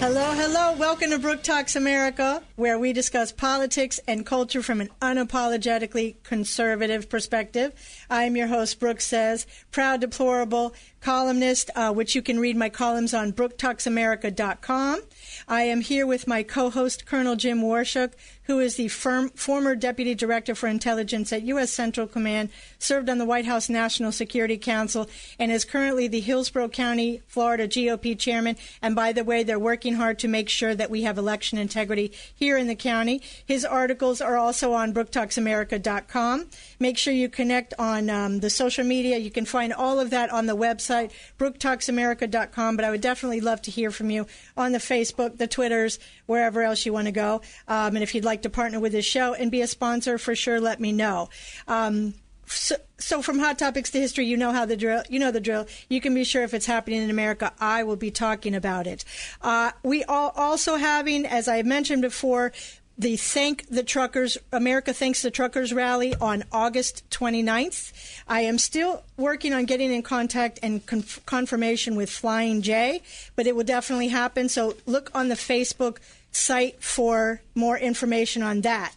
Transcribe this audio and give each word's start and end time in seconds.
Hello, 0.00 0.32
hello. 0.32 0.72
Welcome 0.78 1.10
to 1.10 1.18
Brooke 1.18 1.42
Talks 1.42 1.76
America, 1.76 2.42
where 2.56 2.78
we 2.78 2.94
discuss 2.94 3.32
politics 3.32 4.00
and 4.08 4.24
culture 4.24 4.62
from 4.62 4.80
an 4.80 4.88
unapologetically 5.02 6.14
conservative 6.22 7.10
perspective. 7.10 7.74
I 8.08 8.24
am 8.24 8.34
your 8.34 8.46
host, 8.46 8.80
Brooke 8.80 9.02
Says, 9.02 9.46
proud 9.70 10.00
deplorable 10.00 10.72
columnist, 11.02 11.68
uh, 11.76 11.92
which 11.92 12.14
you 12.14 12.22
can 12.22 12.40
read 12.40 12.56
my 12.56 12.70
columns 12.70 13.12
on 13.12 13.34
brooktalksamerica.com. 13.34 15.02
I 15.46 15.62
am 15.64 15.82
here 15.82 16.06
with 16.06 16.26
my 16.26 16.44
co-host, 16.44 17.04
Colonel 17.04 17.36
Jim 17.36 17.60
Waurishuk, 17.60 18.12
who 18.44 18.58
is 18.58 18.76
the 18.76 18.88
firm, 18.88 19.28
former 19.30 19.74
Deputy 19.74 20.14
Director 20.14 20.54
for 20.54 20.66
Intelligence 20.66 21.32
at 21.32 21.42
U.S. 21.42 21.70
Central 21.70 22.06
Command, 22.06 22.50
served 22.78 23.08
on 23.08 23.18
the 23.18 23.24
White 23.24 23.44
House 23.44 23.68
National 23.68 24.12
Security 24.12 24.56
Council, 24.56 25.08
and 25.38 25.52
is 25.52 25.64
currently 25.64 26.08
the 26.08 26.20
Hillsborough 26.20 26.68
County, 26.68 27.22
Florida 27.28 27.68
GOP 27.68 28.18
Chairman. 28.18 28.56
And 28.82 28.94
by 28.94 29.12
the 29.12 29.24
way, 29.24 29.42
they're 29.42 29.58
working 29.58 29.94
hard 29.94 30.18
to 30.20 30.28
make 30.28 30.48
sure 30.48 30.74
that 30.74 30.90
we 30.90 31.02
have 31.02 31.18
election 31.18 31.58
integrity 31.58 32.12
here 32.34 32.56
in 32.56 32.66
the 32.66 32.74
county. 32.74 33.22
His 33.44 33.64
articles 33.64 34.20
are 34.20 34.36
also 34.36 34.72
on 34.72 34.94
brooktalksamerica.com. 34.94 36.46
Make 36.78 36.98
sure 36.98 37.12
you 37.12 37.28
connect 37.28 37.74
on 37.78 38.08
um, 38.10 38.40
the 38.40 38.50
social 38.50 38.84
media. 38.84 39.18
You 39.18 39.30
can 39.30 39.44
find 39.44 39.72
all 39.72 40.00
of 40.00 40.10
that 40.10 40.30
on 40.30 40.46
the 40.46 40.56
website, 40.56 41.12
brooktalksamerica.com. 41.38 42.76
But 42.76 42.84
I 42.84 42.90
would 42.90 43.00
definitely 43.00 43.40
love 43.40 43.62
to 43.62 43.70
hear 43.70 43.90
from 43.90 44.10
you 44.10 44.26
on 44.56 44.72
the 44.72 44.78
Facebook, 44.78 45.36
the 45.36 45.46
Twitters, 45.46 45.98
wherever 46.26 46.62
else 46.62 46.86
you 46.86 46.92
want 46.92 47.06
to 47.06 47.12
go. 47.12 47.42
Um, 47.68 47.96
and 47.96 48.02
if 48.02 48.14
you'd 48.14 48.24
like 48.24 48.29
like 48.30 48.42
to 48.42 48.50
partner 48.50 48.78
with 48.78 48.92
this 48.92 49.04
show 49.04 49.34
and 49.34 49.50
be 49.50 49.60
a 49.60 49.66
sponsor, 49.66 50.16
for 50.16 50.36
sure, 50.36 50.60
let 50.60 50.78
me 50.78 50.92
know. 50.92 51.28
Um, 51.66 52.14
so, 52.46 52.76
so, 52.98 53.22
from 53.22 53.40
hot 53.40 53.58
topics 53.58 53.90
to 53.90 54.00
history, 54.00 54.26
you 54.26 54.36
know 54.36 54.52
how 54.52 54.66
the 54.66 54.76
drill. 54.76 55.02
You 55.08 55.18
know 55.18 55.32
the 55.32 55.40
drill. 55.40 55.66
You 55.88 56.00
can 56.00 56.14
be 56.14 56.22
sure 56.22 56.44
if 56.44 56.54
it's 56.54 56.66
happening 56.66 57.02
in 57.02 57.10
America, 57.10 57.52
I 57.58 57.82
will 57.82 57.96
be 57.96 58.10
talking 58.12 58.54
about 58.54 58.86
it. 58.86 59.04
Uh, 59.42 59.72
we 59.82 60.04
are 60.04 60.32
also 60.36 60.76
having, 60.76 61.26
as 61.26 61.48
I 61.48 61.62
mentioned 61.62 62.02
before, 62.02 62.52
the 62.98 63.16
Thank 63.16 63.66
the 63.68 63.82
Truckers, 63.82 64.36
America 64.52 64.92
Thanks 64.92 65.22
the 65.22 65.30
Truckers 65.30 65.72
rally 65.72 66.14
on 66.20 66.44
August 66.52 67.08
29th. 67.10 67.92
I 68.28 68.42
am 68.42 68.58
still 68.58 69.02
working 69.16 69.52
on 69.54 69.64
getting 69.64 69.92
in 69.92 70.02
contact 70.02 70.58
and 70.62 70.84
conf- 70.84 71.24
confirmation 71.26 71.96
with 71.96 72.10
Flying 72.10 72.62
J, 72.62 73.02
but 73.36 73.46
it 73.46 73.56
will 73.56 73.64
definitely 73.64 74.08
happen. 74.08 74.48
So 74.48 74.76
look 74.86 75.10
on 75.14 75.28
the 75.28 75.34
Facebook 75.34 75.96
site 76.30 76.82
for 76.82 77.42
more 77.54 77.78
information 77.78 78.42
on 78.42 78.60
that. 78.62 78.94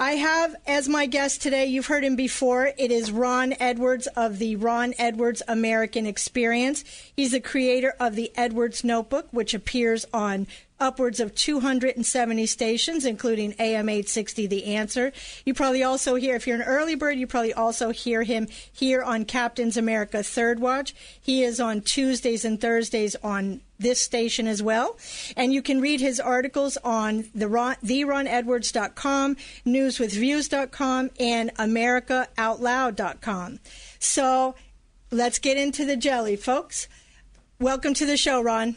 I 0.00 0.12
have 0.12 0.54
as 0.64 0.88
my 0.88 1.06
guest 1.06 1.42
today, 1.42 1.66
you've 1.66 1.86
heard 1.86 2.04
him 2.04 2.14
before, 2.14 2.72
it 2.78 2.92
is 2.92 3.10
Ron 3.10 3.54
Edwards 3.58 4.06
of 4.08 4.38
the 4.38 4.54
Ron 4.54 4.94
Edwards 4.96 5.42
American 5.48 6.06
Experience. 6.06 6.84
He's 7.16 7.32
the 7.32 7.40
creator 7.40 7.94
of 7.98 8.14
the 8.14 8.30
Edwards 8.36 8.84
Notebook, 8.84 9.26
which 9.32 9.54
appears 9.54 10.06
on 10.12 10.46
upwards 10.80 11.20
of 11.20 11.34
270 11.34 12.46
stations, 12.46 13.04
including 13.04 13.54
AM 13.58 13.88
860 13.88 14.46
The 14.46 14.74
Answer. 14.74 15.12
You 15.44 15.54
probably 15.54 15.82
also 15.82 16.14
hear, 16.14 16.36
if 16.36 16.46
you're 16.46 16.56
an 16.56 16.62
early 16.62 16.94
bird, 16.94 17.18
you 17.18 17.26
probably 17.26 17.52
also 17.52 17.90
hear 17.90 18.22
him 18.22 18.48
here 18.72 19.02
on 19.02 19.24
Captain's 19.24 19.76
America 19.76 20.22
Third 20.22 20.60
Watch. 20.60 20.94
He 21.20 21.42
is 21.42 21.60
on 21.60 21.80
Tuesdays 21.80 22.44
and 22.44 22.60
Thursdays 22.60 23.16
on 23.22 23.60
this 23.78 24.00
station 24.00 24.46
as 24.46 24.62
well. 24.62 24.98
And 25.36 25.52
you 25.52 25.62
can 25.62 25.80
read 25.80 26.00
his 26.00 26.20
articles 26.20 26.76
on 26.78 27.24
the 27.34 27.48
Ron, 27.48 27.76
theronedwards.com, 27.84 29.36
newswithviews.com, 29.66 31.10
and 31.20 31.54
americaoutloud.com. 31.54 33.60
So 33.98 34.54
let's 35.10 35.38
get 35.38 35.56
into 35.56 35.84
the 35.84 35.96
jelly, 35.96 36.36
folks. 36.36 36.88
Welcome 37.60 37.94
to 37.94 38.06
the 38.06 38.16
show, 38.16 38.40
Ron. 38.40 38.76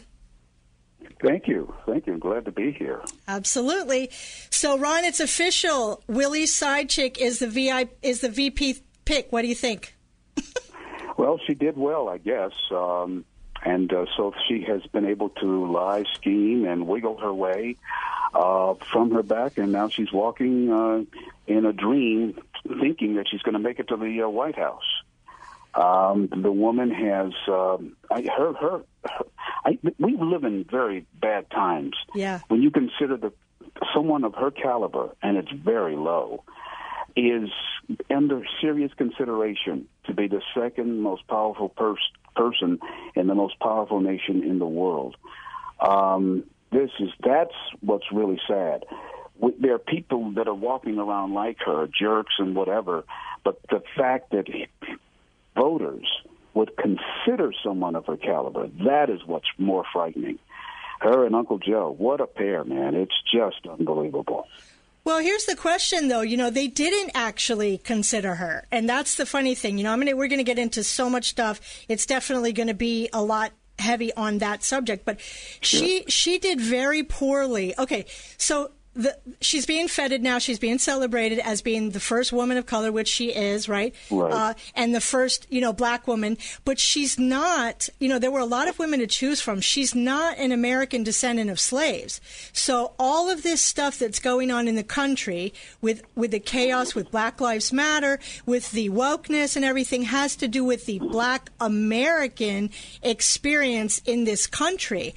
Thank 1.24 1.48
you. 1.48 1.74
Thank 1.86 2.08
you. 2.08 2.18
Glad 2.18 2.46
to 2.46 2.52
be 2.52 2.72
here. 2.72 3.02
Absolutely. 3.28 4.10
So, 4.50 4.78
Ron, 4.78 5.06
it's 5.06 5.20
official. 5.20 6.04
Willie 6.08 6.48
side 6.48 6.90
chick 6.90 7.20
is 7.20 7.40
the 7.40 7.48
VI 7.48 7.90
is 8.02 8.22
the 8.22 8.30
VP 8.30 8.82
pick. 9.06 9.32
What 9.32 9.44
do 9.44 9.48
you 9.48 9.56
think? 9.56 9.96
well, 11.18 11.40
she 11.46 11.54
did 11.54 11.78
well, 11.78 12.10
I 12.10 12.18
guess. 12.18 12.52
Um, 12.72 13.26
and 13.64 13.94
uh, 13.94 14.06
so 14.18 14.34
she 14.48 14.64
has 14.64 14.82
been 14.88 15.06
able 15.06 15.30
to 15.30 15.72
lie, 15.72 16.04
scheme, 16.16 16.66
and 16.66 16.88
wiggle 16.88 17.18
her 17.18 17.34
way 17.34 17.76
uh, 18.34 18.74
from 18.92 19.12
her 19.12 19.24
back, 19.24 19.58
and 19.58 19.72
now 19.72 19.90
she's 19.90 20.12
walking 20.12 20.72
uh, 20.72 21.04
in 21.46 21.66
a 21.66 21.74
dream, 21.74 22.40
thinking 22.80 23.16
that 23.16 23.28
she's 23.30 23.42
going 23.42 23.54
to 23.54 23.60
make 23.60 23.80
it 23.80 23.90
to 23.90 23.98
the 23.98 24.24
uh, 24.24 24.30
White 24.30 24.58
House. 24.58 25.04
Um, 25.74 26.30
the 26.36 26.52
woman 26.52 26.92
has 26.92 27.32
um, 27.48 27.96
I, 28.10 28.24
her, 28.24 28.54
her 28.54 28.82
her. 29.06 29.26
I, 29.64 29.78
we 30.00 30.18
live 30.18 30.44
in 30.44 30.66
very 30.70 31.06
bad 31.20 31.50
times. 31.50 31.96
Yeah. 32.14 32.40
When 32.48 32.62
you 32.62 32.72
consider 32.72 33.18
the 33.18 33.32
someone 33.94 34.24
of 34.24 34.36
her 34.36 34.52
caliber, 34.52 35.16
and 35.22 35.38
it's 35.38 35.52
very 35.52 35.96
low, 35.96 36.44
is 37.16 37.50
under 38.10 38.44
serious 38.62 38.92
consideration 38.98 39.88
to 40.06 40.14
be 40.14 40.28
the 40.28 40.42
second 40.56 41.02
most 41.02 41.28
powerful 41.28 41.70
pers- 41.70 42.00
person 42.36 42.80
in 43.16 43.28
the 43.28 43.36
most 43.36 43.60
powerful 43.60 44.00
nation 44.00 44.44
in 44.44 44.60
the 44.60 44.66
world. 44.66 45.16
Um, 45.80 46.44
this 46.72 46.90
is 47.00 47.10
that's 47.24 47.56
what's 47.82 48.06
really 48.12 48.40
sad. 48.48 48.86
There 49.60 49.74
are 49.74 49.80
people 49.80 50.32
that 50.34 50.48
are 50.48 50.54
walking 50.54 51.00
around 51.00 51.34
like 51.34 51.58
her, 51.66 51.88
jerks 51.88 52.36
and 52.38 52.56
whatever, 52.56 53.04
but 53.44 53.60
the 53.70 53.82
fact 53.98 54.32
that 54.32 54.46
voters 55.56 56.06
would 56.54 56.72
consider 56.78 57.54
someone 57.64 57.96
of 57.96 58.06
her 58.06 58.18
caliber, 58.18 58.68
that 58.86 59.10
is 59.10 59.22
what's 59.26 59.48
more 59.58 59.86
frightening. 59.94 60.40
Her 61.00 61.26
and 61.26 61.36
Uncle 61.36 61.58
Joe, 61.58 61.96
what 61.98 62.22
a 62.22 62.28
pair, 62.28 62.64
man. 62.64 62.94
It's 62.96 63.16
just 63.32 63.66
unbelievable. 63.68 64.48
Well, 65.04 65.20
here's 65.20 65.46
the 65.46 65.56
question, 65.56 66.10
though. 66.10 66.22
You 66.22 66.38
know, 66.38 66.52
they 66.52 66.68
didn't 66.68 67.12
actually 67.16 67.80
consider 67.80 68.36
her, 68.36 68.68
and 68.72 68.88
that's 68.88 69.16
the 69.16 69.26
funny 69.26 69.56
thing. 69.56 69.80
You 69.80 69.86
know, 69.86 69.94
I 69.94 69.96
mean, 69.96 70.16
we're 70.16 70.28
going 70.28 70.38
to 70.38 70.44
get 70.44 70.60
into 70.60 70.84
so 70.84 71.10
much 71.10 71.30
stuff. 71.30 71.60
It's 71.88 72.06
definitely 72.06 72.54
going 72.54 72.68
to 72.68 72.76
be 72.76 73.10
a 73.12 73.24
lot 73.24 73.52
heavy 73.80 74.14
on 74.14 74.38
that 74.38 74.64
subject, 74.64 75.04
but 75.04 75.20
she 75.20 76.04
she 76.08 76.38
did 76.38 76.62
very 76.62 77.02
poorly. 77.02 77.74
Okay, 77.80 78.06
so 78.38 78.72
the, 78.94 79.18
she's 79.40 79.66
being 79.66 79.88
feted 79.88 80.22
now. 80.22 80.38
She's 80.38 80.60
being 80.60 80.78
celebrated 80.78 81.40
as 81.40 81.62
being 81.62 81.92
the 81.92 82.00
first 82.00 82.34
woman 82.34 82.58
of 82.58 82.66
color, 82.66 82.92
which 82.92 83.08
she 83.08 83.30
is, 83.30 83.70
right? 83.70 83.96
Right. 84.10 84.34
Uh, 84.34 84.54
and 84.76 84.94
the 84.94 85.02
first, 85.02 85.48
you 85.50 85.62
know, 85.62 85.72
black 85.72 86.08
woman. 86.08 86.38
But 86.66 86.78
she's 86.78 87.18
not. 87.18 87.88
You 88.00 88.10
know, 88.10 88.20
there 88.20 88.32
were 88.32 88.40
a 88.40 88.46
lot 88.46 88.68
of 88.68 88.80
women 88.80 89.00
to 89.00 89.08
choose 89.08 89.40
from. 89.40 89.62
She's 89.62 89.96
not 89.96 90.38
an 90.38 90.52
American 90.52 91.04
descendant 91.04 91.50
of 91.50 91.60
slaves. 91.60 92.20
So 92.52 92.94
all 93.00 93.30
of 93.30 93.44
this 93.44 93.62
stuff 93.62 93.98
that's 93.98 94.20
going 94.20 94.52
on 94.52 94.68
in 94.68 94.76
the 94.76 94.84
country 94.84 95.54
with 95.82 96.04
with 96.16 96.32
the 96.32 96.40
chaos, 96.40 96.94
with 96.94 97.12
Black 97.12 97.40
Lives 97.40 97.72
Matter, 97.72 98.20
with 98.46 98.72
the 98.72 98.90
wokeness 98.90 99.56
and 99.56 99.64
everything, 99.64 100.04
has 100.04 100.36
to 100.38 100.48
do 100.48 100.66
with 100.66 100.86
the 100.86 101.00
Black 101.00 101.50
American 101.62 102.70
experience 103.02 104.02
in 104.06 104.26
this 104.26 104.48
country. 104.48 105.16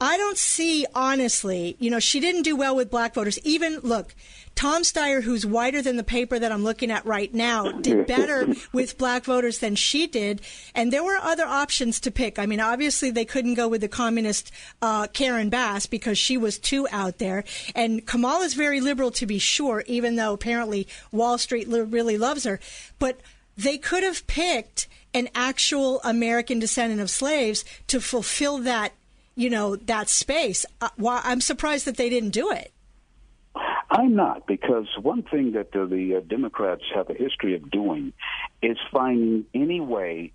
I 0.00 0.16
don't 0.16 0.38
see, 0.38 0.86
honestly, 0.94 1.76
you 1.78 1.90
know, 1.90 1.98
she 1.98 2.20
didn't 2.20 2.42
do 2.42 2.56
well 2.56 2.74
with 2.74 2.90
black 2.90 3.12
voters. 3.12 3.38
Even, 3.40 3.80
look, 3.80 4.14
Tom 4.54 4.82
Steyer, 4.82 5.22
who's 5.22 5.44
whiter 5.44 5.82
than 5.82 5.98
the 5.98 6.02
paper 6.02 6.38
that 6.38 6.50
I'm 6.50 6.64
looking 6.64 6.90
at 6.90 7.04
right 7.04 7.32
now, 7.34 7.70
did 7.70 8.06
better 8.06 8.48
with 8.72 8.96
black 8.96 9.24
voters 9.24 9.58
than 9.58 9.74
she 9.74 10.06
did. 10.06 10.40
And 10.74 10.90
there 10.90 11.04
were 11.04 11.16
other 11.16 11.44
options 11.44 12.00
to 12.00 12.10
pick. 12.10 12.38
I 12.38 12.46
mean, 12.46 12.60
obviously, 12.60 13.10
they 13.10 13.26
couldn't 13.26 13.54
go 13.54 13.68
with 13.68 13.82
the 13.82 13.88
communist 13.88 14.50
uh, 14.80 15.06
Karen 15.08 15.50
Bass 15.50 15.84
because 15.84 16.16
she 16.16 16.38
was 16.38 16.58
too 16.58 16.88
out 16.90 17.18
there. 17.18 17.44
And 17.74 18.06
Kamala's 18.06 18.54
very 18.54 18.80
liberal, 18.80 19.10
to 19.12 19.26
be 19.26 19.38
sure, 19.38 19.84
even 19.86 20.16
though 20.16 20.32
apparently 20.32 20.88
Wall 21.12 21.36
Street 21.36 21.68
really 21.68 22.16
loves 22.16 22.44
her. 22.44 22.58
But 22.98 23.20
they 23.56 23.76
could 23.76 24.02
have 24.02 24.26
picked 24.26 24.88
an 25.12 25.28
actual 25.34 26.00
American 26.04 26.58
descendant 26.58 27.00
of 27.00 27.10
slaves 27.10 27.64
to 27.88 28.00
fulfill 28.00 28.58
that 28.58 28.92
you 29.40 29.48
know, 29.48 29.74
that 29.74 30.10
space. 30.10 30.66
Uh, 30.82 30.90
why, 30.96 31.22
I'm 31.24 31.40
surprised 31.40 31.86
that 31.86 31.96
they 31.96 32.10
didn't 32.10 32.30
do 32.30 32.50
it. 32.50 32.72
I'm 33.90 34.14
not, 34.14 34.46
because 34.46 34.86
one 35.00 35.22
thing 35.22 35.52
that 35.52 35.74
uh, 35.74 35.86
the 35.86 36.16
uh, 36.16 36.20
Democrats 36.20 36.82
have 36.94 37.08
a 37.08 37.14
history 37.14 37.54
of 37.54 37.70
doing 37.70 38.12
is 38.62 38.76
finding 38.92 39.46
any 39.54 39.80
way 39.80 40.32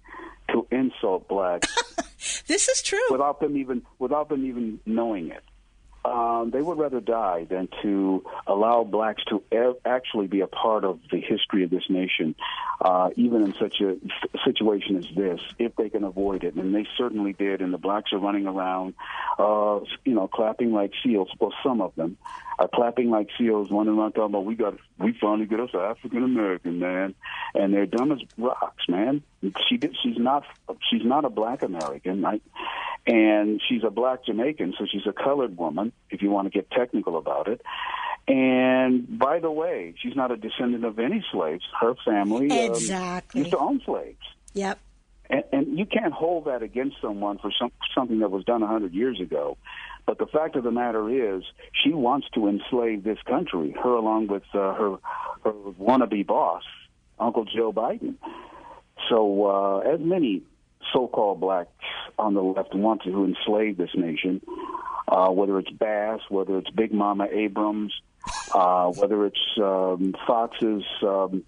to 0.52 0.68
insult 0.72 1.28
blacks. 1.28 1.74
this 2.48 2.68
is 2.68 2.82
true 2.82 3.00
without 3.12 3.40
them 3.40 3.56
even 3.56 3.84
without 4.00 4.30
them 4.30 4.46
even 4.46 4.80
knowing 4.86 5.30
it. 5.30 5.44
Um, 6.06 6.52
they 6.52 6.62
would 6.62 6.78
rather 6.78 7.00
die 7.00 7.46
than 7.50 7.68
to 7.82 8.24
allow 8.48 8.84
blacks 8.84 9.24
to 9.26 9.44
e- 9.52 9.80
actually 9.86 10.28
be 10.28 10.42
a 10.42 10.48
part 10.48 10.84
of 10.84 11.00
the 11.12 11.20
history 11.20 11.64
of 11.64 11.70
this 11.70 11.90
nation, 11.90 12.36
uh, 12.82 13.10
even 13.16 13.44
in 13.44 13.54
such 13.56 13.82
a 13.82 13.98
situation 14.44 14.98
as 14.98 15.06
this, 15.16 15.42
if 15.58 15.76
they 15.76 15.90
can 15.90 16.04
avoid 16.04 16.44
it. 16.44 16.56
And 16.56 16.74
they 16.74 16.88
certainly 16.98 17.34
did. 17.34 17.62
And 17.62 17.74
the 17.74 17.78
blacks 17.78 18.14
are 18.14 18.20
running 18.20 18.48
around, 18.48 18.94
uh, 19.40 19.80
you 20.04 20.14
know, 20.14 20.28
clapping 20.28 20.72
like 20.72 20.92
seals. 21.04 21.30
Well, 21.40 21.54
some 21.64 21.82
of 21.82 21.96
them 21.96 22.18
are 22.58 22.70
clapping 22.74 23.10
like 23.10 23.30
seals, 23.38 23.70
running 23.72 23.98
around 23.98 24.14
talking 24.14 24.34
about 24.34 24.46
we 24.46 24.56
got, 24.56 24.76
we 24.98 25.18
finally 25.20 25.46
get 25.46 25.60
us 25.60 25.70
an 25.74 25.82
African 25.82 26.24
American 26.24 26.80
man, 26.80 27.16
and 27.54 27.74
they're 27.74 27.86
dumb 27.86 28.12
as 28.12 28.20
rocks, 28.38 28.84
man. 28.88 29.24
She 29.68 29.78
did. 29.78 29.96
She's 30.02 30.18
not. 30.18 30.44
She's 30.90 31.04
not 31.04 31.26
a 31.26 31.30
black 31.30 31.64
American. 31.64 32.26
I, 32.26 32.40
and 33.08 33.62
she's 33.68 33.84
a 33.84 33.90
black 33.90 34.26
Jamaican, 34.26 34.74
so 34.80 34.86
she's 34.92 35.06
a 35.06 35.14
colored 35.14 35.58
woman, 35.58 35.92
if 36.10 36.22
you 36.22 36.32
want 36.32 36.46
to 36.46 36.50
get 36.50 36.72
technical 36.72 37.18
about 37.18 37.48
it. 37.48 37.62
And 38.28 39.20
by 39.20 39.40
the 39.40 39.52
way, 39.52 39.94
she's 40.02 40.16
not 40.16 40.32
a 40.32 40.38
descendant 40.38 40.84
of 40.86 40.98
any 40.98 41.24
slaves. 41.32 41.64
Her 41.80 41.94
family 42.04 42.48
exactly. 42.52 43.42
um, 43.42 43.46
used 43.46 43.52
to 43.52 43.60
own 43.60 43.82
slaves. 43.86 44.18
Yep. 44.54 44.80
And, 45.30 45.44
and 45.52 45.80
you 45.80 45.86
can't 45.86 46.14
hold 46.14 46.46
that 46.46 46.64
against 46.64 46.98
someone 47.02 47.38
for 47.38 47.52
some, 47.60 47.72
something 47.94 48.20
that 48.20 48.32
was 48.32 48.44
done 48.44 48.64
a 48.64 48.68
hundred 48.68 48.94
years 48.94 49.20
ago. 49.20 49.58
But 50.06 50.20
the 50.20 50.28
fact 50.28 50.56
of 50.56 50.64
the 50.64 50.72
matter 50.72 51.10
is, 51.10 51.44
she 51.84 51.92
wants 51.92 52.28
to 52.36 52.48
enslave 52.48 53.04
this 53.04 53.18
country. 53.26 53.76
Her, 53.82 53.90
along 53.90 54.28
with 54.28 54.44
uh, 54.54 54.74
her 54.76 54.98
her 55.44 55.52
wannabe 55.52 56.26
boss, 56.26 56.64
Uncle 57.20 57.46
Joe 57.46 57.74
Biden. 57.74 58.16
So, 59.10 59.46
uh, 59.46 59.80
as 59.80 60.00
many 60.00 60.44
so-called 60.94 61.40
blacks 61.40 61.70
on 62.18 62.34
the 62.34 62.42
left 62.42 62.74
want 62.74 63.04
to 63.04 63.26
enslave 63.26 63.78
this 63.78 63.90
nation, 63.96 64.42
uh, 65.08 65.30
whether 65.30 65.58
it's 65.60 65.72
Bass, 65.72 66.22
whether 66.30 66.58
it's 66.58 66.70
Big 66.70 66.94
Mama 66.94 67.28
Abrams, 67.32 67.94
uh, 68.54 68.92
whether 68.92 69.26
it's 69.26 69.40
um, 69.58 70.14
Fox's 70.26 70.84
um, 71.02 71.44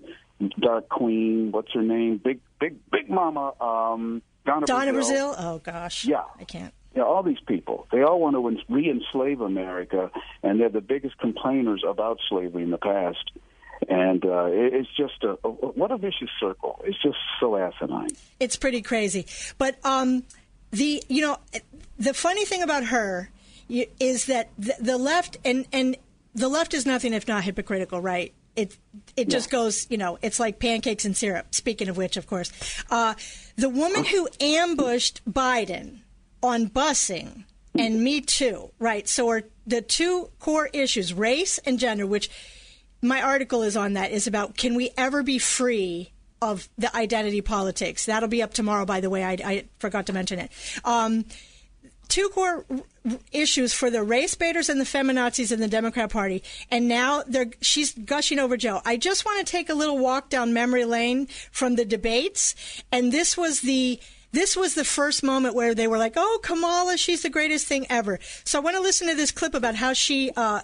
Dark 0.60 0.90
Queen, 0.90 1.52
what's 1.52 1.72
her 1.74 1.82
name? 1.82 2.20
Big 2.24 2.40
Big 2.60 2.78
Big 2.92 3.10
Mama 3.10 3.54
um, 3.62 4.22
Donna, 4.46 4.66
Donna 4.66 4.92
Brazile. 4.92 4.94
Brazil. 4.94 5.36
Oh 5.38 5.60
gosh. 5.60 6.06
Yeah. 6.06 6.24
I 6.40 6.44
can't. 6.44 6.74
Yeah, 6.98 7.04
all 7.04 7.22
these 7.22 7.40
people. 7.48 7.86
They 7.92 8.02
all 8.02 8.20
want 8.20 8.36
to 8.36 8.74
re-enslave 8.74 9.40
America, 9.40 10.10
and 10.42 10.60
they're 10.60 10.68
the 10.68 10.82
biggest 10.82 11.20
complainers 11.20 11.84
about 11.88 12.18
slavery 12.28 12.64
in 12.64 12.72
the 12.72 12.80
past. 12.80 13.30
And 13.88 14.26
uh, 14.26 14.46
it, 14.46 14.74
it's 14.74 14.90
just 14.98 15.24
a, 15.24 15.38
a 15.44 15.50
what 15.52 15.92
a 15.92 15.98
vicious 15.98 16.32
circle. 16.40 16.82
It's 16.86 17.00
just 17.00 17.18
so 17.40 17.56
asinine. 17.56 18.10
It's 18.40 18.56
pretty 18.56 18.82
crazy. 18.82 19.28
But 19.60 19.78
um, 19.86 20.24
the 20.72 21.04
you 21.08 21.22
know 21.22 21.38
the 22.00 22.16
funny 22.16 22.46
thing 22.46 22.64
about 22.64 22.86
her 22.86 23.30
is 23.70 24.26
that 24.26 24.50
the, 24.58 24.74
the 24.82 24.98
left 24.98 25.38
and 25.46 25.68
and 25.72 25.98
the 26.34 26.50
left 26.50 26.74
is 26.74 26.88
nothing 26.88 27.14
if 27.14 27.28
not 27.28 27.44
hypocritical, 27.44 28.02
right? 28.02 28.34
It 28.56 28.76
it 29.16 29.30
just 29.30 29.52
goes, 29.52 29.86
you 29.92 30.00
know, 30.00 30.18
it's 30.24 30.40
like 30.40 30.58
pancakes 30.58 31.06
and 31.06 31.16
syrup. 31.16 31.54
Speaking 31.54 31.90
of 31.90 31.98
which, 31.98 32.18
of 32.18 32.26
course, 32.26 32.52
uh, 32.90 33.14
the 33.56 33.70
woman 33.70 34.04
who 34.04 34.28
ambushed 34.42 35.22
Biden 35.32 36.00
on 36.42 36.68
busing 36.70 37.46
and 37.78 38.02
Me 38.04 38.22
Too, 38.22 38.72
right? 38.80 39.08
So 39.08 39.30
are 39.30 39.44
the 39.66 39.82
two 39.82 40.30
core 40.40 40.70
issues, 40.74 41.14
race 41.14 41.60
and 41.60 41.80
gender, 41.80 42.06
which 42.06 42.30
my 43.02 43.22
article 43.22 43.64
is 43.64 43.78
on 43.78 43.94
that, 43.94 44.12
is 44.12 44.28
about 44.28 44.58
can 44.58 44.76
we 44.76 44.92
ever 44.98 45.24
be 45.24 45.38
free 45.38 46.12
of 46.42 46.68
the 46.78 46.96
identity 46.96 47.42
politics? 47.42 48.06
That'll 48.06 48.30
be 48.30 48.42
up 48.42 48.54
tomorrow, 48.54 48.86
by 48.86 49.02
the 49.02 49.10
way. 49.10 49.24
I, 49.24 49.38
I 49.44 49.66
forgot 49.80 50.08
to 50.08 50.14
mention 50.14 50.40
it. 50.40 50.52
Um, 50.84 51.26
two 52.08 52.30
core 52.30 52.66
r- 52.70 52.80
issues 53.32 53.74
for 53.74 53.90
the 53.90 54.04
race 54.04 54.36
baiters 54.36 54.70
and 54.70 54.80
the 54.80 54.86
feminazis 54.86 55.52
in 55.52 55.60
the 55.60 55.68
Democrat 55.68 56.10
Party, 56.10 56.44
and 56.72 56.88
now 56.88 57.24
they're 57.28 57.52
she's 57.62 57.94
gushing 57.94 58.40
over 58.40 58.58
Joe. 58.58 58.82
I 58.86 58.98
just 58.98 59.26
want 59.26 59.46
to 59.46 59.52
take 59.52 59.70
a 59.70 59.76
little 59.76 59.98
walk 59.98 60.30
down 60.30 60.54
memory 60.54 60.86
lane 60.86 61.28
from 61.52 61.76
the 61.76 61.86
debates, 61.86 62.56
and 62.92 63.12
this 63.12 63.38
was 63.38 63.62
the 63.62 64.00
this 64.32 64.56
was 64.56 64.76
the 64.76 64.84
first 64.84 65.24
moment 65.24 65.56
where 65.56 65.74
they 65.74 65.88
were 65.88 65.98
like, 65.98 66.14
"Oh, 66.16 66.40
Kamala, 66.44 66.98
she's 66.98 67.24
the 67.24 67.30
greatest 67.30 67.68
thing 67.68 67.88
ever." 67.90 68.20
So 68.44 68.60
I 68.60 68.62
want 68.62 68.76
to 68.76 68.82
listen 68.82 69.08
to 69.08 69.16
this 69.16 69.32
clip 69.32 69.54
about 69.54 69.76
how 69.76 69.94
she 69.94 70.32
uh, 70.36 70.62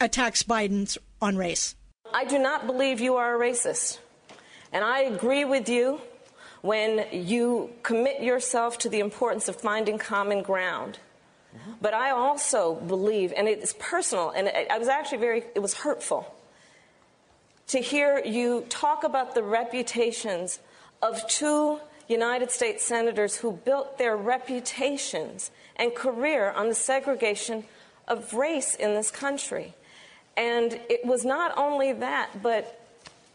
attacks 0.00 0.42
Biden's 0.42 0.98
on 1.20 1.36
race. 1.36 1.74
I 2.12 2.24
do 2.24 2.38
not 2.38 2.66
believe 2.66 3.00
you 3.00 3.16
are 3.16 3.36
a 3.36 3.38
racist. 3.38 3.98
And 4.72 4.84
I 4.84 5.00
agree 5.00 5.44
with 5.44 5.68
you 5.68 6.00
when 6.60 7.06
you 7.12 7.70
commit 7.82 8.22
yourself 8.22 8.78
to 8.78 8.88
the 8.88 9.00
importance 9.00 9.48
of 9.48 9.56
finding 9.56 9.98
common 9.98 10.42
ground. 10.42 10.98
But 11.80 11.94
I 11.94 12.10
also 12.10 12.74
believe, 12.74 13.32
and 13.36 13.48
it's 13.48 13.74
personal, 13.78 14.30
and 14.30 14.50
I 14.70 14.78
was 14.78 14.88
actually 14.88 15.18
very, 15.18 15.44
it 15.54 15.60
was 15.60 15.74
hurtful 15.74 16.34
to 17.68 17.78
hear 17.78 18.22
you 18.24 18.64
talk 18.68 19.04
about 19.04 19.34
the 19.34 19.42
reputations 19.42 20.58
of 21.02 21.26
two 21.28 21.80
United 22.08 22.50
States 22.50 22.84
senators 22.84 23.36
who 23.36 23.52
built 23.52 23.98
their 23.98 24.16
reputations 24.16 25.50
and 25.76 25.94
career 25.94 26.50
on 26.50 26.68
the 26.68 26.74
segregation 26.74 27.64
of 28.08 28.32
race 28.32 28.74
in 28.74 28.94
this 28.94 29.10
country. 29.10 29.74
And 30.36 30.80
it 30.88 31.04
was 31.04 31.24
not 31.24 31.56
only 31.58 31.92
that, 31.92 32.42
but 32.42 32.80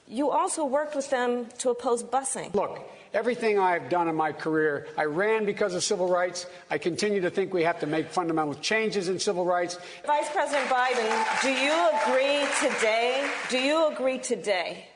you 0.08 0.32
also 0.32 0.66
worked 0.66 0.96
with 0.96 1.10
them 1.10 1.48
to 1.60 1.70
oppose 1.70 2.04
busing. 2.04 2.54
Look, 2.56 2.80
everything 3.14 3.60
I've 3.60 3.90
done 3.90 4.08
in 4.08 4.16
my 4.16 4.32
career, 4.32 4.88
I 4.98 5.06
ran 5.06 5.46
because 5.46 5.76
of 5.76 5.84
civil 5.84 6.08
rights. 6.08 6.48
I 6.72 6.78
continue 6.78 7.22
to 7.22 7.30
think 7.30 7.54
we 7.54 7.64
have 7.64 7.80
to 7.82 7.88
make 7.88 8.10
fundamental 8.10 8.56
changes 8.56 9.08
in 9.08 9.20
civil 9.20 9.46
rights. 9.46 9.78
Vice 10.06 10.30
President 10.32 10.68
Biden, 10.70 11.42
do 11.42 11.52
you 11.52 11.90
agree 12.02 12.46
today? 12.60 13.30
Do 13.50 13.60
you 13.60 13.88
agree 13.92 14.18
today 14.18 14.88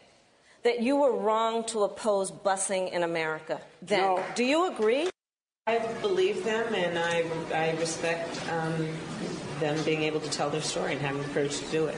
that 0.63 0.81
you 0.81 0.95
were 0.97 1.13
wrong 1.15 1.63
to 1.65 1.83
oppose 1.83 2.31
busing 2.31 2.91
in 2.91 3.03
America? 3.03 3.61
Then, 3.81 4.01
No. 4.01 4.23
do 4.35 4.43
you 4.43 4.71
agree? 4.71 5.09
I 5.67 5.79
believe 6.01 6.43
them, 6.45 6.73
and 6.73 6.97
I, 6.97 7.25
I 7.53 7.71
respect 7.79 8.39
um, 8.51 8.87
them 9.59 9.81
being 9.83 10.03
able 10.03 10.19
to 10.21 10.29
tell 10.29 10.49
their 10.49 10.61
story 10.61 10.93
and 10.93 11.01
having 11.01 11.21
the 11.21 11.27
courage 11.29 11.57
to 11.59 11.65
do 11.65 11.87
it. 11.87 11.97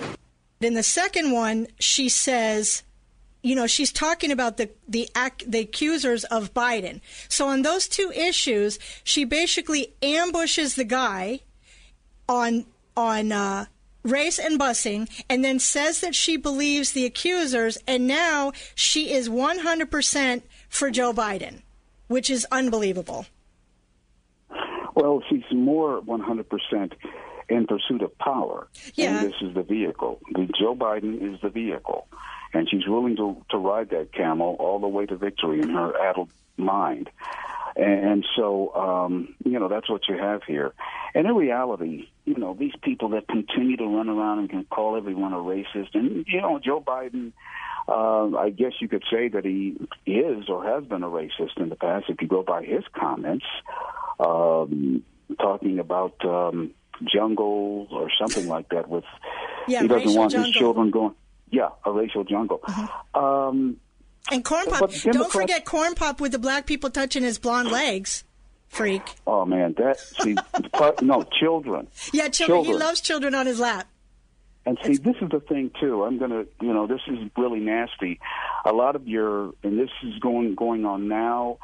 In 0.62 0.74
the 0.74 0.84
second 0.84 1.32
one, 1.32 1.68
she 1.80 2.10
says, 2.10 2.84
you 3.44 3.56
know, 3.56 3.68
she's 3.68 3.94
talking 3.94 4.32
about 4.32 4.58
the 4.58 4.70
the 4.88 5.08
ac- 5.16 5.46
the 5.48 5.60
accusers 5.60 6.26
of 6.26 6.54
Biden. 6.54 7.00
So 7.30 7.48
on 7.48 7.62
those 7.62 7.88
two 7.88 8.12
issues, 8.12 8.80
she 9.06 9.24
basically 9.24 9.94
ambushes 10.02 10.76
the 10.76 10.84
guy 10.84 11.40
on 12.28 12.66
on 12.98 13.32
uh, 13.32 13.66
race 14.12 14.40
and 14.40 14.60
busing, 14.60 15.10
and 15.30 15.44
then 15.44 15.60
says 15.60 16.02
that 16.02 16.16
she 16.16 16.38
believes 16.38 16.92
the 16.92 17.06
accusers, 17.06 17.78
and 17.88 18.08
now 18.08 18.52
she 18.76 19.12
is 19.14 19.30
one 19.30 19.60
hundred 19.60 19.92
percent 19.92 20.44
for 20.70 20.90
Joe 20.90 21.14
Biden, 21.14 21.62
which 22.08 22.30
is 22.30 22.46
unbelievable. 22.52 23.26
Well, 24.96 25.24
she's 25.30 25.44
more 25.52 26.02
100% 26.02 26.92
in 27.48 27.68
pursuit 27.68 28.02
of 28.02 28.18
power. 28.18 28.68
Yeah. 28.96 29.20
And 29.20 29.28
this 29.28 29.36
is 29.42 29.54
the 29.54 29.64
vehicle. 29.64 30.20
The 30.34 30.50
Joe 30.60 30.76
Biden 30.76 31.34
is 31.34 31.40
the 31.42 31.50
vehicle. 31.50 32.08
And 32.54 32.70
she's 32.70 32.86
willing 32.88 33.16
to, 33.16 33.44
to 33.52 33.58
ride 33.58 33.92
that 33.92 34.12
camel 34.12 34.58
all 34.60 34.80
the 34.80 34.88
way 34.88 35.06
to 35.06 35.16
victory 35.16 35.62
in 35.62 35.70
her 35.70 35.96
addled 36.02 36.32
mind. 36.58 37.10
And, 37.80 38.26
so, 38.36 38.76
um, 38.76 39.36
you 39.46 39.58
know, 39.58 39.70
that's 39.70 39.90
what 39.90 40.02
you 40.10 40.18
have 40.18 40.44
here. 40.44 40.74
And 41.16 41.26
in 41.26 41.36
reality, 41.36 42.10
you 42.26 42.36
know, 42.36 42.54
these 42.54 42.74
people 42.82 43.10
that 43.10 43.28
continue 43.28 43.78
to 43.78 43.86
run 43.86 44.10
around 44.10 44.40
and 44.40 44.50
can 44.50 44.66
call 44.66 44.98
everyone 44.98 45.34
a 45.34 45.38
racist, 45.38 45.94
and, 45.94 46.26
you 46.28 46.42
know, 46.42 46.60
Joe 46.60 46.82
Biden, 46.82 47.32
uh, 47.88 48.38
I 48.38 48.50
guess 48.50 48.74
you 48.82 48.88
could 48.88 49.04
say 49.10 49.30
that 49.30 49.46
he 49.46 49.78
is 50.06 50.50
or 50.50 50.64
has 50.66 50.84
been 50.84 51.04
a 51.04 51.08
racist 51.08 51.58
in 51.58 51.70
the 51.70 51.76
past 51.76 52.06
if 52.10 52.22
you 52.22 52.28
go 52.28 52.44
by 52.44 52.64
his 52.64 52.84
comments, 52.94 53.46
um, 54.20 55.04
talking 55.40 55.80
about 55.80 56.14
um, 56.26 56.72
jungle 57.12 57.88
or 57.92 58.10
something 58.20 58.48
like 58.48 58.70
that. 58.70 58.90
With 58.90 59.06
Yeah, 59.68 59.82
he 59.82 59.88
doesn't 59.88 60.14
want 60.14 60.32
jungle. 60.34 60.52
his 60.52 60.56
children 60.56 60.92
going. 60.92 61.16
Yeah, 61.50 61.70
a 61.84 61.92
racial 61.92 62.24
jungle. 62.26 62.62
Um, 63.16 63.78
And 64.32 64.44
corn 64.44 64.66
pop. 64.68 64.92
Don't 65.12 65.32
forget 65.32 65.66
corn 65.66 65.96
pop 65.96 66.22
with 66.22 66.32
the 66.32 66.40
black 66.40 66.66
people 66.66 66.90
touching 66.90 67.24
his 67.24 67.40
blonde 67.40 67.72
legs. 67.72 68.24
Freak. 68.70 69.02
oh 69.26 69.46
man, 69.46 69.74
that 69.80 70.00
see, 70.00 70.36
no 71.02 71.24
children. 71.40 71.88
Yeah, 72.14 72.30
children. 72.30 72.66
He 72.66 72.74
loves 72.74 73.02
children 73.02 73.34
on 73.34 73.48
his 73.48 73.60
lap. 73.60 73.88
And 74.66 74.78
see, 74.84 74.98
this 74.98 75.16
is 75.22 75.30
the 75.30 75.40
thing 75.40 75.72
too. 75.80 76.04
I'm 76.04 76.20
gonna, 76.20 76.46
you 76.62 76.72
know, 76.74 76.86
this 76.86 77.02
is 77.08 77.18
really 77.36 77.60
nasty. 77.60 78.20
A 78.66 78.72
lot 78.72 78.96
of 78.96 79.08
your, 79.08 79.54
and 79.64 79.80
this 79.80 79.90
is 80.04 80.20
going 80.20 80.54
going 80.54 80.86
on 80.86 81.08
now 81.08 81.58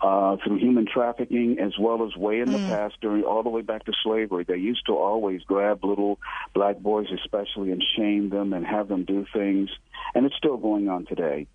uh, 0.00 0.36
through 0.44 0.58
human 0.58 0.86
trafficking, 0.86 1.58
as 1.58 1.72
well 1.78 2.06
as 2.06 2.14
way 2.14 2.40
in 2.40 2.52
the 2.52 2.58
past, 2.58 2.94
during 3.00 3.24
all 3.24 3.42
the 3.42 3.48
way 3.48 3.62
back 3.62 3.84
to 3.86 3.92
slavery. 4.04 4.44
They 4.44 4.58
used 4.58 4.86
to 4.86 4.92
always 4.92 5.42
grab 5.42 5.84
little 5.84 6.20
black 6.52 6.78
boys, 6.78 7.06
especially, 7.12 7.72
and 7.72 7.82
shame 7.96 8.28
them 8.28 8.52
and 8.52 8.66
have 8.66 8.88
them 8.88 9.04
do 9.04 9.26
things, 9.32 9.70
and 10.14 10.26
it's 10.26 10.36
still 10.36 10.56
going 10.56 10.88
on 10.88 11.06
today. 11.06 11.46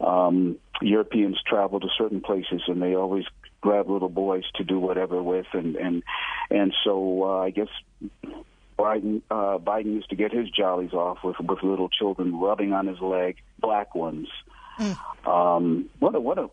Um, 0.00 0.58
Europeans 0.80 1.40
travel 1.46 1.80
to 1.80 1.88
certain 1.96 2.20
places, 2.20 2.62
and 2.66 2.82
they 2.82 2.94
always 2.94 3.24
grab 3.60 3.88
little 3.88 4.08
boys 4.08 4.44
to 4.56 4.64
do 4.64 4.78
whatever 4.78 5.22
with, 5.22 5.46
and 5.52 5.76
and 5.76 6.02
and 6.50 6.74
so 6.84 7.22
uh, 7.24 7.38
I 7.38 7.50
guess 7.50 7.68
Biden 8.78 9.22
uh, 9.30 9.58
Biden 9.58 9.94
used 9.94 10.10
to 10.10 10.16
get 10.16 10.32
his 10.32 10.50
jollies 10.50 10.92
off 10.92 11.18
with 11.22 11.38
with 11.38 11.62
little 11.62 11.88
children 11.88 12.38
rubbing 12.38 12.72
on 12.72 12.86
his 12.86 13.00
leg, 13.00 13.36
black 13.60 13.94
ones. 13.94 14.28
Mm. 14.78 14.98
Um, 15.26 15.90
what 15.98 16.14
a 16.14 16.20
what 16.20 16.38
a 16.38 16.50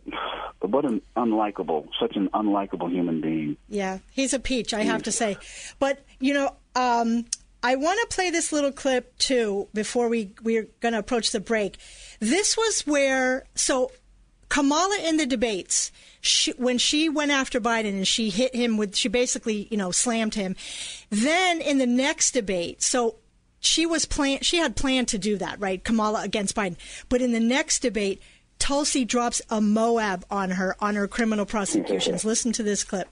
what 0.62 0.86
an 0.86 1.02
unlikable, 1.16 1.88
such 2.00 2.16
an 2.16 2.30
unlikable 2.30 2.92
human 2.92 3.22
being. 3.22 3.58
Yeah, 3.70 4.00
he's 4.12 4.34
a 4.34 4.40
peach, 4.40 4.74
I 4.74 4.84
have 4.84 5.04
to 5.04 5.12
say. 5.12 5.38
But 5.80 6.04
you 6.20 6.34
know, 6.34 6.56
um, 6.76 7.26
I 7.62 7.76
want 7.76 8.00
to 8.02 8.16
play 8.16 8.30
this 8.30 8.52
little 8.52 8.72
clip 8.72 9.18
too 9.18 9.68
before 9.74 10.08
we 10.08 10.34
we're 10.42 10.68
going 10.80 10.94
to 10.94 11.00
approach 11.00 11.32
the 11.32 11.40
break. 11.40 11.78
This 12.20 12.56
was 12.56 12.82
where 12.88 13.46
so 13.56 13.92
Kamala 14.50 14.98
in 15.04 15.18
the 15.18 15.26
debates, 15.26 15.92
she, 16.22 16.52
when 16.54 16.80
she 16.80 17.08
went 17.08 17.32
after 17.32 17.62
Biden 17.62 17.90
and 17.90 18.08
she 18.08 18.30
hit 18.30 18.54
him 18.54 18.78
with, 18.78 18.96
she 18.96 19.08
basically, 19.08 19.68
you 19.70 19.78
know, 19.78 19.92
slammed 19.92 20.34
him. 20.34 20.56
Then 21.12 21.62
in 21.62 21.78
the 21.78 21.86
next 21.86 22.32
debate, 22.32 22.82
so 22.82 23.16
she 23.60 23.86
was 23.86 24.06
plan, 24.06 24.40
she 24.42 24.58
had 24.58 24.76
planned 24.76 25.08
to 25.10 25.20
do 25.20 25.38
that, 25.38 25.60
right? 25.60 25.84
Kamala 25.84 26.24
against 26.24 26.56
Biden. 26.56 26.78
But 27.10 27.22
in 27.22 27.32
the 27.32 27.40
next 27.40 27.80
debate, 27.80 28.22
Tulsi 28.58 29.06
drops 29.06 29.42
a 29.50 29.62
Moab 29.62 30.26
on 30.30 30.52
her 30.52 30.76
on 30.82 30.96
her 30.96 31.08
criminal 31.08 31.46
prosecutions. 31.46 32.26
Listen 32.26 32.52
to 32.54 32.64
this 32.64 32.84
clip. 32.84 33.08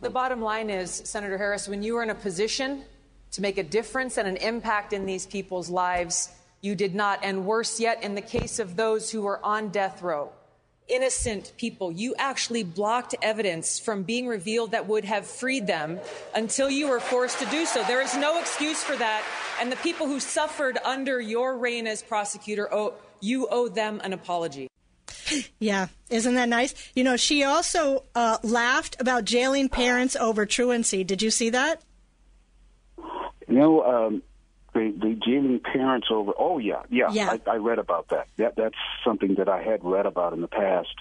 The 0.00 0.10
bottom 0.10 0.42
line 0.42 0.68
is, 0.68 0.90
Senator 1.04 1.38
Harris, 1.38 1.66
when 1.66 1.82
you 1.82 1.96
are 1.96 2.02
in 2.02 2.10
a 2.10 2.14
position 2.14 2.84
to 3.32 3.42
make 3.42 3.58
a 3.58 3.62
difference 3.62 4.16
and 4.16 4.26
an 4.26 4.36
impact 4.36 4.92
in 4.92 5.06
these 5.06 5.26
people's 5.26 5.70
lives, 5.70 6.30
you 6.60 6.74
did 6.74 6.94
not. 6.94 7.20
And 7.22 7.46
worse 7.46 7.80
yet, 7.80 8.02
in 8.02 8.14
the 8.14 8.22
case 8.22 8.58
of 8.58 8.76
those 8.76 9.10
who 9.10 9.22
were 9.22 9.44
on 9.44 9.68
death 9.68 10.02
row, 10.02 10.32
innocent 10.90 11.52
people. 11.56 11.92
You 11.92 12.14
actually 12.18 12.64
blocked 12.64 13.14
evidence 13.22 13.78
from 13.78 14.02
being 14.02 14.26
revealed 14.26 14.72
that 14.72 14.88
would 14.88 15.04
have 15.04 15.26
freed 15.26 15.66
them 15.66 16.00
until 16.34 16.68
you 16.68 16.88
were 16.88 17.00
forced 17.00 17.38
to 17.38 17.46
do 17.46 17.64
so. 17.64 17.82
There 17.84 18.02
is 18.02 18.16
no 18.16 18.38
excuse 18.38 18.82
for 18.82 18.96
that. 18.96 19.24
And 19.60 19.70
the 19.70 19.76
people 19.76 20.06
who 20.06 20.20
suffered 20.20 20.78
under 20.84 21.20
your 21.20 21.56
reign 21.56 21.86
as 21.86 22.02
prosecutor, 22.02 22.72
owe, 22.72 22.94
you 23.20 23.46
owe 23.50 23.68
them 23.68 24.00
an 24.02 24.12
apology. 24.12 24.68
Yeah, 25.60 25.88
isn't 26.08 26.34
that 26.34 26.48
nice? 26.48 26.74
You 26.94 27.04
know, 27.04 27.16
she 27.16 27.44
also 27.44 28.02
uh, 28.16 28.38
laughed 28.42 28.96
about 28.98 29.24
jailing 29.24 29.68
parents 29.68 30.16
over 30.16 30.44
truancy. 30.44 31.04
Did 31.04 31.22
you 31.22 31.30
see 31.30 31.50
that? 31.50 31.82
You 33.50 33.58
know, 33.58 33.82
um, 33.82 34.22
the 34.72 34.94
the 34.96 35.18
jailing 35.24 35.60
parents 35.60 36.08
over. 36.10 36.32
Oh 36.38 36.58
yeah, 36.58 36.82
yeah. 36.88 37.10
yeah. 37.10 37.36
I, 37.46 37.52
I 37.52 37.56
read 37.56 37.78
about 37.78 38.08
that. 38.10 38.28
That 38.36 38.56
that's 38.56 38.76
something 39.04 39.34
that 39.36 39.48
I 39.48 39.62
had 39.62 39.84
read 39.84 40.06
about 40.06 40.32
in 40.32 40.40
the 40.40 40.48
past. 40.48 40.94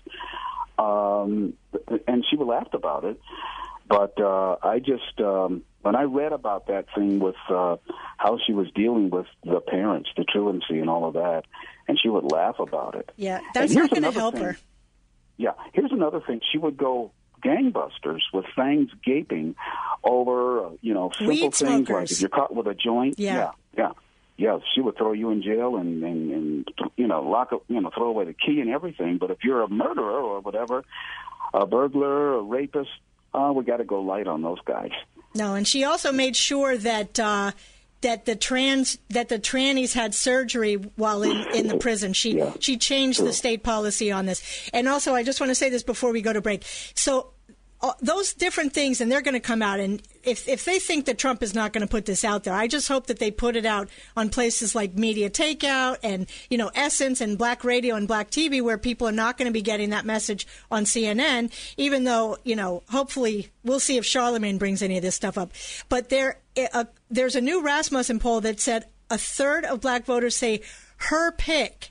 Um, 0.78 1.54
and 2.08 2.26
she 2.30 2.38
laughed 2.38 2.74
about 2.74 3.04
it, 3.04 3.20
but 3.88 4.20
uh, 4.20 4.56
I 4.64 4.80
just 4.80 5.20
um, 5.20 5.64
when 5.82 5.96
I 5.96 6.04
read 6.04 6.32
about 6.32 6.68
that 6.68 6.86
thing 6.96 7.20
with 7.20 7.36
uh, 7.50 7.78
how 8.18 8.40
she 8.46 8.54
was 8.54 8.68
dealing 8.74 9.10
with 9.10 9.28
the 9.44 9.60
parents, 9.60 10.10
the 10.18 10.24
truancy, 10.24 10.80
and 10.80 10.90
all 10.90 11.06
of 11.06 11.14
that, 11.14 11.44
and 11.88 12.00
she 12.02 12.10
would 12.10 12.32
laugh 12.32 12.60
about 12.60 12.96
it. 12.96 13.12
Yeah, 13.18 13.42
that's 13.54 13.74
not 13.74 13.90
going 13.90 14.04
to 14.04 14.12
help 14.12 14.36
thing. 14.36 14.44
her. 14.44 14.58
Yeah, 15.38 15.52
here's 15.74 15.92
another 15.92 16.20
thing. 16.20 16.42
She 16.52 16.58
would 16.58 16.78
go 16.78 17.12
gangbusters 17.42 18.22
with 18.34 18.46
fangs 18.56 18.90
gaping 19.04 19.56
over, 20.04 20.66
uh, 20.66 20.70
you 20.82 20.94
know, 20.94 21.12
simple 21.18 21.28
Weed 21.28 21.40
things 21.42 21.58
smokers. 21.58 21.90
like 21.90 22.12
if 22.12 22.22
you're 22.22 22.30
caught 22.30 22.56
with 22.56 22.68
a 22.68 22.74
joint. 22.74 23.20
Yeah. 23.20 23.36
yeah, 23.36 23.52
yeah. 23.78 23.92
Yeah, 24.38 24.60
she 24.74 24.80
would 24.80 24.96
throw 24.96 25.12
you 25.12 25.32
in 25.32 25.42
jail 25.44 25.76
and, 25.76 26.02
and, 26.02 26.32
and 26.32 26.72
you 26.96 27.08
know 27.08 27.24
lock 27.24 27.52
up, 27.52 27.64
you 27.68 27.82
know, 27.82 27.92
throw 27.94 28.08
away 28.08 28.24
the 28.24 28.34
key 28.34 28.62
and 28.62 28.70
everything. 28.70 29.18
But 29.18 29.32
if 29.32 29.40
you're 29.44 29.64
a 29.64 29.68
murderer 29.68 30.22
or 30.22 30.40
whatever, 30.40 30.86
a 31.54 31.66
burglar, 31.66 32.36
a 32.36 32.42
rapist, 32.42 32.90
uh, 33.34 33.52
we 33.54 33.66
got 33.66 33.78
to 33.78 33.84
go 33.84 34.02
light 34.02 34.28
on 34.28 34.42
those 34.42 34.60
guys. 34.64 34.92
No, 35.36 35.56
and 35.56 35.68
she 35.68 35.84
also 35.84 36.14
made 36.14 36.38
sure 36.38 36.78
that 36.78 37.20
uh, 37.20 37.52
that 38.02 38.26
the 38.26 38.36
trans 38.36 38.98
that 39.10 39.30
the 39.30 39.40
trannies 39.40 39.94
had 39.94 40.14
surgery 40.16 40.76
while 40.96 41.24
in, 41.24 41.46
in 41.54 41.68
the 41.68 41.78
prison. 41.78 42.14
She 42.14 42.38
Yeah. 42.38 42.54
she 42.60 42.78
changed 42.78 43.24
the 43.24 43.34
state 43.34 43.64
policy 43.64 44.12
on 44.12 44.26
this. 44.26 44.42
And 44.74 44.88
also, 44.88 45.14
I 45.16 45.24
just 45.24 45.40
want 45.40 45.50
to 45.50 45.56
say 45.56 45.70
this 45.70 45.84
before 45.84 46.12
we 46.12 46.22
go 46.22 46.34
to 46.34 46.42
break. 46.42 46.64
So. 46.96 47.32
Uh, 47.82 47.94
those 48.02 48.34
different 48.34 48.74
things, 48.74 49.00
and 49.00 49.10
they're 49.10 49.22
going 49.22 49.36
to 49.36 49.40
come 49.40 49.62
out. 49.62 49.80
And 49.80 50.02
if 50.26 50.50
if 50.50 50.66
they 50.66 50.80
think 50.80 51.06
that 51.06 51.18
Trump 51.18 51.42
is 51.42 51.56
not 51.56 51.72
going 51.72 51.80
to 51.82 51.88
put 51.88 52.06
this 52.06 52.26
out 52.26 52.44
there, 52.44 52.54
I 52.54 52.68
just 52.68 52.90
hope 52.90 53.08
that 53.08 53.20
they 53.20 53.32
put 53.32 53.56
it 53.56 53.66
out 53.66 53.88
on 54.18 54.28
places 54.28 54.76
like 54.76 54.96
Media 54.96 55.30
Takeout 55.30 55.96
and 56.04 56.28
you 56.50 56.58
know 56.58 56.72
Essence 56.76 57.22
and 57.22 57.38
Black 57.38 57.64
Radio 57.64 57.96
and 57.96 58.06
Black 58.06 58.32
TV, 58.32 58.62
where 58.62 58.78
people 58.78 59.08
are 59.08 59.14
not 59.14 59.38
going 59.38 59.46
to 59.46 59.54
be 59.54 59.62
getting 59.62 59.92
that 59.92 60.04
message 60.04 60.46
on 60.70 60.84
CNN. 60.84 61.54
Even 61.78 62.04
though 62.04 62.38
you 62.44 62.58
know, 62.58 62.84
hopefully, 62.90 63.48
we'll 63.64 63.80
see 63.80 63.96
if 63.96 64.04
Charlamagne 64.04 64.60
brings 64.60 64.82
any 64.82 64.98
of 64.98 65.02
this 65.02 65.16
stuff 65.16 65.38
up. 65.38 65.54
But 65.88 66.10
there, 66.10 66.40
uh, 66.74 66.84
there's 67.10 67.36
a 67.36 67.42
new 67.42 67.62
Rasmussen 67.62 68.20
poll 68.20 68.42
that 68.42 68.60
said 68.60 68.86
a 69.10 69.18
third 69.18 69.66
of 69.66 69.82
Black 69.82 70.06
voters 70.06 70.36
say 70.36 70.62
her 70.98 71.32
pick, 71.32 71.90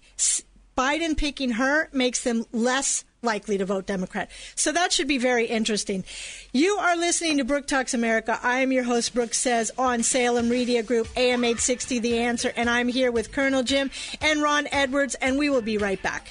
Biden 0.76 1.16
picking 1.16 1.52
her, 1.52 1.88
makes 1.92 2.22
them 2.22 2.44
less 2.52 3.04
likely 3.20 3.58
to 3.58 3.64
vote 3.64 3.87
Democrat. 3.87 4.30
So 4.54 4.70
that 4.70 4.92
should 4.92 5.08
be 5.08 5.18
very 5.18 5.46
interesting. 5.46 6.04
You 6.52 6.76
are 6.76 6.96
listening 6.96 7.38
to 7.38 7.44
Brooke 7.44 7.66
Talks 7.66 7.94
America. 7.94 8.38
I 8.42 8.60
am 8.60 8.70
your 8.70 8.84
host, 8.84 9.12
Brooke 9.12 9.34
Says, 9.34 9.72
on 9.76 10.04
Salem 10.04 10.48
Media 10.48 10.84
Group, 10.84 11.08
AM 11.16 11.42
860 11.42 11.98
The 11.98 12.18
Answer, 12.18 12.52
and 12.54 12.70
I'm 12.70 12.87
here 12.87 13.10
with 13.10 13.32
Colonel 13.32 13.64
Jim 13.64 13.90
and 14.20 14.40
Ron 14.40 14.68
Edwards, 14.70 15.16
and 15.16 15.37
we 15.37 15.50
will 15.50 15.62
be 15.62 15.78
right 15.78 16.00
back. 16.00 16.30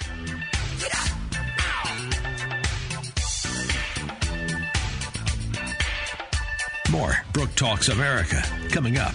More 6.98 7.16
Brooke 7.32 7.54
Talks 7.54 7.90
America 7.90 8.42
coming 8.72 8.98
up. 8.98 9.14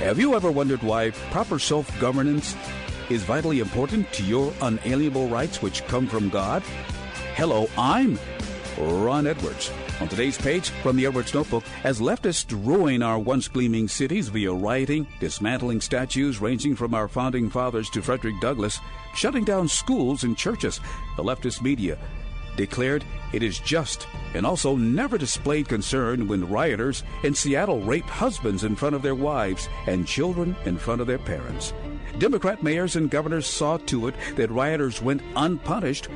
Have 0.00 0.18
you 0.18 0.34
ever 0.34 0.50
wondered 0.50 0.82
why 0.82 1.10
proper 1.30 1.60
self 1.60 1.86
governance 2.00 2.56
is 3.08 3.22
vitally 3.22 3.60
important 3.60 4.12
to 4.14 4.24
your 4.24 4.52
unalienable 4.62 5.28
rights 5.28 5.62
which 5.62 5.84
come 5.86 6.08
from 6.08 6.28
God? 6.28 6.62
Hello, 7.36 7.68
I'm 7.78 8.18
Ron 8.76 9.28
Edwards. 9.28 9.70
On 10.00 10.08
today's 10.08 10.38
page 10.38 10.70
from 10.70 10.96
the 10.96 11.04
Edwards 11.04 11.34
Notebook, 11.34 11.62
as 11.84 12.00
leftists 12.00 12.50
ruin 12.66 13.02
our 13.02 13.18
once 13.18 13.48
gleaming 13.48 13.86
cities 13.86 14.28
via 14.28 14.50
rioting, 14.50 15.06
dismantling 15.20 15.82
statues 15.82 16.40
ranging 16.40 16.74
from 16.74 16.94
our 16.94 17.06
founding 17.06 17.50
fathers 17.50 17.90
to 17.90 18.00
Frederick 18.00 18.40
Douglass, 18.40 18.80
shutting 19.14 19.44
down 19.44 19.68
schools 19.68 20.24
and 20.24 20.38
churches, 20.38 20.80
the 21.18 21.22
leftist 21.22 21.60
media 21.60 21.98
declared 22.56 23.04
it 23.32 23.42
is 23.42 23.58
just 23.58 24.06
and 24.34 24.46
also 24.46 24.74
never 24.74 25.16
displayed 25.16 25.68
concern 25.68 26.26
when 26.26 26.48
rioters 26.48 27.04
in 27.22 27.34
Seattle 27.34 27.80
raped 27.82 28.08
husbands 28.08 28.64
in 28.64 28.76
front 28.76 28.94
of 28.94 29.02
their 29.02 29.14
wives 29.14 29.68
and 29.86 30.06
children 30.06 30.56
in 30.64 30.78
front 30.78 31.00
of 31.00 31.06
their 31.06 31.18
parents. 31.18 31.72
Democrat 32.20 32.62
mayors 32.62 32.96
and 32.96 33.10
governors 33.10 33.46
saw 33.46 33.78
to 33.78 34.06
it 34.06 34.14
that 34.36 34.50
rioters 34.50 35.00
went 35.00 35.22
unpunished 35.36 36.06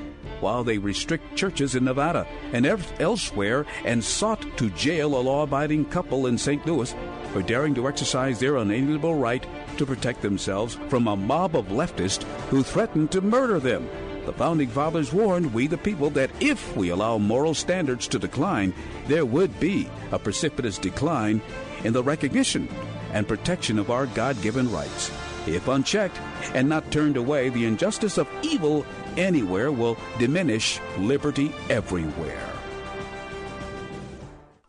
while 0.41 0.63
they 0.63 0.77
restrict 0.77 1.35
churches 1.35 1.75
in 1.75 1.85
Nevada 1.85 2.27
and 2.53 2.67
ev- 2.67 2.93
elsewhere 3.01 3.65
and 3.87 4.05
sought 4.05 4.45
to 4.59 4.69
jail 4.71 5.17
a 5.17 5.23
law 5.23 5.45
abiding 5.45 5.87
couple 5.87 6.27
in 6.27 6.37
St. 6.37 6.67
Louis 6.67 6.95
for 7.33 7.41
daring 7.41 7.75
to 7.75 7.89
exercise 7.89 8.39
their 8.39 8.59
unalienable 8.59 9.15
right 9.15 9.47
to 9.79 9.87
protect 9.87 10.21
themselves 10.21 10.75
from 10.91 11.09
a 11.09 11.17
mob 11.17 11.57
of 11.57 11.69
leftists 11.69 12.25
who 12.51 12.63
threatened 12.63 13.11
to 13.11 13.23
murder 13.23 13.59
them. 13.59 13.89
The 14.27 14.35
founding 14.35 14.69
fathers 14.69 15.11
warned 15.11 15.55
we 15.55 15.69
the 15.69 15.79
people 15.79 16.11
that 16.11 16.31
if 16.39 16.77
we 16.77 16.91
allow 16.91 17.17
moral 17.17 17.55
standards 17.55 18.07
to 18.09 18.19
decline, 18.19 18.75
there 19.07 19.25
would 19.25 19.59
be 19.59 19.89
a 20.13 20.19
precipitous 20.19 20.77
decline 20.77 21.41
in 21.83 21.95
the 21.95 22.03
recognition 22.03 22.69
and 23.15 23.27
protection 23.27 23.79
of 23.79 23.91
our 23.91 24.05
God 24.05 24.43
given 24.43 24.71
rights. 24.71 25.11
If 25.47 25.69
unchecked 25.69 26.19
and 26.55 26.69
not 26.69 26.91
turned 26.91 27.17
away, 27.17 27.51
the 27.51 27.67
injustice 27.67 28.19
of 28.19 28.29
evil 28.43 28.87
anywhere 29.17 29.71
will 29.71 29.97
diminish 30.19 30.81
liberty 30.99 31.53
everywhere. 31.69 32.51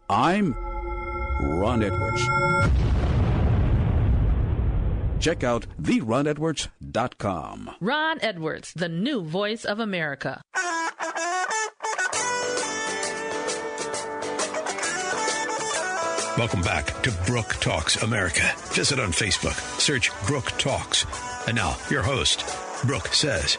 I'm 0.09 0.53
Ron 1.41 1.83
Edwards. 1.83 2.21
Check 5.19 5.43
out 5.43 5.65
theronedwards.com. 5.81 7.71
Ron 7.79 8.19
Edwards, 8.21 8.73
the 8.73 8.89
new 8.89 9.23
voice 9.23 9.65
of 9.65 9.79
America. 9.79 10.41
Welcome 16.37 16.61
back 16.61 17.01
to 17.03 17.11
Brooke 17.25 17.55
Talks 17.61 18.03
America. 18.03 18.41
Visit 18.73 18.99
on 18.99 19.11
Facebook, 19.11 19.57
search 19.79 20.11
Brooke 20.27 20.51
Talks. 20.57 21.05
And 21.47 21.55
now, 21.55 21.77
your 21.89 22.01
host, 22.03 22.43
Brooke 22.85 23.07
Says. 23.13 23.57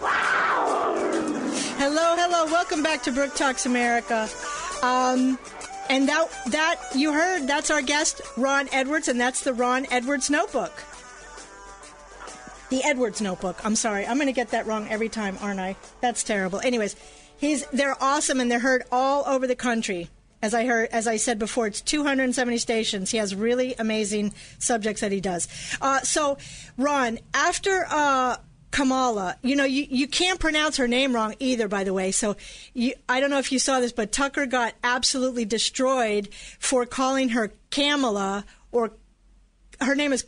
Hello, 1.78 2.16
hello. 2.16 2.44
Welcome 2.46 2.82
back 2.82 3.02
to 3.04 3.12
Brooke 3.12 3.34
Talks 3.34 3.64
America. 3.64 4.28
Um, 4.82 5.38
and 5.88 6.06
that 6.08 6.28
that 6.48 6.80
you 6.94 7.12
heard, 7.14 7.46
that's 7.46 7.70
our 7.70 7.80
guest, 7.80 8.20
Ron 8.36 8.68
Edwards, 8.72 9.08
and 9.08 9.18
that's 9.18 9.40
the 9.40 9.54
Ron 9.54 9.86
Edwards 9.90 10.28
Notebook. 10.28 10.72
the 12.68 12.84
Edwards 12.84 13.22
Notebook. 13.22 13.64
I'm 13.64 13.76
sorry, 13.76 14.06
I'm 14.06 14.16
going 14.16 14.26
to 14.26 14.32
get 14.32 14.50
that 14.50 14.66
wrong 14.66 14.86
every 14.90 15.08
time, 15.08 15.38
aren't 15.40 15.60
I? 15.60 15.76
That's 16.02 16.22
terrible. 16.22 16.60
Anyways, 16.60 16.94
he's 17.38 17.64
they're 17.68 17.96
awesome 18.02 18.38
and 18.38 18.50
they're 18.50 18.58
heard 18.58 18.82
all 18.92 19.24
over 19.26 19.46
the 19.46 19.56
country. 19.56 20.10
As 20.42 20.54
I 20.54 20.66
heard, 20.66 20.88
as 20.92 21.06
I 21.06 21.16
said 21.16 21.38
before, 21.38 21.66
it's 21.66 21.80
270 21.80 22.58
stations. 22.58 23.10
He 23.10 23.18
has 23.18 23.34
really 23.34 23.74
amazing 23.78 24.34
subjects 24.58 25.00
that 25.00 25.12
he 25.12 25.20
does. 25.20 25.48
Uh, 25.80 26.00
so, 26.00 26.36
Ron, 26.76 27.18
after 27.32 27.86
uh, 27.90 28.36
Kamala, 28.70 29.36
you 29.42 29.56
know, 29.56 29.64
you, 29.64 29.86
you 29.88 30.06
can't 30.06 30.38
pronounce 30.38 30.76
her 30.76 30.86
name 30.86 31.14
wrong 31.14 31.34
either, 31.38 31.68
by 31.68 31.84
the 31.84 31.94
way. 31.94 32.10
So 32.10 32.36
you, 32.74 32.92
I 33.08 33.20
don't 33.20 33.30
know 33.30 33.38
if 33.38 33.50
you 33.50 33.58
saw 33.58 33.80
this, 33.80 33.92
but 33.92 34.12
Tucker 34.12 34.44
got 34.44 34.74
absolutely 34.84 35.46
destroyed 35.46 36.28
for 36.58 36.84
calling 36.84 37.30
her 37.30 37.52
Kamala 37.70 38.44
or 38.72 38.92
her 39.80 39.94
name 39.94 40.12
is 40.12 40.22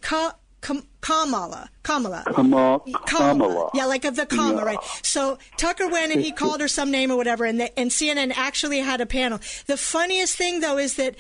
Kam, 0.61 0.83
Kamala. 1.01 1.71
Kamala. 1.83 2.25
Kamala. 2.27 2.81
Kamala. 3.07 3.71
Yeah, 3.75 3.87
like 3.87 4.05
of 4.05 4.17
the 4.17 4.27
comma, 4.27 4.59
yeah. 4.59 4.65
right? 4.65 4.79
So 5.03 5.39
Tucker 5.57 5.89
went 5.89 6.13
and 6.13 6.21
he 6.21 6.33
called 6.33 6.61
her 6.61 6.69
some 6.69 6.91
name 6.91 7.11
or 7.11 7.17
whatever, 7.17 7.45
and, 7.45 7.61
the, 7.61 7.79
and 7.79 7.91
CNN 7.91 8.33
actually 8.37 8.81
had 8.81 9.01
a 9.01 9.07
panel. 9.07 9.39
The 9.67 9.77
funniest 9.77 10.37
thing, 10.37 10.61
though, 10.61 10.79
is 10.79 10.97
that 10.97 11.17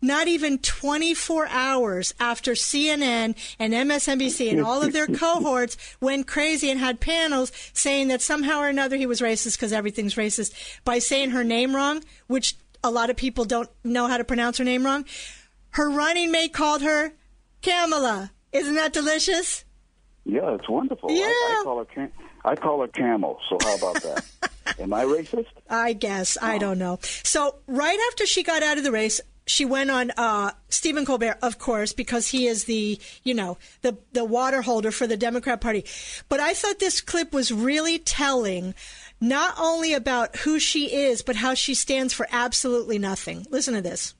not 0.00 0.28
even 0.28 0.58
24 0.58 1.48
hours 1.48 2.14
after 2.20 2.52
CNN 2.52 3.34
and 3.58 3.72
MSNBC 3.72 4.50
and 4.50 4.60
all 4.60 4.82
of 4.82 4.92
their 4.92 5.06
cohorts 5.08 5.76
went 6.00 6.26
crazy 6.26 6.70
and 6.70 6.78
had 6.78 7.00
panels 7.00 7.50
saying 7.72 8.08
that 8.08 8.22
somehow 8.22 8.60
or 8.60 8.68
another 8.68 8.96
he 8.96 9.06
was 9.06 9.20
racist 9.20 9.56
because 9.56 9.72
everything's 9.72 10.14
racist 10.14 10.52
by 10.84 10.98
saying 11.00 11.30
her 11.30 11.42
name 11.42 11.74
wrong, 11.74 12.04
which 12.28 12.56
a 12.84 12.90
lot 12.90 13.10
of 13.10 13.16
people 13.16 13.44
don't 13.44 13.68
know 13.82 14.06
how 14.06 14.16
to 14.16 14.24
pronounce 14.24 14.58
her 14.58 14.64
name 14.64 14.84
wrong. 14.84 15.04
Her 15.70 15.90
running 15.90 16.30
mate 16.30 16.52
called 16.52 16.82
her 16.82 17.12
Kamala. 17.60 18.30
Isn't 18.52 18.74
that 18.74 18.92
delicious? 18.92 19.64
Yeah, 20.24 20.54
it's 20.54 20.68
wonderful. 20.68 21.10
Yeah. 21.10 21.24
I, 21.26 21.58
I 21.60 21.64
call 21.64 21.78
her 21.78 21.84
Cam- 21.86 22.12
I 22.44 22.54
call 22.54 22.80
her 22.82 22.88
Camel. 22.88 23.38
So 23.48 23.58
how 23.62 23.76
about 23.76 24.02
that? 24.02 24.24
Am 24.78 24.92
I 24.92 25.04
racist? 25.04 25.46
I 25.70 25.94
guess. 25.94 26.36
I 26.40 26.58
don't 26.58 26.78
know. 26.78 26.98
So 27.02 27.56
right 27.66 27.98
after 28.10 28.26
she 28.26 28.42
got 28.42 28.62
out 28.62 28.78
of 28.78 28.84
the 28.84 28.92
race, 28.92 29.20
she 29.46 29.64
went 29.64 29.90
on 29.90 30.10
uh, 30.16 30.52
Stephen 30.68 31.06
Colbert, 31.06 31.38
of 31.42 31.58
course, 31.58 31.92
because 31.92 32.28
he 32.28 32.46
is 32.46 32.64
the 32.64 33.00
you 33.24 33.34
know 33.34 33.58
the 33.82 33.96
the 34.12 34.24
water 34.24 34.62
holder 34.62 34.90
for 34.90 35.06
the 35.06 35.16
Democrat 35.16 35.60
Party. 35.60 35.84
But 36.28 36.40
I 36.40 36.54
thought 36.54 36.78
this 36.78 37.00
clip 37.00 37.32
was 37.32 37.50
really 37.50 37.98
telling, 37.98 38.74
not 39.20 39.54
only 39.58 39.94
about 39.94 40.36
who 40.36 40.58
she 40.58 40.94
is, 40.94 41.22
but 41.22 41.36
how 41.36 41.54
she 41.54 41.74
stands 41.74 42.12
for 42.12 42.28
absolutely 42.30 42.98
nothing. 42.98 43.46
Listen 43.50 43.74
to 43.74 43.80
this. 43.80 44.14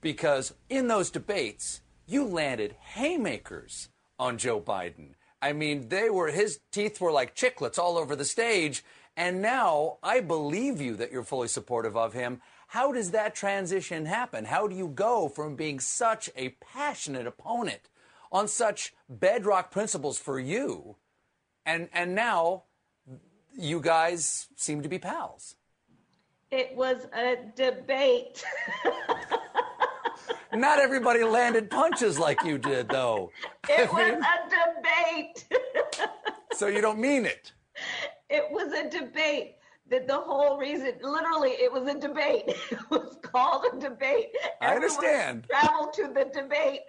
Because 0.00 0.54
in 0.68 0.86
those 0.86 1.10
debates, 1.10 1.80
you 2.08 2.24
landed 2.24 2.74
haymakers 2.80 3.90
on 4.18 4.38
Joe 4.38 4.60
Biden. 4.60 5.10
I 5.40 5.52
mean, 5.52 5.90
they 5.90 6.08
were 6.08 6.28
his 6.28 6.60
teeth 6.72 7.00
were 7.00 7.12
like 7.12 7.36
chiclets 7.36 7.78
all 7.78 7.98
over 7.98 8.16
the 8.16 8.24
stage. 8.24 8.82
And 9.16 9.42
now 9.42 9.98
I 10.02 10.20
believe 10.20 10.80
you 10.80 10.96
that 10.96 11.12
you're 11.12 11.22
fully 11.22 11.48
supportive 11.48 11.96
of 11.96 12.14
him. 12.14 12.40
How 12.68 12.92
does 12.92 13.10
that 13.10 13.34
transition 13.34 14.06
happen? 14.06 14.46
How 14.46 14.66
do 14.66 14.74
you 14.74 14.88
go 14.88 15.28
from 15.28 15.54
being 15.54 15.80
such 15.80 16.30
a 16.34 16.50
passionate 16.60 17.26
opponent 17.26 17.88
on 18.32 18.48
such 18.48 18.94
bedrock 19.08 19.70
principles 19.70 20.18
for 20.18 20.38
you, 20.38 20.96
and 21.64 21.88
and 21.92 22.14
now 22.14 22.64
you 23.56 23.80
guys 23.80 24.48
seem 24.54 24.82
to 24.82 24.88
be 24.88 24.98
pals? 24.98 25.56
It 26.50 26.74
was 26.76 27.06
a 27.14 27.36
debate. 27.56 28.44
Not 30.52 30.78
everybody 30.78 31.24
landed 31.24 31.70
punches 31.70 32.18
like 32.18 32.42
you 32.42 32.58
did, 32.58 32.88
though. 32.88 33.30
It 33.68 33.88
I 33.92 34.10
mean, 34.10 34.18
was 34.18 34.24
a 34.24 34.80
debate. 34.80 35.44
so 36.52 36.68
you 36.68 36.80
don't 36.80 36.98
mean 36.98 37.26
it? 37.26 37.52
It 38.30 38.44
was 38.50 38.72
a 38.72 38.88
debate 38.88 39.56
that 39.90 40.06
the 40.06 40.16
whole 40.16 40.58
reason, 40.58 40.92
literally, 41.02 41.50
it 41.50 41.72
was 41.72 41.86
a 41.86 41.98
debate. 41.98 42.44
It 42.70 42.90
was 42.90 43.18
called 43.22 43.66
a 43.72 43.78
debate. 43.78 44.28
I 44.62 44.74
understand. 44.74 45.46
Traveled 45.48 45.92
to 45.94 46.04
the 46.04 46.30
debate. 46.32 46.80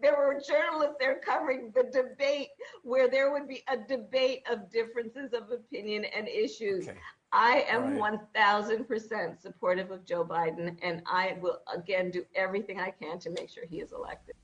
There 0.00 0.16
were 0.16 0.40
journalists 0.46 0.96
there 0.98 1.20
covering 1.24 1.72
the 1.74 1.84
debate, 1.92 2.48
where 2.82 3.08
there 3.08 3.32
would 3.32 3.46
be 3.46 3.62
a 3.68 3.76
debate 3.76 4.42
of 4.50 4.70
differences 4.70 5.32
of 5.34 5.50
opinion 5.50 6.04
and 6.16 6.28
issues. 6.28 6.88
Okay. 6.88 6.98
I 7.32 7.64
am 7.68 7.98
right. 7.98 8.20
1000% 8.36 9.40
supportive 9.40 9.90
of 9.90 10.04
Joe 10.04 10.24
Biden, 10.24 10.76
and 10.82 11.02
I 11.06 11.38
will 11.40 11.60
again 11.72 12.10
do 12.10 12.24
everything 12.34 12.78
I 12.78 12.90
can 12.90 13.18
to 13.20 13.30
make 13.30 13.48
sure 13.48 13.64
he 13.68 13.80
is 13.80 13.92
elected. 13.92 14.34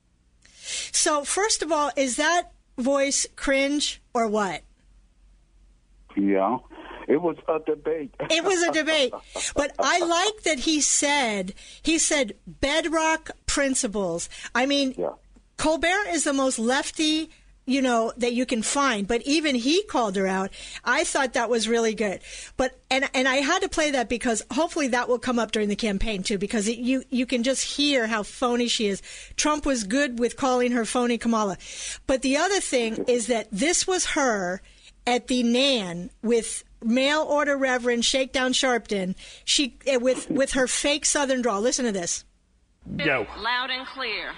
So, 0.55 1.25
first 1.25 1.63
of 1.63 1.71
all, 1.71 1.91
is 1.97 2.17
that 2.17 2.53
voice 2.79 3.27
cringe 3.37 4.01
or 4.15 4.27
what? 4.27 4.63
Yeah. 6.17 6.59
It 7.09 7.23
was 7.23 7.37
a 7.49 7.59
debate. 7.65 8.15
it 8.21 8.45
was 8.45 8.63
a 8.63 8.73
debate. 8.73 9.13
But 9.55 9.75
I 9.79 9.99
like 10.01 10.43
that 10.43 10.61
he 10.61 10.81
said, 10.81 11.55
he 11.83 11.99
said 11.99 12.35
bedrock 12.47 13.31
principles. 13.47 14.29
I 14.55 14.67
mean, 14.67 14.95
yeah. 14.97 15.13
Colbert 15.57 16.09
is 16.11 16.25
the 16.25 16.33
most 16.33 16.59
lefty 16.59 17.31
you 17.69 17.83
know 17.83 18.13
that 18.17 18.33
you 18.33 18.47
can 18.47 18.63
find. 18.63 19.07
But 19.07 19.23
even 19.23 19.55
he 19.55 19.83
called 19.85 20.17
her 20.17 20.27
out. 20.27 20.51
I 20.85 21.05
thought 21.05 21.35
that 21.35 21.51
was 21.51 21.69
really 21.69 21.95
good. 21.95 22.21
But 22.57 22.79
and 22.91 23.09
and 23.15 23.29
i 23.29 23.37
had 23.37 23.63
to 23.63 23.69
play 23.69 23.91
that 23.91 24.09
because 24.09 24.43
hopefully 24.51 24.89
that 24.89 25.09
will 25.09 25.19
come 25.19 25.39
up 25.39 25.53
during 25.53 25.69
the 25.69 25.77
campaign 25.77 26.23
too 26.23 26.39
because 26.39 26.67
it, 26.67 26.79
you 26.79 27.05
you 27.11 27.27
can 27.27 27.43
just 27.43 27.77
hear 27.77 28.07
how 28.07 28.23
phony 28.23 28.69
she 28.69 28.87
is. 28.87 29.03
Trump 29.37 29.67
was 29.67 29.85
good 29.85 30.19
with 30.19 30.37
calling 30.37 30.73
her 30.73 30.85
phony 30.85 31.19
kamala. 31.19 31.59
But 32.07 32.23
the 32.23 32.37
other 32.37 32.61
thing 32.61 33.05
is 33.07 33.27
that 33.27 33.49
this 33.53 33.87
was 33.87 34.07
her 34.07 34.63
at 35.07 35.29
the 35.29 35.43
NAN 35.43 36.11
with 36.23 36.65
mail 36.83 37.23
order 37.23 37.57
Reverend 37.57 38.05
Shakedown 38.05 38.53
Sharpton, 38.53 39.15
she 39.45 39.77
eh, 39.87 39.97
with 39.97 40.31
with 40.31 40.53
her 40.53 40.67
fake 40.67 41.05
Southern 41.05 41.43
drawl. 41.43 41.61
Listen 41.61 41.85
to 41.85 41.93
this. 41.93 42.25
Go 42.97 43.27
loud 43.39 43.71
and 43.71 43.87
clear. 43.87 44.33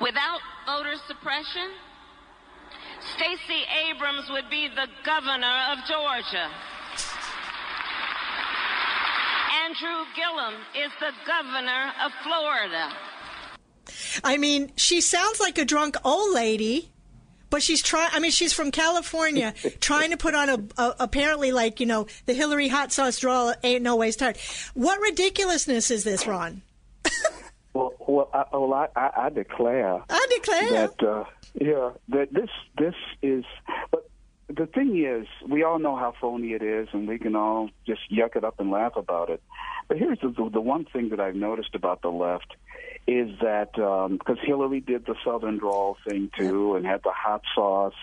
Without 0.00 0.40
voter 0.66 0.94
suppression, 1.06 1.70
Stacey 3.14 3.64
Abrams 3.90 4.30
would 4.30 4.48
be 4.50 4.68
the 4.68 4.86
governor 5.04 5.56
of 5.72 5.78
Georgia. 5.88 6.48
Andrew 9.64 10.04
Gillum 10.16 10.54
is 10.76 10.92
the 11.00 11.12
governor 11.26 11.92
of 12.04 12.12
Florida. 12.22 12.92
I 14.24 14.36
mean, 14.36 14.72
she 14.76 15.00
sounds 15.00 15.40
like 15.40 15.58
a 15.58 15.64
drunk 15.64 15.96
old 16.04 16.34
lady 16.34 16.92
but 17.52 17.62
she's 17.62 17.82
trying. 17.82 18.08
I 18.12 18.18
mean, 18.18 18.30
she's 18.30 18.54
from 18.54 18.70
California, 18.70 19.52
trying 19.80 20.10
to 20.10 20.16
put 20.16 20.34
on 20.34 20.48
a, 20.48 20.58
a, 20.78 20.94
apparently 21.00 21.52
like 21.52 21.80
you 21.80 21.86
know 21.86 22.06
the 22.24 22.32
Hillary 22.32 22.66
hot 22.66 22.92
sauce 22.92 23.18
draw 23.18 23.52
ain't 23.62 23.82
no 23.82 23.94
ways 23.94 24.16
tired. 24.16 24.38
What 24.72 24.98
ridiculousness 25.00 25.90
is 25.90 26.02
this, 26.02 26.26
Ron? 26.26 26.62
well, 27.74 27.92
well, 27.98 28.30
I, 28.32 28.44
well, 28.52 28.74
I, 28.74 29.10
I, 29.16 29.30
declare. 29.30 30.02
I 30.08 30.26
declare 30.30 30.70
that 30.70 31.02
uh, 31.02 31.24
yeah, 31.54 31.90
that 32.08 32.32
this 32.32 32.50
this 32.78 32.94
is, 33.22 33.44
but 33.90 34.08
the 34.48 34.66
thing 34.66 35.02
is, 35.04 35.26
we 35.48 35.62
all 35.62 35.78
know 35.78 35.96
how 35.96 36.14
phony 36.20 36.52
it 36.52 36.62
is, 36.62 36.88
and 36.92 37.08
we 37.08 37.18
can 37.18 37.34
all 37.34 37.70
just 37.86 38.00
yuck 38.10 38.36
it 38.36 38.44
up 38.44 38.60
and 38.60 38.70
laugh 38.70 38.96
about 38.96 39.30
it. 39.30 39.42
But 39.88 39.98
here's 39.98 40.18
the, 40.20 40.28
the 40.52 40.60
one 40.60 40.84
thing 40.84 41.10
that 41.10 41.20
I've 41.20 41.34
noticed 41.34 41.74
about 41.74 42.02
the 42.02 42.10
left 42.10 42.56
is 43.06 43.30
that 43.40 43.72
because 43.72 44.38
um, 44.38 44.46
Hillary 44.46 44.80
did 44.80 45.06
the 45.06 45.16
Southern 45.24 45.58
drawl 45.58 45.96
thing 46.06 46.30
too 46.38 46.76
and 46.76 46.86
had 46.86 47.02
the 47.02 47.10
hot 47.10 47.42
sauce, 47.54 47.94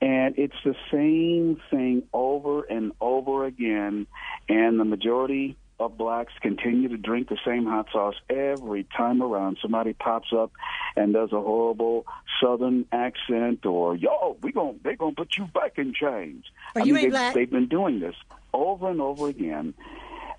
and 0.00 0.38
it's 0.38 0.56
the 0.64 0.74
same 0.90 1.60
thing 1.70 2.04
over 2.12 2.62
and 2.62 2.92
over 3.00 3.44
again, 3.44 4.06
and 4.48 4.80
the 4.80 4.84
majority 4.84 5.56
of 5.84 5.96
blacks 5.96 6.32
continue 6.40 6.88
to 6.88 6.96
drink 6.96 7.28
the 7.28 7.38
same 7.44 7.66
hot 7.66 7.88
sauce 7.92 8.14
every 8.30 8.84
time 8.96 9.22
around. 9.22 9.58
Somebody 9.60 9.92
pops 9.92 10.32
up 10.32 10.52
and 10.96 11.12
does 11.12 11.32
a 11.32 11.40
horrible 11.40 12.06
Southern 12.42 12.86
accent, 12.92 13.64
or 13.66 13.94
yo, 13.94 14.36
we 14.42 14.52
going 14.52 14.80
they 14.82 14.96
gonna 14.96 15.14
put 15.14 15.36
you 15.36 15.46
back 15.46 15.78
in 15.78 15.94
chains. 15.94 16.44
Are 16.74 16.82
I 16.82 16.84
you 16.84 16.94
mean, 16.94 17.04
ain't 17.04 17.12
black? 17.12 17.34
They've 17.34 17.50
been 17.50 17.68
doing 17.68 18.00
this 18.00 18.16
over 18.52 18.90
and 18.90 19.00
over 19.00 19.28
again, 19.28 19.74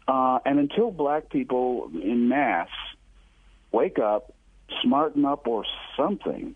uh, 0.08 0.40
and 0.46 0.60
until 0.60 0.92
black 0.92 1.30
people 1.30 1.90
in 1.94 2.30
mass 2.30 2.70
wake 3.72 4.00
up, 4.00 4.34
smarten 4.82 5.26
up, 5.26 5.48
or 5.48 5.66
something, 5.98 6.56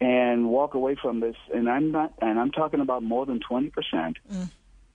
and 0.00 0.48
walk 0.48 0.74
away 0.74 0.94
from 0.94 1.20
this. 1.20 1.36
And 1.54 1.68
I'm 1.68 1.92
not, 1.92 2.12
and 2.20 2.38
I'm 2.38 2.50
talking 2.50 2.80
about 2.80 3.02
more 3.02 3.26
than 3.26 3.40
twenty 3.40 3.70
percent. 3.70 4.18
Mm. 4.32 4.50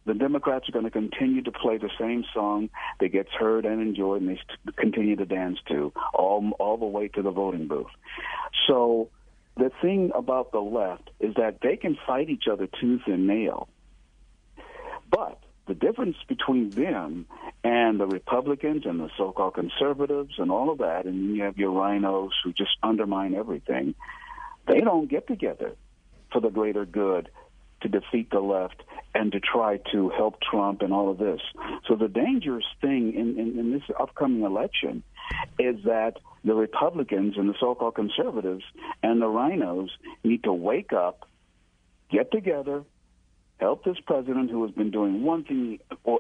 The 0.08 0.13
Democrats 0.13 0.70
are 0.70 0.72
going 0.72 0.86
to 0.86 0.91
continue 0.91 1.41
to 1.43 1.52
play 1.52 1.78
the 1.78 1.89
same 2.00 2.24
song 2.34 2.70
that 3.02 3.10
gets 3.10 3.30
heard 3.38 3.65
and 3.65 3.82
enjoyed, 3.82 4.22
and 4.22 4.30
they 4.30 4.39
continue 4.78 5.17
to 5.17 5.26
dance 5.26 5.60
to 5.67 5.91
all 6.13 6.50
all 6.60 6.78
the 6.78 6.86
way 6.86 7.10
to 7.10 7.22
the 7.22 7.30
voting 7.30 7.67
booth. 7.67 7.91
So 8.67 9.10
the 9.58 9.70
thing 9.82 10.12
about 10.15 10.54
the 10.54 10.62
left 10.62 11.10
is 11.20 11.36
that 11.36 11.60
they 11.62 11.76
can 11.76 11.98
fight 12.08 12.30
each 12.30 12.48
other 12.50 12.67
tooth 12.80 13.02
and 13.06 13.28
nail, 13.28 13.67
but 15.12 15.39
the 15.67 15.74
difference 15.74 16.15
between 16.30 16.70
them 16.70 17.26
and 17.65 18.00
the 18.00 18.08
Republicans 18.08 18.86
and 18.86 19.02
the 19.02 19.10
so-called 19.17 19.56
conservatives 19.56 20.36
and 20.38 20.50
all 20.50 20.70
of 20.70 20.78
that, 20.78 21.06
and 21.06 21.36
you 21.36 21.43
have 21.43 21.58
your 21.58 21.72
RINOs 21.72 22.32
who 22.46 22.54
just 22.54 22.78
undermine 22.82 23.36
everything. 23.36 23.93
They 24.67 24.80
don't 24.80 25.10
get 25.10 25.28
together. 25.28 25.76
for 26.32 26.41
the 26.41 26.50
greater 26.50 26.86
good 26.86 27.30
to 27.81 27.87
defeat 27.87 28.29
the 28.31 28.39
left 28.39 28.83
and 29.13 29.31
to 29.31 29.39
try 29.39 29.77
to 29.91 30.09
help 30.09 30.39
Trump 30.41 30.81
and 30.81 30.93
all 30.93 31.09
of 31.09 31.17
this. 31.17 31.41
So 31.87 31.95
the 31.95 32.07
dangerous 32.07 32.65
thing 32.81 33.13
in, 33.13 33.39
in, 33.39 33.59
in 33.59 33.71
this 33.71 33.83
upcoming 33.99 34.43
election 34.43 35.03
is 35.59 35.77
that 35.85 36.17
the 36.43 36.53
Republicans 36.53 37.35
and 37.37 37.49
the 37.49 37.55
so-called 37.59 37.95
conservatives 37.95 38.63
and 39.03 39.21
the 39.21 39.25
RINOs 39.25 39.89
need 40.23 40.43
to 40.43 40.53
wake 40.53 40.93
up, 40.93 41.27
get 42.09 42.31
together, 42.31 42.83
help 43.59 43.83
this 43.83 43.97
president 44.05 44.51
who 44.51 44.63
has 44.63 44.71
been 44.73 44.91
doing 44.91 45.23
one 45.23 45.43
thing 45.43 45.79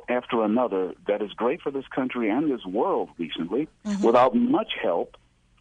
after 0.09 0.43
another 0.43 0.93
that 1.07 1.21
is 1.21 1.31
great 1.33 1.61
for 1.61 1.71
this 1.71 1.85
country 1.93 2.29
and 2.29 2.51
this 2.51 2.65
world 2.65 3.09
recently 3.17 3.67
mm-hmm. 3.85 4.05
without 4.05 4.35
much 4.35 4.73
help 4.81 5.15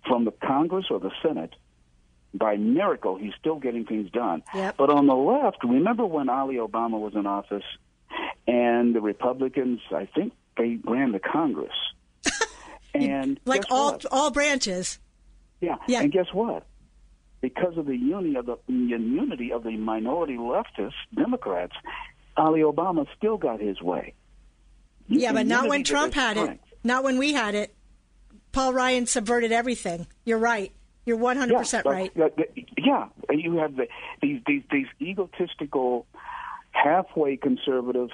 from 0.07 0.25
the 0.25 0.31
Congress 0.31 0.87
or 0.91 0.99
the 0.99 1.11
Senate. 1.23 1.55
By 2.39 2.57
miracle, 2.57 3.17
he's 3.17 3.33
still 3.39 3.57
getting 3.57 3.85
things 3.85 4.11
done. 4.11 4.43
Yep. 4.55 4.77
But 4.77 4.91
on 4.91 5.07
the 5.07 5.15
left, 5.15 5.59
remember 5.65 6.05
when 6.07 6.29
Ali 6.29 6.57
Obama 6.57 7.01
was 7.01 7.15
in 7.15 7.27
office 7.27 7.65
and 8.47 8.95
the 8.95 9.01
Republicans, 9.01 9.81
I 9.91 10.07
think 10.07 10.33
they 10.57 10.79
ran 10.85 11.13
the 11.13 11.21
Congress. 11.21 11.75
and 12.95 13.41
like 13.45 13.65
all 13.71 13.93
what? 13.93 14.07
all 14.11 14.31
branches. 14.31 14.99
Yeah. 15.61 15.77
yeah. 15.87 16.03
And 16.03 16.13
guess 16.13 16.27
what? 16.33 16.65
because 17.41 17.77
of 17.77 17.87
the 17.87 17.97
unity 17.97 18.37
of 18.37 18.47
the 18.47 18.59
unity 18.67 19.53
of 19.53 19.63
the 19.63 19.77
minority 19.77 20.37
leftist 20.37 20.95
Democrats, 21.15 21.75
Ali 22.37 22.61
Obama 22.61 23.07
still 23.17 23.37
got 23.37 23.61
his 23.61 23.81
way. 23.81 24.15
Yeah, 25.09 25.33
but 25.33 25.47
not 25.47 25.69
when 25.69 25.85
Trump 25.85 26.15
had 26.15 26.37
strength. 26.37 26.65
it. 26.73 26.79
Not 26.83 27.05
when 27.05 27.19
we 27.19 27.33
had 27.33 27.55
it. 27.55 27.75
Paul 28.51 28.73
Ryan 28.73 29.07
subverted 29.07 29.53
everything. 29.53 30.07
You're 30.25 30.39
right. 30.39 30.73
You're 31.07 31.17
100 31.17 31.53
yeah, 31.53 31.59
percent 31.59 31.87
right. 31.87 32.13
Yeah, 32.77 33.07
you 33.31 33.57
have 33.59 33.77
the, 33.77 33.87
these 34.21 34.43
these 34.47 34.63
these 34.71 34.87
egotistical, 35.01 36.05
halfway 36.73 37.37
conservative 37.37 38.11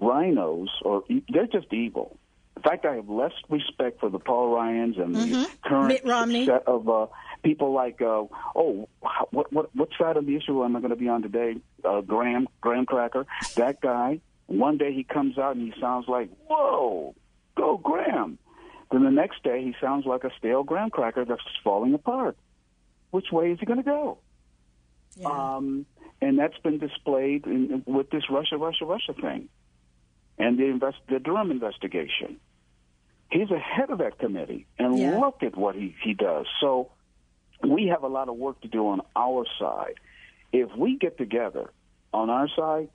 RINOs, 0.00 0.68
or 0.82 1.02
they're 1.28 1.48
just 1.48 1.72
evil. 1.72 2.16
In 2.56 2.62
fact, 2.62 2.86
I 2.86 2.94
have 2.94 3.08
less 3.08 3.32
respect 3.48 4.00
for 4.00 4.08
the 4.08 4.20
Paul 4.20 4.54
Ryans 4.54 4.98
and 4.98 5.14
the 5.14 5.20
mm-hmm. 5.20 5.68
current 5.68 5.88
Mitt 5.88 6.04
Romney. 6.04 6.46
set 6.46 6.66
of 6.66 6.88
uh, 6.88 7.06
people 7.42 7.72
like, 7.72 8.00
uh, 8.00 8.24
oh, 8.54 8.88
what 9.30 9.52
what 9.52 9.76
what 9.76 9.88
side 9.98 10.16
of 10.16 10.26
the 10.26 10.36
issue 10.36 10.64
am 10.64 10.76
I 10.76 10.80
going 10.80 10.90
to 10.90 10.96
be 10.96 11.08
on 11.08 11.22
today? 11.22 11.56
Uh, 11.84 12.00
Graham 12.02 12.48
Graham 12.60 12.86
Cracker, 12.86 13.26
that 13.56 13.80
guy. 13.80 14.20
One 14.46 14.78
day 14.78 14.94
he 14.94 15.04
comes 15.04 15.38
out 15.38 15.56
and 15.56 15.72
he 15.72 15.78
sounds 15.78 16.08
like, 16.08 16.30
whoa, 16.46 17.14
go 17.56 17.76
Graham. 17.76 18.38
Then 18.90 19.04
the 19.04 19.10
next 19.10 19.42
day 19.42 19.62
he 19.62 19.74
sounds 19.80 20.06
like 20.06 20.24
a 20.24 20.30
stale 20.38 20.62
graham 20.62 20.90
cracker 20.90 21.24
that's 21.24 21.42
falling 21.62 21.94
apart. 21.94 22.36
Which 23.10 23.26
way 23.30 23.52
is 23.52 23.60
he 23.60 23.66
going 23.66 23.78
to 23.78 23.84
go? 23.84 24.18
Yeah. 25.16 25.56
Um, 25.56 25.86
and 26.20 26.38
that's 26.38 26.58
been 26.58 26.78
displayed 26.78 27.46
in, 27.46 27.82
with 27.86 28.10
this 28.10 28.24
Russia, 28.30 28.56
Russia, 28.56 28.84
Russia 28.84 29.14
thing, 29.14 29.48
and 30.38 30.58
the 30.58 30.64
invest, 30.64 30.98
the 31.08 31.18
Durham 31.18 31.50
investigation. 31.50 32.38
He's 33.30 33.50
ahead 33.50 33.90
of 33.90 33.98
that 33.98 34.18
committee, 34.18 34.66
and 34.78 34.98
Yeah. 34.98 35.18
look 35.18 35.42
at 35.42 35.56
what 35.56 35.74
he, 35.74 35.94
he 36.02 36.14
does. 36.14 36.46
So 36.60 36.90
we 37.62 37.88
have 37.88 38.02
a 38.02 38.08
lot 38.08 38.28
of 38.28 38.36
work 38.36 38.60
to 38.62 38.68
do 38.68 38.88
on 38.88 39.02
our 39.14 39.44
side. 39.58 39.94
If 40.52 40.74
we 40.76 40.96
get 40.96 41.18
together 41.18 41.70
on 42.14 42.30
our 42.30 42.48
side, 42.48 42.88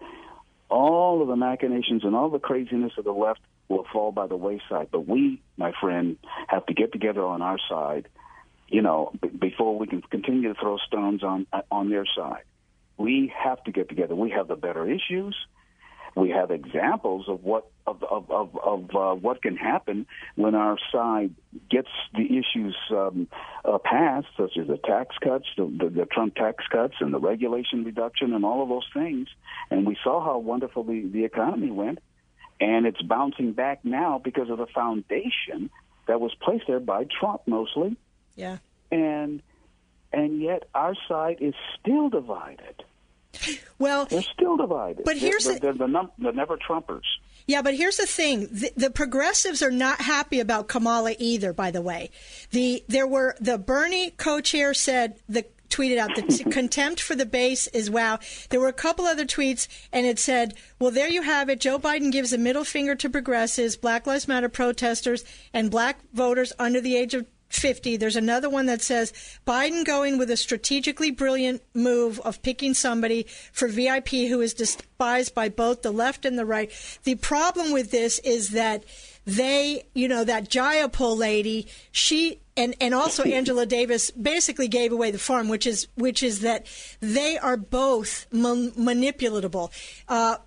all 0.70 1.22
of 1.22 1.28
the 1.28 1.36
machinations 1.36 2.04
and 2.04 2.16
all 2.16 2.30
the 2.30 2.40
craziness 2.40 2.94
of 2.98 3.04
the 3.04 3.12
left 3.12 3.42
will 3.74 3.88
fall 3.92 4.12
by 4.12 4.28
the 4.28 4.36
wayside. 4.36 4.88
But 4.92 5.08
we, 5.08 5.42
my 5.58 5.72
friend, 5.82 6.18
have 6.48 6.66
to 6.68 6.74
get 6.74 6.92
together 6.92 7.26
on 7.26 7.42
our 7.42 7.60
side, 7.70 8.08
you 8.68 8.82
know, 8.82 9.12
b- 9.22 9.30
before 9.30 9.78
we 9.78 9.88
can 9.88 10.02
continue 10.02 10.54
to 10.54 10.60
throw 10.60 10.78
stones 10.90 11.24
on 11.24 11.48
on 11.72 11.90
their 11.90 12.06
side. 12.18 12.46
We 12.98 13.34
have 13.46 13.64
to 13.66 13.72
get 13.72 13.90
together. 13.90 14.16
We 14.16 14.32
have 14.32 14.48
the 14.48 14.56
better 14.56 14.90
issues. 14.90 15.36
We 16.16 16.30
have 16.30 16.52
examples 16.52 17.26
of 17.28 17.44
what 17.44 17.66
of 17.88 18.04
of 18.04 18.30
of, 18.30 18.48
of 18.58 18.96
uh, 18.96 19.16
what 19.16 19.42
can 19.42 19.58
happen 19.58 20.06
when 20.36 20.54
our 20.54 20.78
side 20.92 21.32
gets 21.72 21.90
the 22.14 22.26
issues 22.40 22.76
um, 22.92 23.28
uh, 23.66 23.80
passed, 23.80 24.28
such 24.38 24.56
as 24.62 24.68
the 24.68 24.78
tax 24.78 25.16
cuts, 25.24 25.48
the, 25.58 25.66
the, 25.66 25.90
the 25.90 26.06
Trump 26.06 26.36
tax 26.36 26.64
cuts, 26.72 26.96
and 27.00 27.12
the 27.12 27.20
regulation 27.20 27.84
reduction, 27.84 28.34
and 28.36 28.46
all 28.46 28.62
of 28.62 28.70
those 28.70 28.88
things. 28.94 29.28
And 29.72 29.88
we 29.88 29.98
saw 30.04 30.24
how 30.24 30.38
wonderful 30.38 30.84
the, 30.84 31.00
the 31.12 31.26
economy 31.26 31.72
went, 31.72 32.00
and 32.60 32.86
it's 32.86 33.02
bouncing 33.02 33.54
back 33.54 33.84
now 33.84 34.20
because 34.24 34.50
of 34.50 34.58
the 34.58 34.68
foundation 34.68 35.70
that 36.08 36.20
was 36.22 36.34
placed 36.42 36.66
there 36.68 36.80
by 36.80 37.06
Trump 37.20 37.42
mostly, 37.46 37.96
Yeah. 38.36 38.58
and 38.92 39.42
and 40.12 40.42
yet 40.42 40.68
our 40.76 40.94
side 41.08 41.38
is 41.42 41.54
still 41.80 42.10
divided. 42.10 42.84
Well, 43.80 44.06
They're 44.06 44.22
still 44.22 44.58
divided. 44.58 45.06
But 45.06 45.18
here's 45.18 45.46
they're, 45.46 45.54
the- 45.56 45.60
they're 45.60 45.74
the, 45.74 45.88
num- 45.88 46.12
the 46.20 46.32
never 46.32 46.56
Trumpers. 46.58 47.02
Yeah, 47.48 47.62
but 47.62 47.74
here's 47.74 47.98
the 47.98 48.06
thing: 48.06 48.42
the, 48.52 48.72
the 48.78 48.90
progressives 48.90 49.62
are 49.62 49.72
not 49.72 50.00
happy 50.00 50.40
about 50.40 50.68
Kamala 50.70 51.14
either. 51.20 51.52
By 51.52 51.72
the 51.72 51.82
way, 51.82 52.10
the 52.52 52.84
there 52.88 53.08
were 53.08 53.36
the 53.42 53.58
Bernie 53.58 54.12
co-chair 54.12 54.74
said 54.74 55.20
the 55.28 55.46
tweeted 55.74 55.98
out 55.98 56.16
the 56.16 56.44
contempt 56.52 57.02
for 57.02 57.16
the 57.16 57.26
base 57.26 57.68
is 57.68 57.90
wow. 57.90 58.20
There 58.50 58.60
were 58.60 58.68
a 58.68 58.74
couple 58.74 59.06
other 59.06 59.26
tweets, 59.26 59.68
and 59.92 60.06
it 60.06 60.20
said, 60.20 60.54
"Well, 60.80 60.92
there 60.92 61.10
you 61.10 61.24
have 61.24 61.50
it. 61.50 61.60
Joe 61.60 61.80
Biden 61.80 62.12
gives 62.12 62.32
a 62.32 62.38
middle 62.38 62.64
finger 62.64 62.96
to 62.96 63.10
progressives, 63.10 63.76
Black 63.76 64.06
Lives 64.06 64.28
Matter 64.28 64.50
protesters, 64.50 65.24
and 65.54 65.72
black 65.72 66.00
voters 66.14 66.54
under 66.60 66.80
the 66.80 66.96
age 66.96 67.14
of 67.14 67.26
50. 67.54 67.98
There's 67.98 68.16
another 68.16 68.50
one 68.50 68.66
that 68.66 68.82
says 68.82 69.14
Biden 69.46 69.86
going 69.86 70.18
with 70.18 70.30
a 70.30 70.38
strategically 70.38 71.12
brilliant 71.12 71.62
move 71.74 72.20
of 72.22 72.42
picking 72.42 72.74
somebody 72.74 73.26
for 73.52 73.68
VIP 73.68 74.10
who 74.10 74.42
is 74.42 74.54
despised 74.54 75.36
by 75.36 75.50
both 75.50 75.82
the 75.82 75.92
left 75.92 76.26
and 76.26 76.38
the 76.38 76.46
right. 76.46 76.72
The 77.04 77.16
problem 77.16 77.72
with 77.72 77.92
this 77.92 78.20
is 78.20 78.50
that 78.50 78.84
they, 79.26 79.84
you 79.94 80.08
know, 80.08 80.24
that 80.24 80.50
Jayapal 80.50 81.18
lady, 81.18 81.68
she 81.92 82.40
and 82.56 82.76
and 82.80 82.94
also 82.94 83.24
Angela 83.24 83.66
Davis 83.66 84.12
basically 84.12 84.68
gave 84.68 84.92
away 84.92 85.12
the 85.12 85.20
farm, 85.20 85.50
which 85.50 85.66
is 85.66 85.88
which 85.96 86.24
is 86.24 86.42
that 86.42 86.68
they 87.00 87.38
are 87.38 87.58
both 87.58 88.28
man- 88.32 88.72
manipulatable. 88.72 89.72
Uh, 90.08 90.38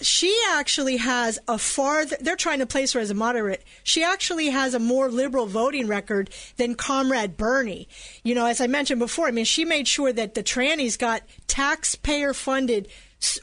she 0.00 0.36
actually 0.50 0.96
has 0.96 1.38
a 1.46 1.56
far 1.56 2.04
they're 2.04 2.36
trying 2.36 2.58
to 2.58 2.66
place 2.66 2.92
her 2.92 3.00
as 3.00 3.10
a 3.10 3.14
moderate. 3.14 3.62
She 3.84 4.02
actually 4.02 4.50
has 4.50 4.74
a 4.74 4.78
more 4.78 5.08
liberal 5.08 5.46
voting 5.46 5.86
record 5.86 6.30
than 6.56 6.74
comrade 6.74 7.36
bernie. 7.36 7.88
You 8.22 8.34
know 8.34 8.46
as 8.46 8.60
i 8.60 8.66
mentioned 8.66 8.98
before 8.98 9.28
i 9.28 9.30
mean 9.30 9.44
she 9.44 9.64
made 9.64 9.86
sure 9.86 10.12
that 10.12 10.34
the 10.34 10.42
trannies 10.42 10.98
got 10.98 11.22
taxpayer 11.46 12.34
funded 12.34 12.88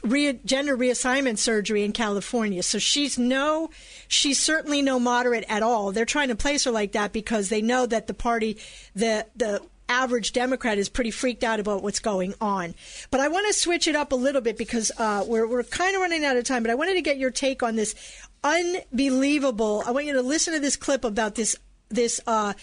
re- 0.02 0.38
gender 0.44 0.76
reassignment 0.76 1.38
surgery 1.38 1.84
in 1.84 1.92
california 1.92 2.62
so 2.62 2.78
she's 2.78 3.18
no 3.18 3.70
she's 4.08 4.38
certainly 4.40 4.82
no 4.82 4.98
moderate 4.98 5.44
at 5.48 5.62
all 5.62 5.92
they're 5.92 6.04
trying 6.04 6.28
to 6.28 6.36
place 6.36 6.64
her 6.64 6.70
like 6.70 6.92
that 6.92 7.12
because 7.12 7.48
they 7.48 7.62
know 7.62 7.86
that 7.86 8.06
the 8.06 8.14
party 8.14 8.58
the 8.94 9.26
the 9.36 9.60
average 9.88 10.32
Democrat 10.32 10.78
is 10.78 10.88
pretty 10.88 11.10
freaked 11.10 11.44
out 11.44 11.60
about 11.60 11.82
what's 11.82 12.00
going 12.00 12.34
on. 12.40 12.74
But 13.10 13.20
I 13.20 13.28
want 13.28 13.46
to 13.48 13.52
switch 13.52 13.86
it 13.86 13.94
up 13.94 14.12
a 14.12 14.16
little 14.16 14.40
bit 14.40 14.56
because 14.56 14.90
uh, 14.96 15.24
we're, 15.26 15.46
we're 15.46 15.64
kind 15.64 15.94
of 15.94 16.00
running 16.00 16.24
out 16.24 16.36
of 16.36 16.44
time. 16.44 16.62
But 16.62 16.70
I 16.70 16.76
wanted 16.76 16.94
to 16.94 17.02
get 17.02 17.18
your 17.18 17.30
take 17.30 17.62
on 17.62 17.76
this 17.76 17.94
unbelievable. 18.42 19.82
I 19.86 19.90
want 19.90 20.06
you 20.06 20.14
to 20.14 20.22
listen 20.22 20.54
to 20.54 20.60
this 20.60 20.76
clip 20.76 21.04
about 21.04 21.34
this 21.34 21.56
this 21.90 22.20
uh, 22.26 22.54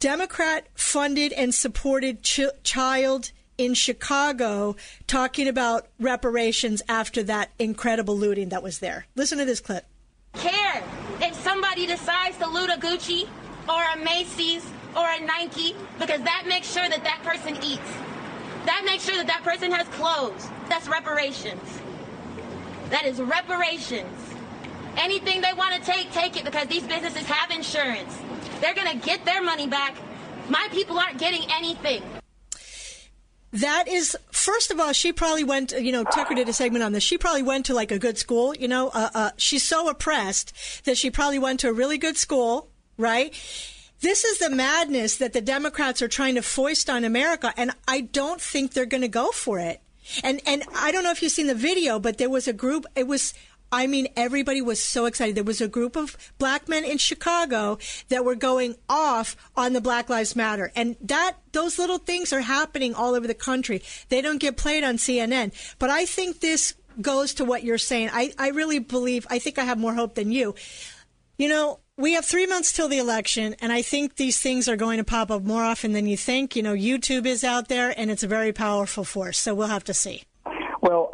Democrat 0.00 0.66
funded 0.74 1.32
and 1.34 1.54
supported 1.54 2.22
ch- 2.22 2.40
child 2.64 3.32
in 3.58 3.74
Chicago 3.74 4.76
talking 5.06 5.48
about 5.48 5.88
reparations 6.00 6.82
after 6.88 7.22
that 7.24 7.50
incredible 7.58 8.16
looting 8.16 8.50
that 8.50 8.62
was 8.62 8.78
there. 8.78 9.06
Listen 9.14 9.38
to 9.38 9.44
this 9.44 9.60
clip. 9.60 9.86
care 10.34 10.82
if 11.20 11.34
somebody 11.34 11.86
decides 11.86 12.36
to 12.38 12.48
loot 12.48 12.70
a 12.70 12.78
Gucci 12.78 13.28
or 13.68 13.82
a 13.94 14.04
Macy's 14.04 14.64
or 14.96 15.06
a 15.08 15.20
Nike 15.20 15.74
because 15.98 16.20
that 16.22 16.44
makes 16.46 16.72
sure 16.72 16.88
that 16.88 17.04
that 17.04 17.22
person 17.22 17.56
eats. 17.62 17.90
That 18.66 18.82
makes 18.84 19.04
sure 19.04 19.16
that 19.16 19.26
that 19.26 19.42
person 19.42 19.70
has 19.72 19.88
clothes. 19.88 20.48
That's 20.68 20.88
reparations. 20.88 21.80
That 22.90 23.04
is 23.04 23.20
reparations. 23.20 24.18
Anything 24.96 25.40
they 25.40 25.52
want 25.54 25.74
to 25.74 25.90
take, 25.90 26.12
take 26.12 26.36
it 26.36 26.44
because 26.44 26.66
these 26.68 26.82
businesses 26.82 27.24
have 27.26 27.50
insurance. 27.50 28.16
They're 28.60 28.74
going 28.74 29.00
to 29.00 29.04
get 29.06 29.24
their 29.24 29.42
money 29.42 29.66
back. 29.66 29.96
My 30.48 30.68
people 30.70 30.98
aren't 30.98 31.18
getting 31.18 31.42
anything. 31.50 32.02
That 33.52 33.86
is, 33.86 34.16
first 34.30 34.70
of 34.70 34.80
all, 34.80 34.92
she 34.92 35.12
probably 35.12 35.44
went, 35.44 35.72
you 35.72 35.92
know, 35.92 36.04
Tucker 36.04 36.34
did 36.34 36.48
a 36.48 36.54
segment 36.54 36.82
on 36.82 36.92
this. 36.92 37.02
She 37.02 37.18
probably 37.18 37.42
went 37.42 37.66
to 37.66 37.74
like 37.74 37.90
a 37.90 37.98
good 37.98 38.16
school, 38.16 38.54
you 38.54 38.66
know, 38.66 38.88
uh, 38.88 39.10
uh, 39.14 39.30
she's 39.36 39.62
so 39.62 39.90
oppressed 39.90 40.54
that 40.84 40.96
she 40.96 41.10
probably 41.10 41.38
went 41.38 41.60
to 41.60 41.68
a 41.68 41.72
really 41.72 41.98
good 41.98 42.16
school, 42.16 42.70
right? 42.96 43.34
This 44.00 44.24
is 44.24 44.38
the 44.38 44.50
madness 44.50 45.18
that 45.18 45.34
the 45.34 45.40
Democrats 45.40 46.00
are 46.00 46.08
trying 46.08 46.34
to 46.36 46.42
foist 46.42 46.88
on 46.88 47.04
America, 47.04 47.52
and 47.56 47.72
I 47.86 48.00
don't 48.00 48.40
think 48.40 48.72
they're 48.72 48.86
going 48.86 49.02
to 49.02 49.08
go 49.08 49.30
for 49.30 49.60
it. 49.60 49.80
And 50.24 50.40
and 50.46 50.64
I 50.74 50.90
don't 50.90 51.04
know 51.04 51.12
if 51.12 51.22
you've 51.22 51.30
seen 51.30 51.46
the 51.46 51.54
video, 51.54 52.00
but 52.00 52.18
there 52.18 52.28
was 52.28 52.48
a 52.48 52.52
group. 52.52 52.84
It 52.96 53.06
was 53.06 53.34
I 53.72 53.86
mean, 53.86 54.08
everybody 54.16 54.60
was 54.60 54.82
so 54.82 55.06
excited. 55.06 55.34
There 55.34 55.42
was 55.42 55.62
a 55.62 55.66
group 55.66 55.96
of 55.96 56.16
black 56.38 56.68
men 56.68 56.84
in 56.84 56.98
Chicago 56.98 57.78
that 58.10 58.22
were 58.22 58.34
going 58.34 58.76
off 58.86 59.34
on 59.56 59.72
the 59.72 59.80
Black 59.80 60.10
Lives 60.10 60.36
Matter. 60.36 60.70
And 60.76 60.96
that, 61.00 61.38
those 61.52 61.78
little 61.78 61.96
things 61.96 62.34
are 62.34 62.42
happening 62.42 62.94
all 62.94 63.14
over 63.14 63.26
the 63.26 63.34
country. 63.34 63.82
They 64.10 64.20
don't 64.20 64.38
get 64.38 64.58
played 64.58 64.84
on 64.84 64.98
CNN. 64.98 65.52
But 65.78 65.88
I 65.88 66.04
think 66.04 66.40
this 66.40 66.74
goes 67.00 67.32
to 67.34 67.46
what 67.46 67.64
you're 67.64 67.78
saying. 67.78 68.10
I, 68.12 68.34
I 68.38 68.50
really 68.50 68.78
believe, 68.78 69.26
I 69.30 69.38
think 69.38 69.58
I 69.58 69.64
have 69.64 69.78
more 69.78 69.94
hope 69.94 70.16
than 70.16 70.30
you. 70.30 70.54
You 71.38 71.48
know, 71.48 71.80
we 71.96 72.12
have 72.12 72.26
three 72.26 72.46
months 72.46 72.72
till 72.72 72.88
the 72.88 72.98
election, 72.98 73.56
and 73.60 73.72
I 73.72 73.80
think 73.80 74.16
these 74.16 74.38
things 74.38 74.68
are 74.68 74.76
going 74.76 74.98
to 74.98 75.04
pop 75.04 75.30
up 75.30 75.42
more 75.42 75.62
often 75.62 75.92
than 75.92 76.06
you 76.06 76.16
think. 76.16 76.56
You 76.56 76.62
know, 76.62 76.74
YouTube 76.74 77.24
is 77.24 77.42
out 77.42 77.68
there, 77.68 77.94
and 77.98 78.10
it's 78.10 78.22
a 78.22 78.28
very 78.28 78.52
powerful 78.52 79.04
force, 79.04 79.38
so 79.38 79.54
we'll 79.54 79.68
have 79.68 79.84
to 79.84 79.94
see. 79.94 80.24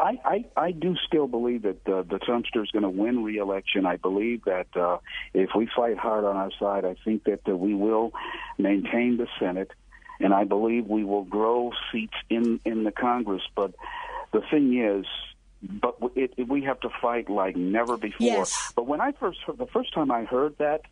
I, 0.09 0.19
I, 0.25 0.45
I 0.57 0.71
do 0.71 0.97
still 1.07 1.27
believe 1.27 1.63
that 1.63 1.87
uh, 1.87 2.03
the 2.03 2.19
Trumpster 2.19 2.63
is 2.63 2.71
going 2.71 2.85
to 2.85 2.89
win 2.89 3.23
re-election. 3.25 3.85
I 3.85 3.97
believe 3.97 4.45
that 4.45 4.69
uh, 4.75 4.99
if 5.35 5.51
we 5.55 5.69
fight 5.77 5.99
hard 5.99 6.25
on 6.25 6.35
our 6.35 6.51
side, 6.59 6.87
I 6.87 6.97
think 7.05 7.25
that 7.25 7.41
uh, 7.47 7.55
we 7.55 7.75
will 7.75 8.13
maintain 8.57 9.19
the 9.19 9.27
Senate, 9.39 9.71
and 10.19 10.33
I 10.33 10.45
believe 10.45 10.87
we 10.87 11.05
will 11.05 11.25
grow 11.25 11.73
seats 11.93 12.15
in 12.31 12.59
in 12.65 12.85
the 12.85 12.91
Congress. 12.91 13.43
But 13.55 13.75
the 14.33 14.41
thing 14.51 14.79
is, 14.79 15.05
but 15.63 15.97
it, 16.17 16.33
it, 16.39 16.49
we 16.49 16.63
have 16.63 16.81
to 16.81 16.89
fight 17.03 17.29
like 17.29 17.55
never 17.57 17.99
before. 17.99 18.27
Yes. 18.27 18.73
But 18.75 18.87
when 18.87 19.03
I 19.03 19.13
first 19.13 19.41
heard, 19.47 19.59
the 19.59 19.67
first 19.67 19.93
time 19.93 20.11
I 20.11 20.25
heard 20.25 20.57
that, 20.57 20.83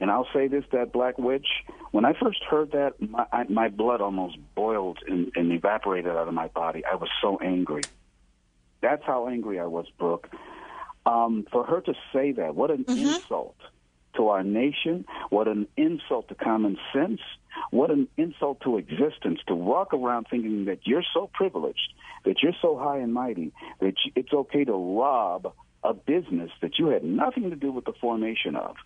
and 0.00 0.10
I'll 0.10 0.28
say 0.32 0.48
this: 0.48 0.64
that 0.72 0.92
Black 0.92 1.18
Witch. 1.18 1.48
When 1.90 2.06
I 2.06 2.14
first 2.14 2.42
heard 2.44 2.72
that, 2.72 2.94
my, 3.00 3.26
I, 3.32 3.44
my 3.50 3.68
blood 3.68 4.00
almost 4.00 4.38
boiled 4.54 4.98
and, 5.06 5.30
and 5.36 5.52
evaporated 5.52 6.12
out 6.12 6.26
of 6.26 6.32
my 6.32 6.48
body. 6.48 6.84
I 6.86 6.94
was 6.94 7.10
so 7.20 7.38
angry. 7.38 7.82
That's 8.82 9.02
how 9.04 9.28
angry 9.28 9.58
I 9.60 9.66
was, 9.66 9.86
Brooke. 9.98 10.28
Um, 11.06 11.46
for 11.50 11.64
her 11.64 11.80
to 11.80 11.94
say 12.12 12.32
that, 12.32 12.54
what 12.54 12.70
an 12.70 12.84
Mm-hmm. 12.84 12.98
insult 12.98 13.56
to 14.16 14.28
our 14.28 14.42
nation. 14.42 15.04
What 15.30 15.46
an 15.48 15.66
insult 15.76 16.28
to 16.28 16.34
common 16.34 16.76
sense. 16.92 17.20
What 17.70 17.90
an 17.90 18.08
insult 18.16 18.60
to 18.62 18.76
existence 18.78 19.40
to 19.46 19.54
walk 19.54 19.94
around 19.94 20.26
thinking 20.30 20.64
that 20.66 20.80
you're 20.84 21.04
so 21.14 21.30
privileged, 21.32 21.94
that 22.24 22.42
you're 22.42 22.56
so 22.60 22.76
high 22.78 22.98
and 22.98 23.14
mighty, 23.14 23.52
that 23.80 23.94
it's 24.16 24.32
okay 24.32 24.64
to 24.64 24.72
rob 24.72 25.52
a 25.82 25.94
business 25.94 26.50
that 26.60 26.78
you 26.78 26.88
had 26.88 27.04
nothing 27.04 27.50
to 27.50 27.56
do 27.56 27.72
with 27.72 27.84
the 27.84 27.92
formation 28.00 28.56
of. 28.56 28.76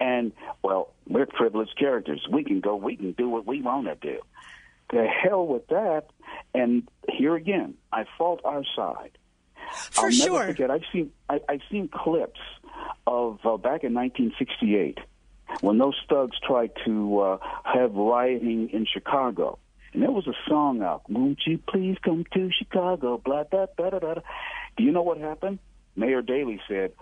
And, 0.00 0.32
well, 0.62 0.92
we're 1.08 1.26
privileged 1.26 1.76
characters. 1.76 2.24
We 2.30 2.44
can 2.44 2.60
go, 2.60 2.76
we 2.76 2.96
can 2.96 3.12
do 3.12 3.28
what 3.28 3.46
we 3.46 3.62
want 3.62 3.86
to 3.86 3.94
do. 3.96 4.20
The 4.90 5.06
hell 5.06 5.46
with 5.46 5.66
that. 5.68 6.06
And 6.54 6.88
here 7.08 7.34
again, 7.34 7.74
I 7.92 8.04
fault 8.16 8.40
our 8.44 8.62
side. 8.76 9.18
For 9.90 10.06
I'll 10.06 10.10
sure. 10.10 10.32
never 10.40 10.52
forget. 10.52 10.70
I've 10.70 10.84
seen 10.92 11.10
I, 11.28 11.40
I've 11.48 11.60
seen 11.70 11.88
clips 11.88 12.40
of 13.06 13.38
uh, 13.44 13.56
back 13.58 13.84
in 13.84 13.92
1968 13.94 14.98
when 15.60 15.78
those 15.78 15.96
thugs 16.08 16.36
tried 16.46 16.70
to 16.86 17.20
uh, 17.20 17.38
have 17.64 17.92
rioting 17.94 18.70
in 18.72 18.86
Chicago, 18.90 19.58
and 19.92 20.02
there 20.02 20.10
was 20.10 20.26
a 20.26 20.32
song 20.48 20.82
out. 20.82 21.02
Won't 21.10 21.40
you 21.46 21.58
please 21.68 21.96
come 22.02 22.24
to 22.32 22.50
Chicago? 22.58 23.18
Blah 23.22 23.44
blah 23.44 23.66
blah 23.76 23.90
blah. 23.90 23.98
blah. 23.98 24.14
Do 24.76 24.84
you 24.84 24.92
know 24.92 25.02
what 25.02 25.18
happened? 25.18 25.58
Mayor 25.96 26.22
Daley 26.22 26.60
said, 26.66 26.92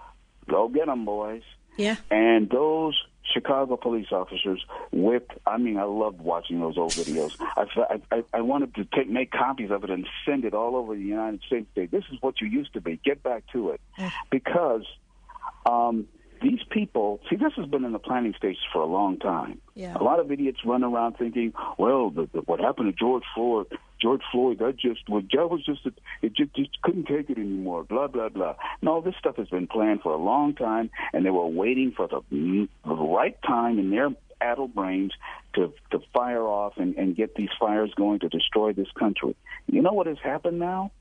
"Go 0.48 0.68
get 0.68 0.88
'em, 0.88 1.04
boys." 1.04 1.42
Yeah. 1.76 1.96
And 2.10 2.48
those 2.48 2.98
Chicago 3.32 3.76
police 3.76 4.08
officers 4.12 4.64
whipped. 4.92 5.32
I 5.46 5.58
mean, 5.58 5.76
I 5.76 5.84
loved 5.84 6.20
watching 6.20 6.60
those 6.60 6.78
old 6.78 6.92
videos. 6.92 7.36
I, 7.40 8.00
I, 8.10 8.24
I 8.32 8.40
wanted 8.40 8.74
to 8.76 8.84
take 8.84 9.08
make 9.08 9.30
copies 9.30 9.70
of 9.70 9.84
it 9.84 9.90
and 9.90 10.06
send 10.24 10.44
it 10.44 10.54
all 10.54 10.76
over 10.76 10.94
the 10.94 11.02
United 11.02 11.42
States. 11.46 11.66
Say, 11.74 11.86
this 11.86 12.04
is 12.12 12.18
what 12.20 12.40
you 12.40 12.48
used 12.48 12.72
to 12.74 12.80
be. 12.80 13.00
Get 13.04 13.22
back 13.22 13.44
to 13.52 13.70
it, 13.70 13.80
because 14.30 14.84
um, 15.64 16.06
these 16.42 16.60
people. 16.70 17.20
See, 17.28 17.36
this 17.36 17.52
has 17.56 17.66
been 17.66 17.84
in 17.84 17.92
the 17.92 17.98
planning 17.98 18.34
stages 18.36 18.62
for 18.72 18.80
a 18.82 18.86
long 18.86 19.18
time. 19.18 19.60
Yeah. 19.74 19.96
A 19.96 20.02
lot 20.02 20.20
of 20.20 20.30
idiots 20.30 20.58
run 20.64 20.84
around 20.84 21.16
thinking, 21.16 21.52
well, 21.78 22.10
the, 22.10 22.28
the, 22.32 22.40
what 22.40 22.60
happened 22.60 22.92
to 22.92 22.98
George 22.98 23.24
Floyd, 23.34 23.66
George 24.00 24.22
Floyd, 24.30 24.58
that 24.58 24.76
just, 24.76 25.08
well, 25.08 25.22
that 25.32 25.50
was 25.50 25.64
just, 25.64 25.86
a, 25.86 25.92
it 26.22 26.34
just, 26.34 26.54
just 26.54 26.80
couldn't 26.82 27.06
take 27.06 27.30
it 27.30 27.38
anymore, 27.38 27.84
blah, 27.84 28.06
blah, 28.06 28.28
blah. 28.28 28.54
No, 28.82 29.00
this 29.00 29.14
stuff 29.18 29.36
has 29.36 29.48
been 29.48 29.66
planned 29.66 30.02
for 30.02 30.12
a 30.12 30.18
long 30.18 30.54
time, 30.54 30.90
and 31.12 31.24
they 31.24 31.30
were 31.30 31.46
waiting 31.46 31.92
for 31.96 32.06
the, 32.06 32.20
mm, 32.32 32.68
the 32.84 32.94
right 32.94 33.36
time 33.42 33.78
in 33.78 33.90
their 33.90 34.10
addled 34.40 34.74
brains 34.74 35.12
to, 35.54 35.72
to 35.90 36.00
fire 36.12 36.42
off 36.42 36.74
and, 36.76 36.94
and 36.96 37.16
get 37.16 37.34
these 37.34 37.48
fires 37.58 37.90
going 37.96 38.18
to 38.20 38.28
destroy 38.28 38.72
this 38.72 38.90
country. 38.98 39.34
You 39.66 39.80
know 39.82 39.92
what 39.92 40.06
has 40.06 40.18
happened 40.22 40.58
now? 40.58 40.92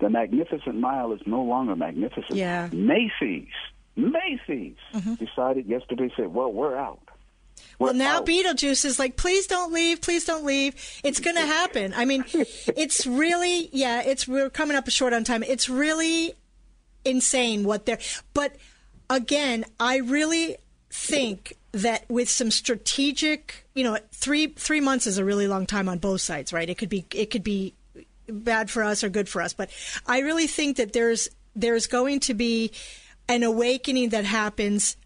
The 0.00 0.10
Magnificent 0.10 0.76
Mile 0.76 1.12
is 1.12 1.20
no 1.26 1.42
longer 1.42 1.76
magnificent. 1.76 2.34
Yeah. 2.34 2.68
Macy's, 2.72 3.52
Macy's 3.94 4.76
mm-hmm. 4.92 5.14
decided 5.14 5.66
yesterday, 5.66 6.10
said, 6.16 6.34
well, 6.34 6.52
we're 6.52 6.76
out. 6.76 7.08
Well, 7.78 7.94
now 7.94 8.18
out. 8.18 8.26
Beetlejuice 8.26 8.84
is 8.84 8.98
like, 8.98 9.16
please 9.16 9.46
don't 9.46 9.72
leave, 9.72 10.00
please 10.00 10.24
don't 10.24 10.44
leave. 10.44 10.74
It's 11.02 11.20
going 11.20 11.36
to 11.36 11.46
happen. 11.46 11.92
I 11.94 12.04
mean, 12.04 12.24
it's 12.32 13.06
really, 13.06 13.68
yeah, 13.72 14.02
it's 14.02 14.28
we're 14.28 14.50
coming 14.50 14.76
up 14.76 14.88
short 14.88 15.12
on 15.12 15.24
time. 15.24 15.42
It's 15.42 15.68
really 15.68 16.34
insane 17.04 17.64
what 17.64 17.86
they're. 17.86 17.98
But 18.34 18.56
again, 19.10 19.64
I 19.80 19.98
really 19.98 20.56
think 20.90 21.56
that 21.72 22.08
with 22.10 22.28
some 22.28 22.50
strategic, 22.50 23.66
you 23.74 23.82
know, 23.82 23.98
three 24.12 24.48
three 24.48 24.80
months 24.80 25.06
is 25.06 25.18
a 25.18 25.24
really 25.24 25.48
long 25.48 25.66
time 25.66 25.88
on 25.88 25.98
both 25.98 26.20
sides, 26.20 26.52
right? 26.52 26.68
It 26.68 26.76
could 26.78 26.90
be 26.90 27.06
it 27.14 27.30
could 27.30 27.42
be 27.42 27.74
bad 28.28 28.70
for 28.70 28.82
us 28.82 29.02
or 29.02 29.08
good 29.08 29.28
for 29.28 29.42
us, 29.42 29.52
but 29.52 29.70
I 30.06 30.20
really 30.20 30.46
think 30.46 30.76
that 30.76 30.92
there's 30.92 31.28
there's 31.56 31.86
going 31.86 32.20
to 32.20 32.34
be 32.34 32.72
an 33.28 33.42
awakening 33.42 34.10
that 34.10 34.24
happens 34.24 34.96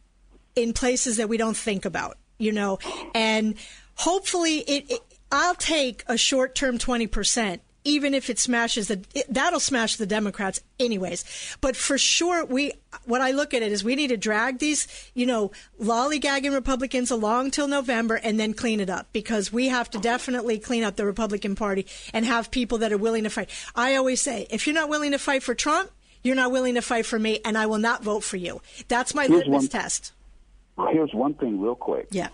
in 0.54 0.72
places 0.72 1.18
that 1.18 1.28
we 1.28 1.36
don't 1.36 1.56
think 1.56 1.84
about, 1.84 2.18
you 2.38 2.52
know, 2.52 2.78
and 3.14 3.54
hopefully 3.94 4.58
it, 4.58 4.90
it 4.90 5.00
I'll 5.32 5.54
take 5.54 6.04
a 6.06 6.16
short 6.16 6.54
term 6.54 6.78
20%. 6.78 7.60
Even 7.84 8.14
if 8.14 8.28
it 8.30 8.40
smashes 8.40 8.88
the, 8.88 9.04
that'll 9.28 9.60
smash 9.60 9.94
the 9.94 10.06
Democrats 10.06 10.60
anyways. 10.80 11.56
But 11.60 11.76
for 11.76 11.96
sure, 11.96 12.44
we, 12.44 12.72
what 13.04 13.20
I 13.20 13.30
look 13.30 13.54
at 13.54 13.62
it 13.62 13.70
is 13.70 13.84
we 13.84 13.94
need 13.94 14.08
to 14.08 14.16
drag 14.16 14.58
these, 14.58 14.88
you 15.14 15.24
know, 15.24 15.52
lollygagging 15.80 16.52
Republicans 16.52 17.12
along 17.12 17.52
till 17.52 17.68
November 17.68 18.16
and 18.16 18.40
then 18.40 18.54
clean 18.54 18.80
it 18.80 18.90
up 18.90 19.06
because 19.12 19.52
we 19.52 19.68
have 19.68 19.88
to 19.90 20.00
definitely 20.00 20.58
clean 20.58 20.82
up 20.82 20.96
the 20.96 21.06
Republican 21.06 21.54
Party 21.54 21.86
and 22.12 22.24
have 22.26 22.50
people 22.50 22.78
that 22.78 22.92
are 22.92 22.98
willing 22.98 23.22
to 23.22 23.30
fight. 23.30 23.50
I 23.76 23.94
always 23.94 24.20
say, 24.20 24.48
if 24.50 24.66
you're 24.66 24.74
not 24.74 24.88
willing 24.88 25.12
to 25.12 25.18
fight 25.20 25.44
for 25.44 25.54
Trump, 25.54 25.88
you're 26.24 26.34
not 26.34 26.50
willing 26.50 26.74
to 26.74 26.82
fight 26.82 27.06
for 27.06 27.20
me, 27.20 27.38
and 27.44 27.56
I 27.56 27.66
will 27.66 27.78
not 27.78 28.02
vote 28.02 28.24
for 28.24 28.36
you. 28.36 28.60
That's 28.88 29.14
my 29.14 29.26
Here's 29.28 29.42
litmus 29.44 29.62
one- 29.62 29.68
test. 29.68 30.10
Here's 30.90 31.12
one 31.14 31.34
thing, 31.34 31.60
real 31.60 31.74
quick. 31.74 32.08
Yeah. 32.10 32.28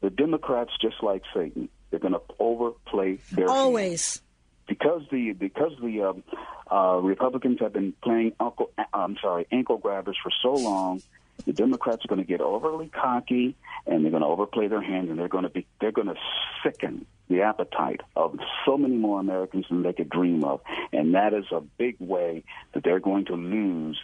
The 0.00 0.10
Democrats, 0.10 0.72
just 0.80 1.02
like 1.02 1.22
Satan, 1.34 1.68
they're 1.90 2.00
going 2.00 2.14
to 2.14 2.22
overplay 2.38 3.18
their 3.32 3.46
hand. 3.46 3.50
Always. 3.50 4.20
because 4.66 5.02
the 5.10 5.32
because 5.32 5.72
the 5.80 6.02
um, 6.02 6.22
uh, 6.70 6.98
Republicans 7.00 7.58
have 7.60 7.72
been 7.72 7.92
playing 8.02 8.32
uncle 8.40 8.70
I'm 8.92 9.16
sorry 9.20 9.46
ankle 9.52 9.78
grabbers 9.78 10.16
for 10.22 10.30
so 10.42 10.52
long. 10.54 11.02
The 11.44 11.52
Democrats 11.52 12.04
are 12.04 12.08
going 12.08 12.20
to 12.20 12.26
get 12.26 12.40
overly 12.40 12.88
cocky 12.88 13.54
and 13.86 14.02
they're 14.02 14.10
going 14.10 14.22
to 14.22 14.28
overplay 14.28 14.68
their 14.68 14.82
hand 14.82 15.10
and 15.10 15.18
they're 15.18 15.28
going 15.28 15.44
to 15.44 15.50
be 15.50 15.66
they're 15.80 15.92
going 15.92 16.08
to 16.08 16.16
sicken 16.62 17.06
the 17.28 17.42
appetite 17.42 18.00
of 18.14 18.38
so 18.64 18.76
many 18.76 18.96
more 18.96 19.20
Americans 19.20 19.66
than 19.68 19.82
they 19.82 19.92
could 19.92 20.08
dream 20.08 20.44
of, 20.44 20.60
and 20.92 21.14
that 21.14 21.34
is 21.34 21.44
a 21.52 21.60
big 21.60 21.96
way 21.98 22.44
that 22.72 22.84
they're 22.84 23.00
going 23.00 23.24
to 23.26 23.34
lose 23.34 23.98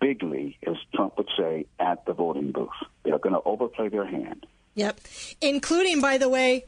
bigly, 0.00 0.58
as 0.66 0.76
Trump 0.94 1.16
would 1.18 1.28
say, 1.36 1.66
at 1.78 2.04
the 2.06 2.12
voting 2.12 2.52
booth. 2.52 2.68
They're 3.02 3.18
going 3.18 3.34
to 3.34 3.42
overplay 3.44 3.88
their 3.88 4.06
hand. 4.06 4.46
Yep. 4.74 5.00
Including, 5.40 6.00
by 6.00 6.18
the 6.18 6.28
way, 6.28 6.64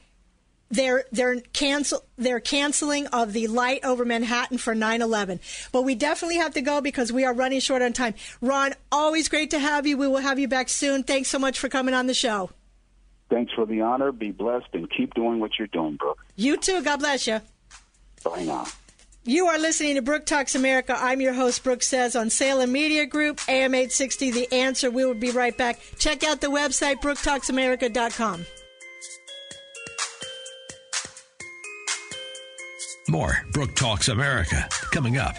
their 0.69 1.05
their 1.13 1.41
cancel 1.41 2.05
their 2.17 2.41
canceling 2.41 3.07
of 3.09 3.33
the 3.33 3.47
light 3.47 3.85
over 3.85 4.05
Manhattan 4.05 4.59
for 4.59 4.75
9/11. 4.75 5.39
But 5.71 5.83
we 5.83 5.95
definitely 5.95 6.37
have 6.37 6.55
to 6.55 6.61
go 6.61 6.81
because 6.81 7.13
we 7.13 7.25
are 7.25 7.33
running 7.33 7.61
short 7.61 7.83
on 7.83 7.93
time. 7.93 8.15
Ron, 8.41 8.75
always 8.91 9.29
great 9.29 9.51
to 9.51 9.59
have 9.59 9.87
you. 9.87 9.97
We 9.97 10.09
will 10.09 10.19
have 10.19 10.39
you 10.39 10.49
back 10.49 10.69
soon. 10.69 11.03
Thanks 11.03 11.29
so 11.29 11.39
much 11.39 11.59
for 11.59 11.69
coming 11.69 11.95
on 11.95 12.07
the 12.07 12.15
show. 12.15 12.51
Thanks 13.29 13.53
for 13.53 13.67
the 13.67 13.81
honor. 13.81 14.13
Be 14.13 14.31
blessed 14.31 14.69
and 14.73 14.89
keep 14.91 15.15
doing 15.15 15.41
what 15.41 15.53
you're 15.59 15.69
doing, 15.69 15.97
Brooke. 15.97 16.25
You 16.37 16.57
too. 16.57 16.83
God 16.83 16.99
bless 16.99 17.27
you. 17.27 17.41
Bye 18.25 18.45
now. 18.45 18.67
You 19.29 19.49
are 19.49 19.59
listening 19.59 19.97
to 19.97 20.03
Brooke 20.03 20.25
Talks 20.25 20.55
America. 20.55 20.97
I'm 20.97 21.21
your 21.21 21.33
host, 21.33 21.65
Brooke 21.65 21.83
Says, 21.83 22.15
on 22.15 22.31
Salem 22.31 22.71
Media 22.71 23.07
Group, 23.07 23.41
AM 23.49 23.75
860, 23.75 24.31
The 24.31 24.53
Answer. 24.55 24.89
We 24.89 25.05
will 25.05 25.15
be 25.15 25.33
right 25.33 25.57
back. 25.57 25.81
Check 25.99 26.23
out 26.23 26.41
the 26.41 26.47
website, 26.47 27.03
brooktalksamerica.com. 27.03 28.47
More 33.09 33.45
Brooke 33.53 33.75
Talks 33.75 34.07
America 34.07 34.69
coming 34.93 35.17
up. 35.17 35.35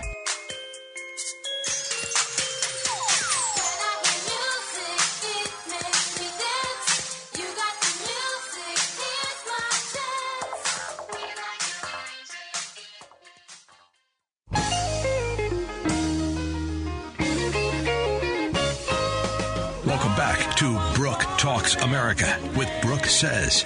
To 20.58 20.80
Brooke 20.96 21.22
Talks 21.38 21.76
America 21.76 22.40
with 22.58 22.68
Brooke 22.82 23.06
Says. 23.06 23.64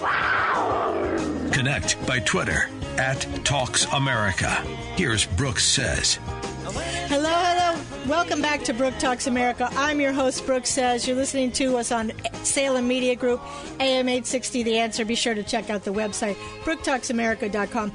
Connect 1.53 2.05
by 2.05 2.19
Twitter 2.19 2.69
at 2.97 3.25
Talks 3.45 3.85
America. 3.93 4.49
Here's 4.97 5.25
Brooke 5.25 5.61
Says. 5.61 6.19
Hello, 6.65 7.29
hello. 7.29 7.81
Welcome 8.07 8.41
back 8.41 8.63
to 8.63 8.73
Brooke 8.73 8.97
Talks 8.99 9.27
America. 9.27 9.69
I'm 9.71 10.01
your 10.01 10.11
host, 10.11 10.45
Brooke 10.45 10.65
Says. 10.65 11.07
You're 11.07 11.15
listening 11.15 11.53
to 11.53 11.77
us 11.77 11.93
on 11.93 12.11
Salem 12.43 12.89
Media 12.89 13.15
Group, 13.15 13.39
AM 13.79 14.09
860 14.09 14.63
The 14.63 14.77
Answer. 14.77 15.05
Be 15.05 15.15
sure 15.15 15.33
to 15.33 15.43
check 15.43 15.69
out 15.69 15.85
the 15.85 15.93
website, 15.93 16.35
brooktalksamerica.com. 16.65 17.93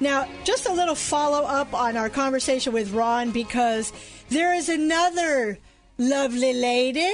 Now, 0.00 0.26
just 0.44 0.66
a 0.66 0.72
little 0.72 0.94
follow 0.94 1.46
up 1.46 1.74
on 1.74 1.98
our 1.98 2.08
conversation 2.08 2.72
with 2.72 2.92
Ron 2.92 3.30
because 3.30 3.92
there 4.30 4.54
is 4.54 4.70
another 4.70 5.58
lovely 5.98 6.54
lady 6.54 7.12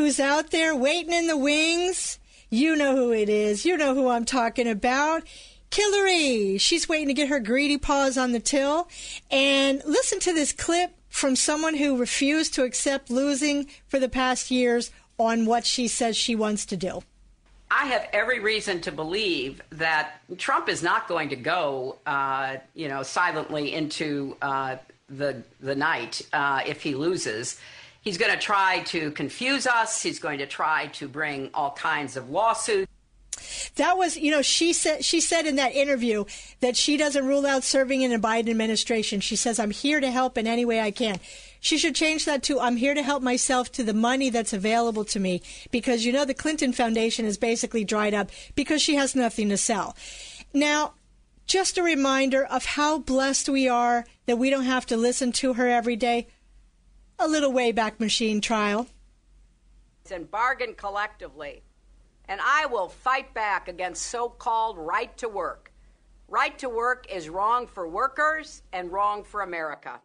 who's 0.00 0.18
out 0.18 0.50
there 0.50 0.74
waiting 0.74 1.12
in 1.12 1.26
the 1.26 1.36
wings. 1.36 2.18
You 2.48 2.74
know 2.74 2.96
who 2.96 3.12
it 3.12 3.28
is. 3.28 3.66
You 3.66 3.76
know 3.76 3.94
who 3.94 4.08
I'm 4.08 4.24
talking 4.24 4.66
about. 4.66 5.24
Hillary. 5.70 6.56
She's 6.58 6.88
waiting 6.88 7.08
to 7.08 7.14
get 7.14 7.28
her 7.28 7.38
greedy 7.38 7.76
paws 7.76 8.16
on 8.16 8.32
the 8.32 8.40
till. 8.40 8.88
And 9.30 9.82
listen 9.84 10.18
to 10.20 10.32
this 10.32 10.52
clip 10.52 10.92
from 11.10 11.36
someone 11.36 11.74
who 11.74 11.98
refused 11.98 12.54
to 12.54 12.64
accept 12.64 13.10
losing 13.10 13.68
for 13.88 13.98
the 13.98 14.08
past 14.08 14.50
years 14.50 14.90
on 15.18 15.44
what 15.44 15.66
she 15.66 15.86
says 15.86 16.16
she 16.16 16.34
wants 16.34 16.64
to 16.66 16.76
do. 16.78 17.02
I 17.70 17.86
have 17.86 18.08
every 18.12 18.40
reason 18.40 18.80
to 18.80 18.92
believe 18.92 19.60
that 19.70 20.22
Trump 20.38 20.68
is 20.68 20.82
not 20.82 21.08
going 21.08 21.28
to 21.28 21.36
go, 21.36 21.98
uh, 22.06 22.56
you 22.74 22.88
know, 22.88 23.02
silently 23.02 23.74
into 23.74 24.36
uh, 24.40 24.76
the 25.10 25.42
the 25.60 25.74
night 25.74 26.22
uh, 26.32 26.62
if 26.66 26.82
he 26.82 26.94
loses. 26.94 27.60
He's 28.02 28.16
going 28.16 28.32
to 28.32 28.38
try 28.38 28.80
to 28.86 29.10
confuse 29.10 29.66
us. 29.66 30.02
He's 30.02 30.18
going 30.18 30.38
to 30.38 30.46
try 30.46 30.86
to 30.94 31.08
bring 31.08 31.50
all 31.52 31.72
kinds 31.72 32.16
of 32.16 32.30
lawsuits. 32.30 32.90
That 33.76 33.96
was, 33.96 34.16
you 34.16 34.30
know, 34.30 34.42
she 34.42 34.72
said 34.72 35.04
she 35.04 35.20
said 35.20 35.46
in 35.46 35.56
that 35.56 35.74
interview 35.74 36.24
that 36.60 36.76
she 36.76 36.96
doesn't 36.96 37.26
rule 37.26 37.46
out 37.46 37.64
serving 37.64 38.02
in 38.02 38.12
a 38.12 38.18
Biden 38.18 38.50
administration. 38.50 39.20
She 39.20 39.36
says, 39.36 39.58
"I'm 39.58 39.70
here 39.70 40.00
to 40.00 40.10
help 40.10 40.36
in 40.36 40.46
any 40.46 40.64
way 40.64 40.80
I 40.80 40.90
can." 40.90 41.20
She 41.60 41.78
should 41.78 41.94
change 41.94 42.24
that 42.24 42.42
to 42.44 42.60
I'm 42.60 42.76
here 42.76 42.94
to 42.94 43.02
help 43.02 43.22
myself 43.22 43.70
to 43.72 43.84
the 43.84 43.94
money 43.94 44.30
that's 44.30 44.52
available 44.52 45.04
to 45.06 45.20
me 45.20 45.42
because 45.70 46.04
you 46.04 46.12
know 46.12 46.24
the 46.24 46.34
Clinton 46.34 46.72
Foundation 46.72 47.24
is 47.24 47.38
basically 47.38 47.84
dried 47.84 48.14
up 48.14 48.30
because 48.54 48.82
she 48.82 48.96
has 48.96 49.14
nothing 49.14 49.48
to 49.50 49.56
sell. 49.56 49.96
Now, 50.52 50.94
just 51.46 51.78
a 51.78 51.82
reminder 51.82 52.44
of 52.44 52.64
how 52.64 52.98
blessed 52.98 53.48
we 53.48 53.68
are 53.68 54.06
that 54.26 54.38
we 54.38 54.50
don't 54.50 54.64
have 54.64 54.86
to 54.86 54.96
listen 54.96 55.32
to 55.32 55.54
her 55.54 55.68
every 55.68 55.96
day. 55.96 56.28
A 57.22 57.28
little 57.28 57.52
Wayback 57.52 58.00
Machine 58.00 58.40
trial. 58.40 58.86
And 60.10 60.30
bargain 60.30 60.74
collectively. 60.74 61.62
And 62.24 62.40
I 62.42 62.64
will 62.64 62.88
fight 62.88 63.34
back 63.34 63.68
against 63.68 64.06
so 64.06 64.30
called 64.30 64.78
right 64.78 65.14
to 65.18 65.28
work. 65.28 65.70
Right 66.28 66.58
to 66.60 66.70
work 66.70 67.06
is 67.12 67.28
wrong 67.28 67.66
for 67.66 67.86
workers 67.86 68.62
and 68.72 68.90
wrong 68.90 69.22
for 69.22 69.42
America. 69.42 70.00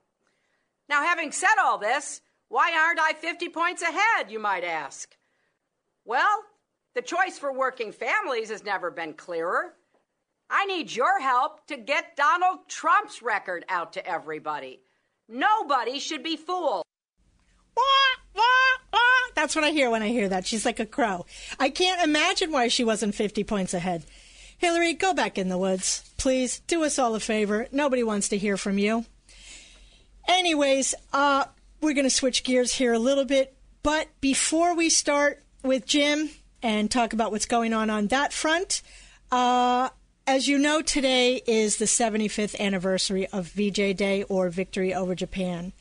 Now, 0.90 1.04
having 1.04 1.32
said 1.32 1.56
all 1.58 1.78
this, 1.78 2.20
why 2.50 2.74
aren't 2.78 3.00
I 3.00 3.14
50 3.14 3.48
points 3.48 3.82
ahead, 3.82 4.30
you 4.30 4.40
might 4.40 4.66
ask? 4.66 5.16
Well, 6.04 6.44
the 6.96 7.02
choice 7.02 7.40
for 7.40 7.54
working 7.54 7.94
families 7.94 8.50
has 8.50 8.66
never 8.66 8.92
been 8.92 9.14
clearer. 9.14 9.74
I 10.50 10.66
need 10.66 10.94
your 10.94 11.22
help 11.22 11.66
to 11.68 11.78
get 11.78 12.18
Donald 12.18 12.68
Trump's 12.68 13.22
record 13.22 13.64
out 13.70 13.94
to 13.94 14.06
everybody. 14.06 14.82
Nobody 15.30 16.00
should 16.00 16.22
be 16.22 16.36
fooled. 16.36 16.84
That's 19.46 19.56
what 19.56 19.64
I 19.64 19.70
hear 19.70 19.92
when 19.92 20.02
I 20.02 20.08
hear 20.08 20.28
that. 20.30 20.48
She's 20.48 20.66
like 20.66 20.80
a 20.80 20.88
crow. 20.88 21.28
I 21.60 21.70
can't 21.70 22.02
imagine 22.04 22.52
why 22.52 22.68
she 22.68 22.84
wasn't 22.84 23.14
50 23.14 23.44
points 23.44 23.76
ahead. 23.76 24.04
Hillary, 24.58 24.94
go 24.94 25.14
back 25.14 25.38
in 25.38 25.50
the 25.50 25.58
woods. 25.58 26.10
Please 26.18 26.62
do 26.62 26.84
us 26.84 26.98
all 26.98 27.14
a 27.14 27.20
favor. 27.20 27.68
Nobody 27.72 28.02
wants 28.02 28.30
to 28.30 28.40
hear 28.40 28.58
from 28.58 28.80
you. 28.80 29.06
Anyways, 30.28 30.96
uh, 31.14 31.46
we're 31.80 31.94
going 31.94 32.06
to 32.06 32.10
switch 32.10 32.44
gears 32.44 32.74
here 32.74 32.94
a 32.94 32.98
little 32.98 33.24
bit. 33.24 33.56
But 33.84 34.08
before 34.20 34.76
we 34.76 34.90
start 34.90 35.44
with 35.62 35.86
Jim 35.86 36.32
and 36.64 36.90
talk 36.90 37.14
about 37.14 37.32
what's 37.32 37.46
going 37.46 37.72
on 37.72 37.92
on 37.92 38.08
that 38.08 38.34
front, 38.34 38.82
uh, 39.32 39.90
as 40.26 40.48
you 40.48 40.58
know, 40.58 40.82
today 40.82 41.44
is 41.46 41.78
the 41.78 41.86
75th 41.86 42.60
anniversary 42.60 43.28
of 43.28 43.50
VJ 43.50 43.96
Day 43.96 44.24
or 44.28 44.50
Victory 44.50 44.92
over 44.92 45.14
Japan. 45.14 45.72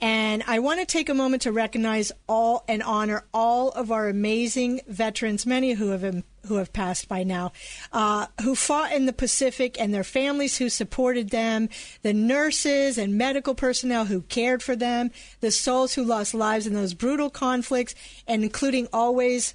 And 0.00 0.42
I 0.46 0.58
want 0.58 0.80
to 0.80 0.86
take 0.86 1.08
a 1.08 1.14
moment 1.14 1.42
to 1.42 1.52
recognize 1.52 2.12
all 2.28 2.64
and 2.68 2.82
honor 2.82 3.24
all 3.32 3.70
of 3.70 3.90
our 3.90 4.08
amazing 4.08 4.82
veterans, 4.86 5.46
many 5.46 5.72
who 5.72 5.88
have 5.88 6.22
who 6.46 6.56
have 6.56 6.72
passed 6.72 7.08
by 7.08 7.24
now, 7.24 7.52
uh, 7.92 8.26
who 8.42 8.54
fought 8.54 8.92
in 8.92 9.06
the 9.06 9.12
Pacific 9.12 9.80
and 9.80 9.92
their 9.92 10.04
families 10.04 10.58
who 10.58 10.68
supported 10.68 11.30
them, 11.30 11.68
the 12.02 12.12
nurses 12.12 12.98
and 12.98 13.18
medical 13.18 13.54
personnel 13.54 14.04
who 14.04 14.20
cared 14.22 14.62
for 14.62 14.76
them, 14.76 15.10
the 15.40 15.50
souls 15.50 15.94
who 15.94 16.04
lost 16.04 16.34
lives 16.34 16.66
in 16.66 16.74
those 16.74 16.94
brutal 16.94 17.30
conflicts, 17.30 17.94
and 18.28 18.44
including 18.44 18.86
always 18.92 19.54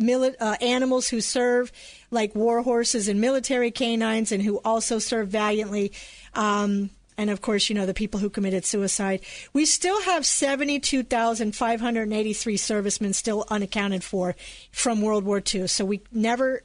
Mili- 0.00 0.36
uh, 0.38 0.56
animals 0.60 1.08
who 1.08 1.20
serve 1.20 1.72
like 2.12 2.32
war 2.36 2.62
horses 2.62 3.08
and 3.08 3.20
military 3.20 3.72
canines 3.72 4.30
and 4.30 4.40
who 4.40 4.58
also 4.64 5.00
serve 5.00 5.28
valiantly. 5.28 5.90
Um, 6.34 6.90
and 7.18 7.28
of 7.28 7.42
course, 7.42 7.68
you 7.68 7.74
know, 7.74 7.84
the 7.84 7.92
people 7.92 8.20
who 8.20 8.30
committed 8.30 8.64
suicide. 8.64 9.20
We 9.52 9.66
still 9.66 10.00
have 10.02 10.24
72,583 10.24 12.56
servicemen 12.56 13.12
still 13.12 13.44
unaccounted 13.50 14.04
for 14.04 14.36
from 14.70 15.02
World 15.02 15.24
War 15.24 15.42
II. 15.54 15.66
So 15.66 15.84
we 15.84 16.00
never 16.12 16.62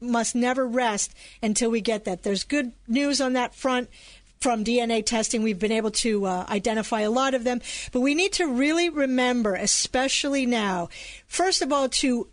must 0.00 0.34
never 0.34 0.66
rest 0.66 1.14
until 1.42 1.70
we 1.70 1.80
get 1.80 2.04
that. 2.04 2.22
There's 2.22 2.44
good 2.44 2.72
news 2.86 3.20
on 3.20 3.32
that 3.32 3.54
front 3.54 3.88
from 4.40 4.64
DNA 4.64 5.04
testing, 5.04 5.42
we've 5.42 5.58
been 5.58 5.72
able 5.72 5.90
to 5.90 6.26
uh, 6.26 6.46
identify 6.48 7.00
a 7.00 7.10
lot 7.10 7.34
of 7.34 7.42
them. 7.42 7.60
But 7.90 8.00
we 8.00 8.14
need 8.14 8.34
to 8.34 8.46
really 8.46 8.90
remember, 8.90 9.54
especially 9.54 10.46
now, 10.46 10.88
first 11.26 11.62
of 11.62 11.72
all, 11.72 11.88
to 11.88 12.28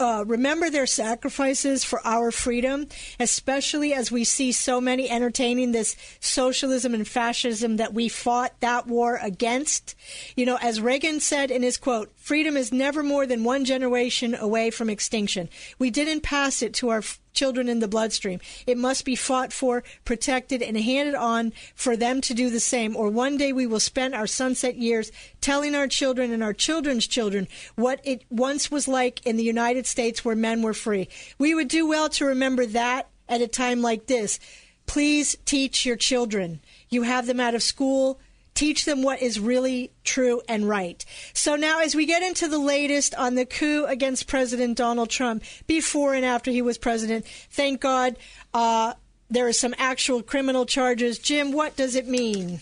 uh, 0.00 0.24
remember 0.26 0.70
their 0.70 0.86
sacrifices 0.86 1.84
for 1.84 2.00
our 2.06 2.30
freedom, 2.30 2.86
especially 3.20 3.92
as 3.92 4.10
we 4.10 4.24
see 4.24 4.50
so 4.50 4.80
many 4.80 5.08
entertaining 5.10 5.72
this 5.72 5.94
socialism 6.18 6.94
and 6.94 7.06
fascism 7.06 7.76
that 7.76 7.92
we 7.92 8.08
fought 8.08 8.58
that 8.60 8.86
war 8.86 9.20
against. 9.22 9.94
You 10.34 10.46
know, 10.46 10.58
as 10.62 10.80
Reagan 10.80 11.20
said 11.20 11.50
in 11.50 11.62
his 11.62 11.76
quote, 11.76 12.10
freedom 12.16 12.56
is 12.56 12.72
never 12.72 13.02
more 13.02 13.26
than 13.26 13.44
one 13.44 13.66
generation 13.66 14.34
away 14.34 14.70
from 14.70 14.88
extinction. 14.88 15.50
We 15.78 15.90
didn't 15.90 16.22
pass 16.22 16.62
it 16.62 16.72
to 16.74 16.88
our 16.88 17.02
children 17.32 17.68
in 17.68 17.80
the 17.80 17.88
bloodstream. 17.88 18.40
It 18.66 18.78
must 18.78 19.04
be 19.04 19.16
fought 19.16 19.52
for, 19.52 19.82
protected, 20.04 20.62
and 20.62 20.76
handed 20.76 21.14
on 21.14 21.52
for 21.74 21.96
them 21.96 22.20
to 22.22 22.34
do 22.34 22.50
the 22.50 22.60
same. 22.60 22.96
Or 22.96 23.08
one 23.08 23.36
day 23.36 23.52
we 23.52 23.66
will 23.66 23.80
spend 23.80 24.14
our 24.14 24.26
sunset 24.26 24.76
years 24.76 25.12
telling 25.40 25.74
our 25.74 25.88
children 25.88 26.32
and 26.32 26.42
our 26.42 26.52
children's 26.52 27.06
children 27.06 27.48
what 27.76 28.00
it 28.04 28.24
once 28.30 28.70
was 28.70 28.88
like 28.88 29.24
in 29.26 29.36
the 29.36 29.44
United 29.44 29.86
States 29.86 30.24
where 30.24 30.36
men 30.36 30.62
were 30.62 30.74
free. 30.74 31.08
We 31.38 31.54
would 31.54 31.68
do 31.68 31.86
well 31.88 32.08
to 32.10 32.24
remember 32.24 32.66
that 32.66 33.08
at 33.28 33.40
a 33.40 33.48
time 33.48 33.80
like 33.80 34.06
this. 34.06 34.38
Please 34.86 35.36
teach 35.44 35.86
your 35.86 35.96
children. 35.96 36.60
You 36.88 37.02
have 37.02 37.26
them 37.26 37.38
out 37.38 37.54
of 37.54 37.62
school 37.62 38.20
teach 38.60 38.84
them 38.84 39.02
what 39.02 39.22
is 39.22 39.40
really 39.40 39.90
true 40.04 40.42
and 40.46 40.68
right. 40.68 41.02
So 41.32 41.56
now, 41.56 41.80
as 41.80 41.94
we 41.94 42.04
get 42.04 42.22
into 42.22 42.46
the 42.46 42.58
latest 42.58 43.14
on 43.14 43.34
the 43.34 43.46
coup 43.46 43.86
against 43.86 44.26
President 44.26 44.76
Donald 44.76 45.08
Trump 45.08 45.44
before 45.66 46.12
and 46.12 46.26
after 46.26 46.50
he 46.50 46.60
was 46.60 46.76
president, 46.76 47.24
thank 47.26 47.80
God 47.80 48.18
uh, 48.52 48.92
there 49.30 49.48
are 49.48 49.54
some 49.54 49.74
actual 49.78 50.22
criminal 50.22 50.66
charges. 50.66 51.18
Jim, 51.18 51.52
what 51.52 51.74
does 51.74 51.94
it 51.94 52.06
mean? 52.06 52.60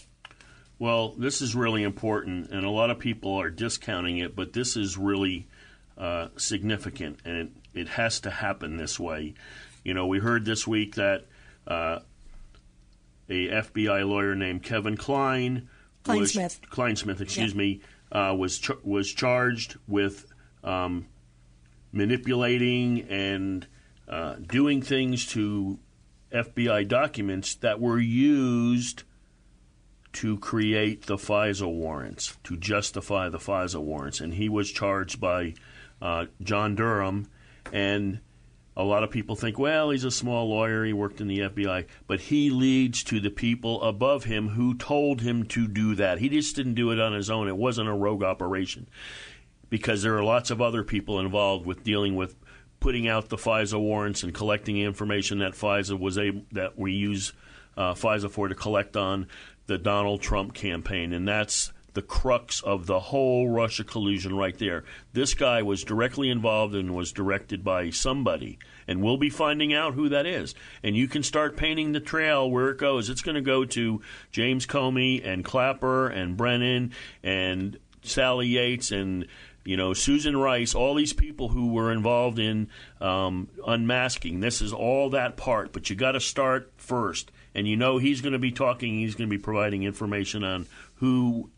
Well, 0.78 1.14
this 1.18 1.42
is 1.42 1.56
really 1.56 1.82
important, 1.82 2.50
and 2.50 2.64
a 2.64 2.70
lot 2.70 2.90
of 2.90 3.00
people 3.00 3.34
are 3.34 3.50
discounting 3.50 4.18
it, 4.18 4.36
but 4.36 4.52
this 4.52 4.76
is 4.76 4.96
really 4.96 5.48
uh, 5.96 6.28
significant, 6.36 7.18
and 7.24 7.36
it, 7.74 7.80
it, 7.80 7.88
has 7.88 8.20
to 8.20 8.30
happen 8.30 8.76
this 8.76 9.00
way. 9.00 9.34
You 9.82 9.94
know, 9.94 10.06
we 10.06 10.20
heard 10.20 10.44
this 10.44 10.64
week 10.64 10.94
that 10.94 11.26
uh, 11.66 11.98
a 13.28 13.48
FBI 13.48 14.08
lawyer 14.08 14.36
named 14.36 14.62
Kevin 14.62 14.96
Klein 14.96 15.68
Clinesmith. 16.08 16.60
Clinesmith, 16.70 17.20
excuse 17.20 17.52
yeah. 17.52 17.58
me, 17.58 17.80
uh, 18.12 18.34
was 18.36 18.58
ch- 18.58 18.82
was 18.82 19.12
charged 19.12 19.76
with 19.86 20.26
um, 20.64 21.06
manipulating 21.92 23.02
and 23.08 23.66
uh, 24.08 24.34
doing 24.34 24.82
things 24.82 25.26
to 25.26 25.78
FBI 26.32 26.86
documents 26.88 27.54
that 27.56 27.80
were 27.80 27.98
used 27.98 29.04
to 30.12 30.38
create 30.38 31.06
the 31.06 31.16
FISA 31.16 31.70
warrants, 31.70 32.36
to 32.44 32.56
justify 32.56 33.28
the 33.28 33.38
FISA 33.38 33.80
warrants. 33.80 34.20
And 34.20 34.34
he 34.34 34.48
was 34.48 34.70
charged 34.70 35.20
by 35.20 35.54
uh, 36.00 36.26
John 36.42 36.74
Durham. 36.74 37.28
And 37.72 38.20
a 38.78 38.84
lot 38.84 39.02
of 39.02 39.10
people 39.10 39.34
think, 39.36 39.58
well, 39.58 39.90
he's 39.90 40.04
a 40.04 40.10
small 40.10 40.48
lawyer, 40.48 40.84
he 40.84 40.92
worked 40.92 41.20
in 41.20 41.26
the 41.26 41.40
FBI, 41.40 41.84
but 42.06 42.20
he 42.20 42.48
leads 42.48 43.02
to 43.04 43.18
the 43.20 43.28
people 43.28 43.82
above 43.82 44.24
him 44.24 44.50
who 44.50 44.72
told 44.74 45.20
him 45.20 45.44
to 45.46 45.66
do 45.66 45.96
that. 45.96 46.20
He 46.20 46.28
just 46.28 46.56
didn't 46.56 46.74
do 46.74 46.92
it 46.92 47.00
on 47.00 47.12
his 47.12 47.28
own, 47.28 47.48
it 47.48 47.56
wasn't 47.56 47.88
a 47.88 47.92
rogue 47.92 48.22
operation. 48.22 48.86
because 49.70 50.02
there 50.02 50.16
are 50.16 50.24
lots 50.24 50.50
of 50.50 50.62
other 50.62 50.82
people 50.82 51.20
involved 51.20 51.66
with 51.66 51.84
dealing 51.84 52.16
with 52.16 52.36
putting 52.80 53.08
out 53.08 53.28
the 53.28 53.36
FISA 53.36 53.78
warrants 53.78 54.22
and 54.22 54.32
collecting 54.32 54.78
information 54.78 55.40
that 55.40 55.52
FISA 55.52 55.98
was 55.98 56.16
able 56.16 56.42
that 56.52 56.78
we 56.78 56.92
use 56.92 57.32
uh, 57.76 57.92
FISA 57.94 58.30
for 58.30 58.48
to 58.48 58.54
collect 58.54 58.96
on 58.96 59.26
the 59.66 59.76
Donald 59.76 60.22
Trump 60.22 60.54
campaign, 60.54 61.12
and 61.12 61.26
that's 61.28 61.72
the 61.98 62.02
crux 62.02 62.60
of 62.60 62.86
the 62.86 63.00
whole 63.00 63.48
Russia 63.48 63.82
collusion 63.82 64.32
right 64.36 64.56
there. 64.56 64.84
This 65.14 65.34
guy 65.34 65.62
was 65.62 65.82
directly 65.82 66.30
involved 66.30 66.76
and 66.76 66.94
was 66.94 67.10
directed 67.10 67.64
by 67.64 67.90
somebody, 67.90 68.60
and 68.86 69.02
we'll 69.02 69.16
be 69.16 69.30
finding 69.30 69.74
out 69.74 69.94
who 69.94 70.08
that 70.10 70.24
is. 70.24 70.54
And 70.84 70.96
you 70.96 71.08
can 71.08 71.24
start 71.24 71.56
painting 71.56 71.90
the 71.90 71.98
trail 71.98 72.48
where 72.48 72.70
it 72.70 72.78
goes. 72.78 73.10
It's 73.10 73.20
going 73.20 73.34
to 73.34 73.40
go 73.40 73.64
to 73.64 74.00
James 74.30 74.64
Comey 74.64 75.26
and 75.26 75.44
Clapper 75.44 76.06
and 76.06 76.36
Brennan 76.36 76.92
and 77.24 77.76
Sally 78.02 78.46
Yates 78.46 78.92
and 78.92 79.26
you 79.64 79.76
know, 79.76 79.92
Susan 79.92 80.36
Rice, 80.36 80.76
all 80.76 80.94
these 80.94 81.12
people 81.12 81.48
who 81.48 81.72
were 81.72 81.90
involved 81.90 82.38
in 82.38 82.70
um, 83.00 83.48
unmasking. 83.66 84.38
This 84.38 84.62
is 84.62 84.72
all 84.72 85.10
that 85.10 85.36
part, 85.36 85.72
but 85.72 85.90
you 85.90 85.96
got 85.96 86.12
to 86.12 86.20
start 86.20 86.72
first. 86.76 87.32
And 87.56 87.66
you 87.66 87.76
know, 87.76 87.98
he's 87.98 88.20
going 88.20 88.34
to 88.34 88.38
be 88.38 88.52
talking, 88.52 89.00
he's 89.00 89.16
going 89.16 89.28
to 89.28 89.36
be 89.36 89.42
providing 89.42 89.82
information 89.82 90.44
on 90.44 90.66
who, 91.00 91.50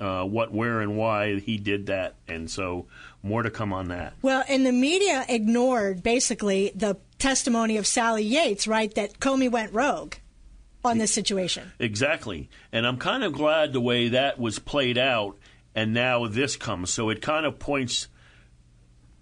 uh, 0.00 0.24
what, 0.24 0.52
where, 0.52 0.80
and 0.80 0.96
why 0.96 1.38
he 1.38 1.58
did 1.58 1.86
that. 1.86 2.14
And 2.28 2.50
so, 2.50 2.86
more 3.22 3.42
to 3.42 3.50
come 3.50 3.72
on 3.72 3.88
that. 3.88 4.14
Well, 4.22 4.44
and 4.48 4.64
the 4.64 4.72
media 4.72 5.24
ignored 5.28 6.02
basically 6.02 6.72
the 6.74 6.96
testimony 7.18 7.76
of 7.76 7.86
Sally 7.86 8.22
Yates, 8.22 8.66
right? 8.66 8.94
That 8.94 9.18
Comey 9.18 9.50
went 9.50 9.72
rogue 9.72 10.14
on 10.84 10.98
this 10.98 11.12
situation. 11.12 11.72
Exactly. 11.78 12.48
And 12.72 12.86
I'm 12.86 12.96
kind 12.96 13.24
of 13.24 13.32
glad 13.32 13.72
the 13.72 13.80
way 13.80 14.08
that 14.10 14.38
was 14.38 14.58
played 14.58 14.98
out 14.98 15.36
and 15.76 15.92
now 15.92 16.26
this 16.26 16.56
comes. 16.56 16.90
So 16.90 17.10
it 17.10 17.20
kind 17.20 17.44
of 17.44 17.58
points 17.58 18.08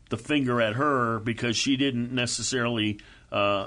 the 0.09 0.17
finger 0.17 0.63
at 0.63 0.75
her 0.75 1.19
because 1.19 1.57
she 1.57 1.77
didn't 1.77 2.13
necessarily 2.13 3.01
uh, 3.33 3.67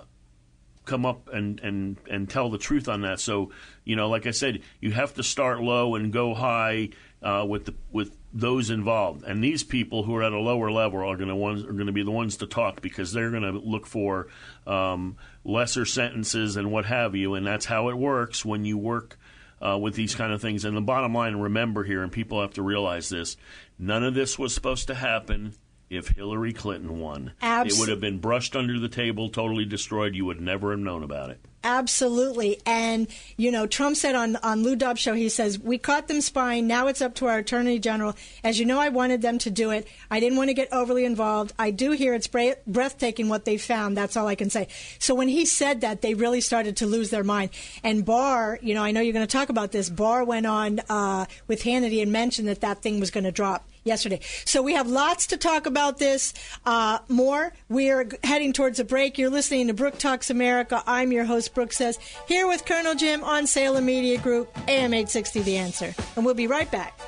come 0.87 1.05
up 1.05 1.29
and, 1.31 1.59
and, 1.59 1.97
and 2.09 2.29
tell 2.29 2.49
the 2.49 2.57
truth 2.57 2.87
on 2.87 3.01
that. 3.01 3.19
So, 3.19 3.51
you 3.83 3.95
know, 3.95 4.09
like 4.09 4.25
I 4.25 4.31
said, 4.31 4.61
you 4.79 4.91
have 4.91 5.13
to 5.15 5.23
start 5.23 5.61
low 5.61 5.95
and 5.95 6.11
go 6.11 6.33
high 6.33 6.89
uh, 7.21 7.45
with 7.47 7.65
the 7.65 7.75
with 7.91 8.15
those 8.33 8.69
involved. 8.69 9.23
And 9.23 9.43
these 9.43 9.63
people 9.63 10.03
who 10.03 10.15
are 10.15 10.23
at 10.23 10.33
a 10.33 10.39
lower 10.39 10.71
level 10.71 10.99
are 10.99 11.17
going 11.17 11.29
to 11.29 11.67
are 11.67 11.73
going 11.73 11.87
to 11.87 11.91
be 11.91 12.03
the 12.03 12.11
ones 12.11 12.37
to 12.37 12.47
talk 12.47 12.81
because 12.81 13.11
they're 13.11 13.31
going 13.31 13.43
to 13.43 13.51
look 13.51 13.85
for 13.85 14.27
um, 14.65 15.17
lesser 15.43 15.85
sentences 15.85 16.55
and 16.55 16.71
what 16.71 16.85
have 16.85 17.15
you. 17.15 17.35
And 17.35 17.45
that's 17.45 17.65
how 17.65 17.89
it 17.89 17.97
works 17.97 18.45
when 18.45 18.65
you 18.65 18.77
work 18.77 19.17
uh, 19.61 19.77
with 19.77 19.95
these 19.95 20.15
kind 20.15 20.31
of 20.31 20.41
things. 20.41 20.65
And 20.65 20.77
the 20.77 20.81
bottom 20.81 21.13
line, 21.13 21.35
remember 21.35 21.83
here, 21.83 22.03
and 22.03 22.11
people 22.11 22.41
have 22.41 22.53
to 22.53 22.61
realize 22.61 23.09
this: 23.09 23.37
none 23.79 24.03
of 24.03 24.13
this 24.13 24.37
was 24.37 24.53
supposed 24.53 24.87
to 24.87 24.95
happen 24.95 25.53
if 25.89 26.09
Hillary 26.09 26.53
Clinton 26.53 26.99
won. 26.99 27.33
Absol- 27.41 27.67
it 27.67 27.79
would 27.79 27.89
have 27.89 28.01
been 28.01 28.19
brushed 28.19 28.55
under 28.55 28.79
the 28.79 28.89
table, 28.89 29.29
totally 29.29 29.65
destroyed. 29.65 30.15
You 30.15 30.25
would 30.25 30.41
never 30.41 30.71
have 30.71 30.79
known 30.79 31.03
about 31.03 31.29
it. 31.29 31.39
Absolutely. 31.63 32.61
And, 32.65 33.07
you 33.35 33.51
know, 33.51 33.67
Trump 33.67 33.97
said 33.97 34.15
on, 34.15 34.37
on 34.37 34.63
Lou 34.63 34.75
Dobbs' 34.75 35.01
show, 35.01 35.13
he 35.13 35.27
says, 35.27 35.59
We 35.59 35.77
caught 35.77 36.07
them 36.07 36.21
spying. 36.21 36.65
Now 36.65 36.87
it's 36.87 37.01
up 37.01 37.15
to 37.15 37.27
our 37.27 37.39
attorney 37.39 37.77
general. 37.79 38.15
As 38.41 38.57
you 38.59 38.65
know, 38.65 38.79
I 38.79 38.87
wanted 38.87 39.21
them 39.21 39.37
to 39.39 39.49
do 39.49 39.71
it. 39.71 39.85
I 40.09 40.21
didn't 40.21 40.37
want 40.37 40.49
to 40.49 40.53
get 40.53 40.71
overly 40.71 41.03
involved. 41.03 41.53
I 41.59 41.71
do 41.71 41.91
hear 41.91 42.13
it's 42.13 42.27
breathtaking 42.27 43.27
what 43.27 43.43
they 43.43 43.57
found. 43.57 43.97
That's 43.97 44.15
all 44.15 44.27
I 44.27 44.35
can 44.35 44.49
say. 44.49 44.69
So 44.99 45.13
when 45.13 45.27
he 45.27 45.45
said 45.45 45.81
that, 45.81 46.01
they 46.01 46.13
really 46.13 46.41
started 46.41 46.77
to 46.77 46.85
lose 46.85 47.09
their 47.09 47.25
mind. 47.25 47.49
And 47.83 48.05
Barr, 48.05 48.59
you 48.61 48.73
know, 48.73 48.83
I 48.83 48.91
know 48.91 49.01
you're 49.01 49.11
going 49.11 49.27
to 49.27 49.31
talk 49.31 49.49
about 49.49 49.73
this. 49.73 49.89
Barr 49.89 50.23
went 50.23 50.45
on 50.45 50.79
uh, 50.89 51.25
with 51.47 51.63
Hannity 51.63 52.01
and 52.01 52.13
mentioned 52.13 52.47
that 52.47 52.61
that 52.61 52.81
thing 52.81 52.99
was 52.99 53.11
going 53.11 53.25
to 53.25 53.31
drop 53.31 53.67
yesterday. 53.87 54.19
So 54.45 54.61
we 54.61 54.73
have 54.73 54.87
lots 54.87 55.27
to 55.27 55.37
talk 55.37 55.65
about 55.65 55.97
this. 55.97 56.33
Uh, 56.65 56.99
more. 57.07 57.53
We 57.69 57.89
are 57.89 58.07
heading 58.23 58.53
towards 58.53 58.79
a 58.79 58.85
break. 58.85 59.17
You're 59.17 59.29
listening 59.29 59.67
to 59.67 59.73
Brooke 59.73 59.97
Talks 59.97 60.29
America. 60.29 60.83
I'm 60.85 61.11
your 61.11 61.25
host, 61.25 61.53
Brooke 61.53 61.73
Says, 61.73 61.99
here 62.27 62.47
with 62.47 62.65
Colonel 62.65 62.95
Jim 62.95 63.23
on 63.23 63.47
Salem 63.47 63.85
Media 63.85 64.17
Group, 64.19 64.55
AM 64.67 64.93
860 64.93 65.41
The 65.41 65.57
Answer. 65.57 65.95
And 66.15 66.25
we'll 66.25 66.33
be 66.33 66.47
right 66.47 66.69
back. 66.69 66.99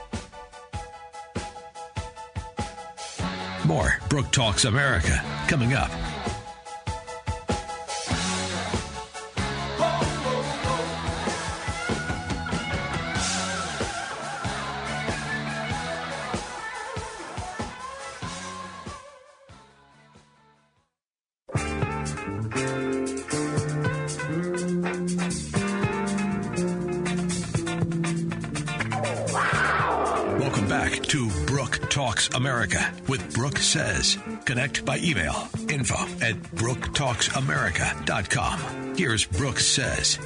More 3.65 3.99
Brooke 4.09 4.31
Talks 4.31 4.65
America 4.65 5.21
coming 5.47 5.73
up. 5.73 5.91
Back 30.69 31.01
to 31.07 31.29
Brooke 31.47 31.89
Talks 31.89 32.29
America 32.35 32.93
with 33.07 33.33
Brooke 33.33 33.57
Says. 33.57 34.19
Connect 34.45 34.85
by 34.85 34.99
email 34.99 35.49
info 35.67 35.95
at 36.23 36.35
brooktalksamerica.com. 36.53 38.95
Here's 38.95 39.25
Brooke 39.25 39.59
Says. 39.59 40.19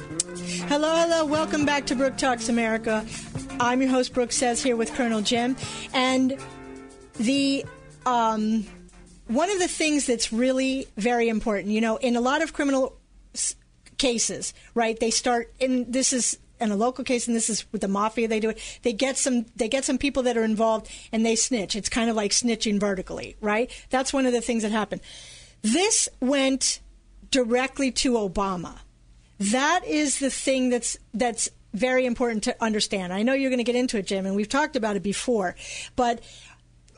Hello, 0.68 0.94
hello. 0.96 1.24
Welcome 1.24 1.64
back 1.64 1.86
to 1.86 1.96
Brooke 1.96 2.18
Talks 2.18 2.50
America. 2.50 3.06
I'm 3.58 3.80
your 3.80 3.90
host, 3.90 4.12
Brooke 4.12 4.32
Says, 4.32 4.62
here 4.62 4.76
with 4.76 4.92
Colonel 4.92 5.22
Jim. 5.22 5.56
And 5.94 6.38
the. 7.14 7.64
Um, 8.04 8.66
one 9.28 9.50
of 9.50 9.58
the 9.58 9.68
things 9.68 10.04
that's 10.04 10.30
really 10.30 10.86
very 10.98 11.30
important, 11.30 11.68
you 11.68 11.80
know, 11.80 11.96
in 11.96 12.14
a 12.14 12.20
lot 12.20 12.42
of 12.42 12.52
criminal 12.52 12.98
cases, 13.96 14.52
right? 14.74 15.00
They 15.00 15.10
start, 15.10 15.50
and 15.62 15.90
this 15.90 16.12
is 16.12 16.38
in 16.60 16.70
a 16.70 16.76
local 16.76 17.04
case, 17.04 17.26
and 17.26 17.36
this 17.36 17.50
is 17.50 17.70
with 17.72 17.80
the 17.80 17.88
mafia. 17.88 18.28
They 18.28 18.40
do 18.40 18.50
it. 18.50 18.78
They 18.82 18.92
get 18.92 19.16
some. 19.16 19.46
They 19.56 19.68
get 19.68 19.84
some 19.84 19.98
people 19.98 20.22
that 20.24 20.36
are 20.36 20.44
involved, 20.44 20.88
and 21.12 21.24
they 21.24 21.36
snitch. 21.36 21.74
It's 21.76 21.88
kind 21.88 22.10
of 22.10 22.16
like 22.16 22.30
snitching 22.30 22.78
vertically, 22.78 23.36
right? 23.40 23.70
That's 23.90 24.12
one 24.12 24.26
of 24.26 24.32
the 24.32 24.40
things 24.40 24.62
that 24.62 24.72
happened. 24.72 25.00
This 25.62 26.08
went 26.20 26.80
directly 27.30 27.90
to 27.90 28.12
Obama. 28.12 28.78
That 29.38 29.84
is 29.84 30.18
the 30.20 30.30
thing 30.30 30.70
that's 30.70 30.96
that's 31.12 31.48
very 31.72 32.06
important 32.06 32.44
to 32.44 32.56
understand. 32.62 33.12
I 33.12 33.22
know 33.22 33.32
you're 33.32 33.50
going 33.50 33.58
to 33.58 33.64
get 33.64 33.74
into 33.74 33.98
it, 33.98 34.06
Jim, 34.06 34.26
and 34.26 34.36
we've 34.36 34.48
talked 34.48 34.76
about 34.76 34.96
it 34.96 35.02
before, 35.02 35.56
but 35.96 36.20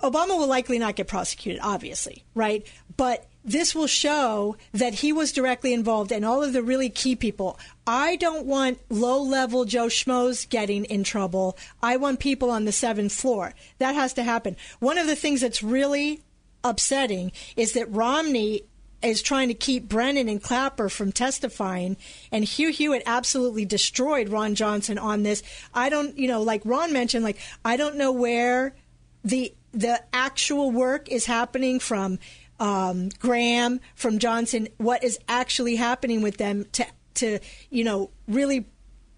Obama 0.02 0.36
will 0.36 0.46
likely 0.46 0.78
not 0.78 0.96
get 0.96 1.09
prosecuted, 1.09 1.61
obviously, 1.62 2.24
right? 2.34 2.66
But 2.96 3.26
this 3.47 3.74
will 3.74 3.86
show 3.86 4.57
that 4.72 4.94
he 4.94 5.12
was 5.12 5.32
directly 5.32 5.72
involved 5.72 6.11
and 6.11 6.24
all 6.24 6.42
of 6.42 6.53
the 6.53 6.62
really 6.62 6.90
key 6.90 7.14
people. 7.14 7.59
I 7.86 8.16
don't 8.16 8.44
want 8.44 8.80
low 8.90 9.22
level 9.22 9.64
Joe 9.64 9.86
Schmoes 9.86 10.49
getting 10.49 10.84
in 10.86 11.05
trouble. 11.05 11.57
I 11.80 11.97
want 11.97 12.18
people 12.18 12.51
on 12.51 12.64
the 12.64 12.72
seventh 12.72 13.12
floor. 13.12 13.55
That 13.78 13.94
has 13.94 14.12
to 14.14 14.24
happen. 14.24 14.57
One 14.80 14.99
of 14.99 15.07
the 15.07 15.16
things 15.16 15.40
that's 15.40 15.62
really 15.62 16.22
upsetting 16.64 17.30
is 17.57 17.72
that 17.74 17.90
Romney 17.90 18.62
is 19.03 19.22
trying 19.22 19.49
to 19.49 19.55
keep 19.55 19.88
Brennan 19.88 20.28
and 20.28 20.42
Clapper 20.42 20.88
from 20.88 21.12
testifying, 21.12 21.97
and 22.32 22.44
Hugh 22.44 22.70
Hewitt 22.70 23.03
absolutely 23.07 23.64
destroyed 23.64 24.30
Ron 24.30 24.55
Johnson 24.55 24.99
on 24.99 25.22
this. 25.22 25.42
I 25.72 25.88
don't, 25.88 26.18
you 26.18 26.26
know, 26.26 26.42
like 26.42 26.62
Ron 26.64 26.92
mentioned, 26.92 27.22
like 27.22 27.38
I 27.64 27.76
don't 27.76 27.97
know 27.97 28.11
where 28.11 28.74
the 29.22 29.55
the 29.72 30.03
actual 30.12 30.70
work 30.70 31.09
is 31.11 31.26
happening 31.26 31.78
from 31.78 32.18
um, 32.61 33.11
Graham, 33.18 33.80
from 33.94 34.18
Johnson. 34.18 34.68
What 34.78 35.04
is 35.04 35.18
actually 35.28 35.76
happening 35.76 36.22
with 36.22 36.36
them 36.36 36.66
to 36.72 36.86
to 37.14 37.38
you 37.70 37.84
know 37.84 38.11
really 38.28 38.66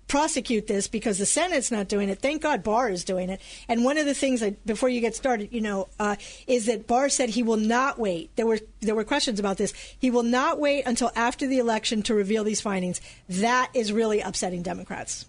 prosecute 0.08 0.66
this 0.66 0.88
because 0.88 1.18
the 1.18 1.26
Senate's 1.26 1.70
not 1.70 1.86
doing 1.86 2.08
it. 2.08 2.18
Thank 2.20 2.42
God 2.42 2.62
Barr 2.62 2.88
is 2.88 3.04
doing 3.04 3.28
it. 3.28 3.40
And 3.68 3.84
one 3.84 3.98
of 3.98 4.06
the 4.06 4.14
things 4.14 4.40
that 4.40 4.64
before 4.64 4.88
you 4.88 5.02
get 5.02 5.14
started, 5.14 5.50
you 5.52 5.60
know, 5.60 5.88
uh, 6.00 6.16
is 6.46 6.64
that 6.64 6.86
Barr 6.86 7.10
said 7.10 7.28
he 7.28 7.42
will 7.42 7.58
not 7.58 7.98
wait. 7.98 8.30
There 8.36 8.46
were 8.46 8.58
there 8.80 8.94
were 8.94 9.04
questions 9.04 9.38
about 9.38 9.58
this. 9.58 9.72
He 9.98 10.10
will 10.10 10.22
not 10.22 10.58
wait 10.58 10.84
until 10.86 11.12
after 11.14 11.46
the 11.46 11.58
election 11.58 12.02
to 12.04 12.14
reveal 12.14 12.42
these 12.42 12.60
findings. 12.60 13.00
That 13.28 13.70
is 13.74 13.92
really 13.92 14.20
upsetting 14.20 14.62
Democrats. 14.62 15.26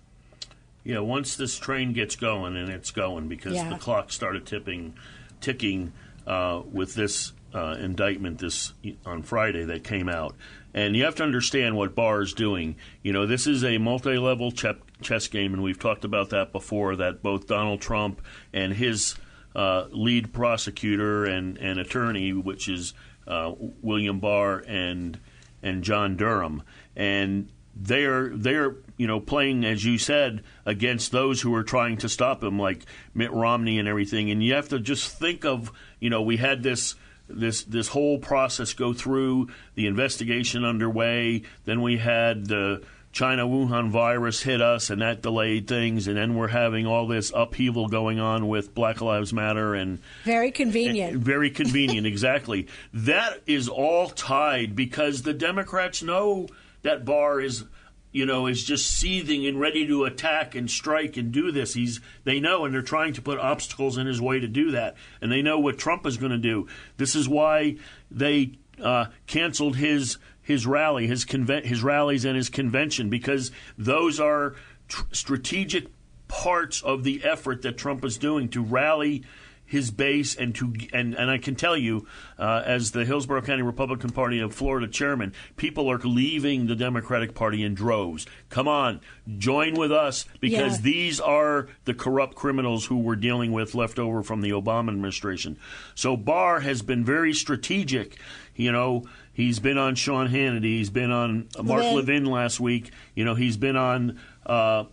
Yeah, 0.85 0.99
once 0.99 1.35
this 1.35 1.57
train 1.57 1.91
gets 1.91 2.15
going, 2.15 2.55
and 2.55 2.69
it's 2.69 2.91
going 2.91 3.27
because 3.27 3.53
Yeah. 3.53 3.69
the 3.69 3.77
clock 3.77 4.11
started 4.13 4.45
tipping, 4.45 4.95
ticking 5.41 5.91
uh, 6.25 6.61
with 6.71 6.95
this 6.95 7.33
uh, 7.53 7.75
indictment 7.79 8.39
this 8.39 8.73
on 9.05 9.23
Friday 9.23 9.65
that 9.65 9.83
came 9.83 10.09
out, 10.09 10.35
and 10.73 10.95
you 10.95 11.03
have 11.03 11.15
to 11.15 11.23
understand 11.23 11.75
what 11.75 11.95
Barr 11.95 12.21
is 12.21 12.33
doing. 12.33 12.75
You 13.03 13.13
know, 13.13 13.25
this 13.25 13.47
is 13.47 13.63
a 13.63 13.77
multi-level 13.77 14.51
che- 14.51 14.77
chess 15.01 15.27
game, 15.27 15.53
and 15.53 15.63
we've 15.63 15.79
talked 15.79 16.05
about 16.05 16.29
that 16.29 16.51
before. 16.51 16.95
That 16.95 17.23
both 17.23 17.47
Donald 17.47 17.81
Trump 17.81 18.21
and 18.53 18.73
his 18.73 19.15
uh, 19.55 19.85
lead 19.91 20.33
prosecutor 20.33 21.25
and, 21.25 21.57
and 21.57 21.79
attorney, 21.79 22.33
which 22.33 22.69
is 22.69 22.93
uh, 23.27 23.53
William 23.81 24.19
Barr 24.19 24.63
and 24.67 25.19
and 25.61 25.83
John 25.83 26.15
Durham, 26.15 26.63
and 26.95 27.49
they're 27.75 28.29
they're 28.29 28.75
you 28.99 29.07
know, 29.07 29.21
playing 29.21 29.63
as 29.63 29.85
you 29.85 29.97
said 29.97 30.43
against 30.65 31.13
those 31.13 31.41
who 31.41 31.55
are 31.55 31.63
trying 31.63 31.95
to 31.95 32.09
stop 32.09 32.43
him, 32.43 32.59
like 32.59 32.85
Mitt 33.13 33.31
Romney 33.31 33.79
and 33.79 33.87
everything. 33.87 34.29
And 34.29 34.43
you 34.43 34.53
have 34.55 34.67
to 34.69 34.79
just 34.79 35.17
think 35.17 35.45
of, 35.45 35.71
you 36.01 36.09
know, 36.09 36.21
we 36.21 36.35
had 36.35 36.63
this 36.63 36.95
this 37.29 37.63
this 37.63 37.87
whole 37.89 38.19
process 38.19 38.73
go 38.73 38.93
through 38.93 39.49
the 39.75 39.87
investigation 39.87 40.65
underway. 40.65 41.43
Then 41.65 41.81
we 41.81 41.97
had 41.97 42.47
the 42.47 42.81
China 43.11 43.47
Wuhan 43.47 43.89
virus 43.89 44.41
hit 44.41 44.61
us, 44.61 44.89
and 44.89 45.01
that 45.01 45.21
delayed 45.21 45.67
things. 45.67 46.07
And 46.07 46.17
then 46.17 46.35
we're 46.35 46.47
having 46.47 46.85
all 46.85 47.07
this 47.07 47.31
upheaval 47.35 47.87
going 47.87 48.19
on 48.19 48.47
with 48.47 48.75
Black 48.75 49.01
Lives 49.01 49.33
Matter 49.33 49.73
and 49.73 49.99
very 50.23 50.51
convenient. 50.51 51.13
And 51.15 51.23
very 51.23 51.49
convenient, 51.49 52.05
exactly. 52.07 52.67
That 52.93 53.41
is 53.47 53.67
all 53.67 54.09
tied 54.09 54.75
because 54.75 55.23
the 55.23 55.33
Democrats 55.33 56.03
know 56.03 56.47
that 56.83 57.03
Barr 57.03 57.41
is 57.41 57.65
you 58.11 58.25
know, 58.25 58.47
is 58.47 58.63
just 58.63 58.89
seething 58.89 59.45
and 59.45 59.59
ready 59.59 59.85
to 59.85 60.05
attack 60.05 60.55
and 60.55 60.69
strike 60.69 61.17
and 61.17 61.31
do 61.31 61.51
this. 61.51 61.73
He's 61.73 61.99
they 62.23 62.39
know 62.39 62.65
and 62.65 62.73
they're 62.73 62.81
trying 62.81 63.13
to 63.13 63.21
put 63.21 63.39
obstacles 63.39 63.97
in 63.97 64.07
his 64.07 64.21
way 64.21 64.39
to 64.39 64.47
do 64.47 64.71
that. 64.71 64.95
And 65.21 65.31
they 65.31 65.41
know 65.41 65.59
what 65.59 65.77
Trump 65.77 66.05
is 66.05 66.17
going 66.17 66.31
to 66.31 66.37
do. 66.37 66.67
This 66.97 67.15
is 67.15 67.29
why 67.29 67.77
they 68.09 68.53
uh, 68.81 69.07
canceled 69.27 69.75
his 69.75 70.17
his 70.41 70.65
rally, 70.65 71.05
his 71.05 71.25
conven- 71.25 71.65
his 71.65 71.83
rallies 71.83 72.25
and 72.25 72.35
his 72.35 72.49
convention 72.49 73.09
because 73.09 73.51
those 73.77 74.19
are 74.19 74.55
tr- 74.87 75.03
strategic 75.11 75.87
parts 76.27 76.81
of 76.81 77.03
the 77.03 77.23
effort 77.23 77.61
that 77.61 77.77
Trump 77.77 78.03
is 78.03 78.17
doing 78.17 78.49
to 78.49 78.63
rally 78.63 79.23
his 79.69 79.91
base 79.91 80.35
and 80.35 80.55
to 80.55 80.73
and, 80.91 81.13
and 81.13 81.29
I 81.29 81.37
can 81.37 81.55
tell 81.55 81.77
you, 81.77 82.07
uh, 82.39 82.63
as 82.65 82.91
the 82.91 83.05
Hillsborough 83.05 83.43
County 83.43 83.61
Republican 83.61 84.09
Party 84.09 84.39
of 84.39 84.53
Florida 84.53 84.87
chairman, 84.87 85.31
people 85.57 85.89
are 85.91 85.99
leaving 85.99 86.65
the 86.65 86.75
Democratic 86.75 87.35
Party 87.35 87.63
in 87.63 87.75
droves. 87.75 88.25
Come 88.49 88.67
on, 88.67 88.99
join 89.37 89.75
with 89.75 89.91
us 89.91 90.25
because 90.39 90.77
yeah. 90.77 90.81
these 90.81 91.19
are 91.19 91.67
the 91.85 91.93
corrupt 91.93 92.33
criminals 92.33 92.87
who 92.87 92.97
we're 92.97 93.15
dealing 93.15 93.51
with 93.51 93.75
left 93.75 93.99
over 93.99 94.23
from 94.23 94.41
the 94.41 94.49
Obama 94.49 94.89
administration. 94.89 95.55
So 95.93 96.17
Barr 96.17 96.61
has 96.61 96.81
been 96.81 97.05
very 97.05 97.33
strategic. 97.33 98.17
You 98.55 98.71
know, 98.71 99.05
he's 99.31 99.59
been 99.59 99.77
on 99.77 99.93
Sean 99.93 100.29
Hannity, 100.29 100.79
he's 100.79 100.89
been 100.89 101.11
on 101.11 101.47
Mark 101.61 101.83
Levin, 101.83 101.95
Levin 101.95 102.25
last 102.25 102.59
week. 102.59 102.91
You 103.13 103.23
know, 103.23 103.35
he's 103.35 103.55
been 103.55 103.75
on. 103.75 104.19
Uh, 104.45 104.85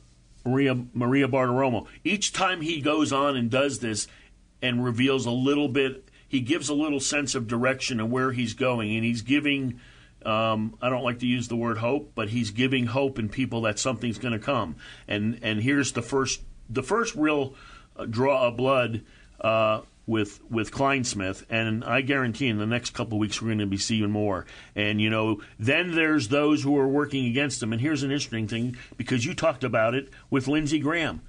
Maria 0.44 0.78
Maria 0.94 1.26
Bartiromo. 1.26 1.86
Each 2.04 2.32
time 2.32 2.60
he 2.60 2.80
goes 2.80 3.12
on 3.12 3.36
and 3.36 3.50
does 3.50 3.80
this, 3.80 4.06
and 4.62 4.84
reveals 4.84 5.26
a 5.26 5.30
little 5.30 5.68
bit. 5.68 6.08
He 6.28 6.40
gives 6.40 6.68
a 6.68 6.74
little 6.74 7.00
sense 7.00 7.34
of 7.34 7.46
direction 7.46 8.00
and 8.00 8.10
where 8.10 8.32
he's 8.32 8.54
going, 8.54 8.94
and 8.94 9.04
he's 9.04 9.22
giving. 9.22 9.80
Um, 10.24 10.76
I 10.82 10.88
don't 10.88 11.04
like 11.04 11.20
to 11.20 11.26
use 11.26 11.46
the 11.48 11.56
word 11.56 11.78
hope, 11.78 12.12
but 12.14 12.30
he's 12.30 12.50
giving 12.50 12.86
hope 12.86 13.18
in 13.18 13.28
people 13.28 13.62
that 13.62 13.78
something's 13.78 14.18
going 14.18 14.32
to 14.32 14.44
come. 14.44 14.76
And 15.06 15.38
and 15.42 15.62
here's 15.62 15.92
the 15.92 16.02
first 16.02 16.40
the 16.68 16.82
first 16.82 17.14
real 17.14 17.54
uh, 17.96 18.06
draw 18.06 18.48
of 18.48 18.56
blood 18.56 19.02
uh, 19.40 19.82
with 20.06 20.40
with 20.50 20.70
Clinesmith, 20.70 21.44
and 21.50 21.84
I 21.84 22.00
guarantee 22.00 22.48
in 22.48 22.58
the 22.58 22.66
next 22.66 22.90
couple 22.90 23.14
of 23.18 23.20
weeks 23.20 23.42
we're 23.42 23.48
going 23.48 23.58
to 23.58 23.66
be 23.66 23.76
seeing 23.76 24.10
more. 24.10 24.46
And 24.74 25.00
you 25.00 25.10
know, 25.10 25.42
then 25.58 25.94
there's 25.94 26.28
those 26.28 26.62
who 26.62 26.76
are 26.78 26.88
working 26.88 27.26
against 27.26 27.62
him. 27.62 27.72
And 27.72 27.80
here's 27.80 28.02
an 28.02 28.10
interesting 28.10 28.48
thing 28.48 28.76
because 28.96 29.24
you 29.24 29.34
talked 29.34 29.64
about 29.64 29.94
it 29.94 30.08
with 30.30 30.48
Lindsey 30.48 30.78
Graham. 30.78 31.22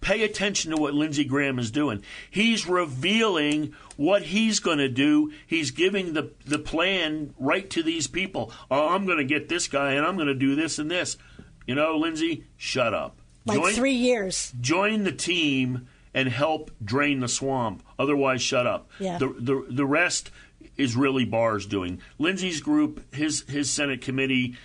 Pay 0.00 0.22
attention 0.22 0.70
to 0.70 0.78
what 0.78 0.94
Lindsey 0.94 1.24
Graham 1.24 1.58
is 1.58 1.70
doing. 1.70 2.02
He's 2.30 2.66
revealing 2.66 3.74
what 3.96 4.22
he's 4.22 4.58
going 4.58 4.78
to 4.78 4.88
do. 4.88 5.32
He's 5.46 5.70
giving 5.70 6.14
the, 6.14 6.30
the 6.46 6.58
plan 6.58 7.34
right 7.38 7.68
to 7.70 7.82
these 7.82 8.06
people. 8.06 8.50
Oh, 8.70 8.88
I'm 8.88 9.04
going 9.04 9.18
to 9.18 9.24
get 9.24 9.48
this 9.48 9.68
guy 9.68 9.92
and 9.92 10.06
I'm 10.06 10.16
going 10.16 10.28
to 10.28 10.34
do 10.34 10.54
this 10.54 10.78
and 10.78 10.90
this. 10.90 11.18
You 11.66 11.74
know, 11.74 11.96
Lindsey, 11.96 12.44
shut 12.56 12.94
up. 12.94 13.20
Like 13.44 13.58
join, 13.58 13.72
three 13.74 13.92
years. 13.92 14.52
Join 14.60 15.04
the 15.04 15.12
team 15.12 15.88
and 16.14 16.28
help 16.28 16.70
drain 16.82 17.20
the 17.20 17.28
swamp. 17.28 17.82
Otherwise, 17.98 18.40
shut 18.42 18.66
up. 18.66 18.88
Yeah. 18.98 19.18
The, 19.18 19.28
the, 19.38 19.66
the 19.68 19.86
rest 19.86 20.30
is 20.76 20.96
really 20.96 21.26
Barr's 21.26 21.66
doing. 21.66 22.00
Lindsey's 22.18 22.60
group, 22.60 23.14
his, 23.14 23.42
his 23.42 23.70
Senate 23.70 24.00
committee, 24.00 24.56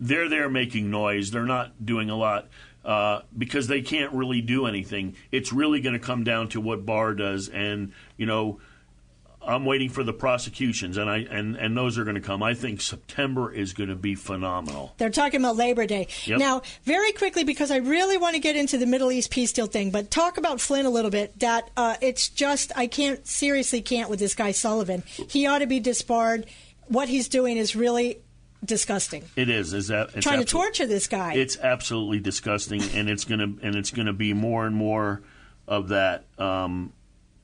they're 0.00 0.28
there 0.28 0.50
making 0.50 0.90
noise. 0.90 1.30
They're 1.30 1.44
not 1.44 1.86
doing 1.86 2.10
a 2.10 2.16
lot 2.16 2.48
uh, 2.84 3.22
because 3.36 3.66
they 3.66 3.82
can't 3.82 4.12
really 4.12 4.40
do 4.40 4.66
anything. 4.66 5.16
It's 5.30 5.52
really 5.52 5.80
going 5.80 5.92
to 5.92 5.98
come 5.98 6.24
down 6.24 6.48
to 6.50 6.60
what 6.60 6.86
Barr 6.86 7.14
does, 7.14 7.48
and 7.48 7.92
you 8.16 8.26
know. 8.26 8.60
I'm 9.42 9.64
waiting 9.64 9.88
for 9.88 10.04
the 10.04 10.12
prosecutions, 10.12 10.98
and 10.98 11.08
I 11.08 11.20
and, 11.20 11.56
and 11.56 11.74
those 11.74 11.96
are 11.96 12.04
going 12.04 12.16
to 12.16 12.20
come. 12.20 12.42
I 12.42 12.52
think 12.52 12.82
September 12.82 13.50
is 13.50 13.72
going 13.72 13.88
to 13.88 13.96
be 13.96 14.14
phenomenal. 14.14 14.94
They're 14.98 15.08
talking 15.08 15.40
about 15.40 15.56
Labor 15.56 15.86
Day 15.86 16.08
yep. 16.26 16.38
now. 16.38 16.60
Very 16.84 17.12
quickly, 17.12 17.42
because 17.42 17.70
I 17.70 17.76
really 17.78 18.18
want 18.18 18.34
to 18.34 18.38
get 18.38 18.54
into 18.54 18.76
the 18.76 18.84
Middle 18.84 19.10
East 19.10 19.30
peace 19.30 19.50
deal 19.54 19.66
thing, 19.66 19.90
but 19.90 20.10
talk 20.10 20.36
about 20.36 20.60
Flynn 20.60 20.84
a 20.84 20.90
little 20.90 21.10
bit. 21.10 21.38
That 21.38 21.70
uh, 21.74 21.96
it's 22.02 22.28
just 22.28 22.70
I 22.76 22.86
can't 22.86 23.26
seriously 23.26 23.80
can't 23.80 24.10
with 24.10 24.18
this 24.18 24.34
guy 24.34 24.50
Sullivan. 24.50 25.04
He 25.06 25.46
ought 25.46 25.60
to 25.60 25.66
be 25.66 25.80
disbarred. 25.80 26.44
What 26.88 27.08
he's 27.08 27.28
doing 27.28 27.56
is 27.56 27.74
really 27.74 28.18
disgusting. 28.64 29.24
It 29.36 29.48
is. 29.48 29.72
Is 29.72 29.88
that 29.88 30.20
trying 30.20 30.40
to 30.40 30.44
torture 30.44 30.86
this 30.86 31.06
guy? 31.06 31.34
It's 31.34 31.58
absolutely 31.58 32.20
disgusting, 32.20 32.82
and 32.94 33.08
it's 33.08 33.24
gonna 33.24 33.52
and 33.62 33.74
it's 33.74 33.90
gonna 33.90 34.12
be 34.12 34.32
more 34.32 34.66
and 34.66 34.74
more 34.74 35.22
of 35.66 35.88
that. 35.88 36.24
Um, 36.38 36.92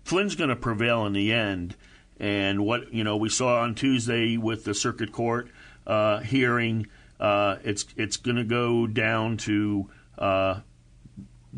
Flynn's 0.05 0.37
going 0.37 0.51
to 0.51 0.57
prevail 0.57 1.05
in 1.07 1.12
the 1.14 1.33
end, 1.33 1.75
and 2.21 2.64
what 2.64 2.93
you 2.93 3.05
know 3.05 3.17
we 3.17 3.29
saw 3.29 3.61
on 3.62 3.75
Tuesday 3.75 4.37
with 4.37 4.64
the 4.64 4.73
circuit 4.73 5.11
court 5.11 5.49
uh, 5.87 6.21
hearing, 6.21 6.87
uh, 7.19 7.57
it's 7.64 7.87
it's 7.97 8.17
going 8.17 8.37
to 8.37 8.45
go 8.45 8.87
down 8.87 9.37
to. 9.39 9.89
Uh, 10.19 10.61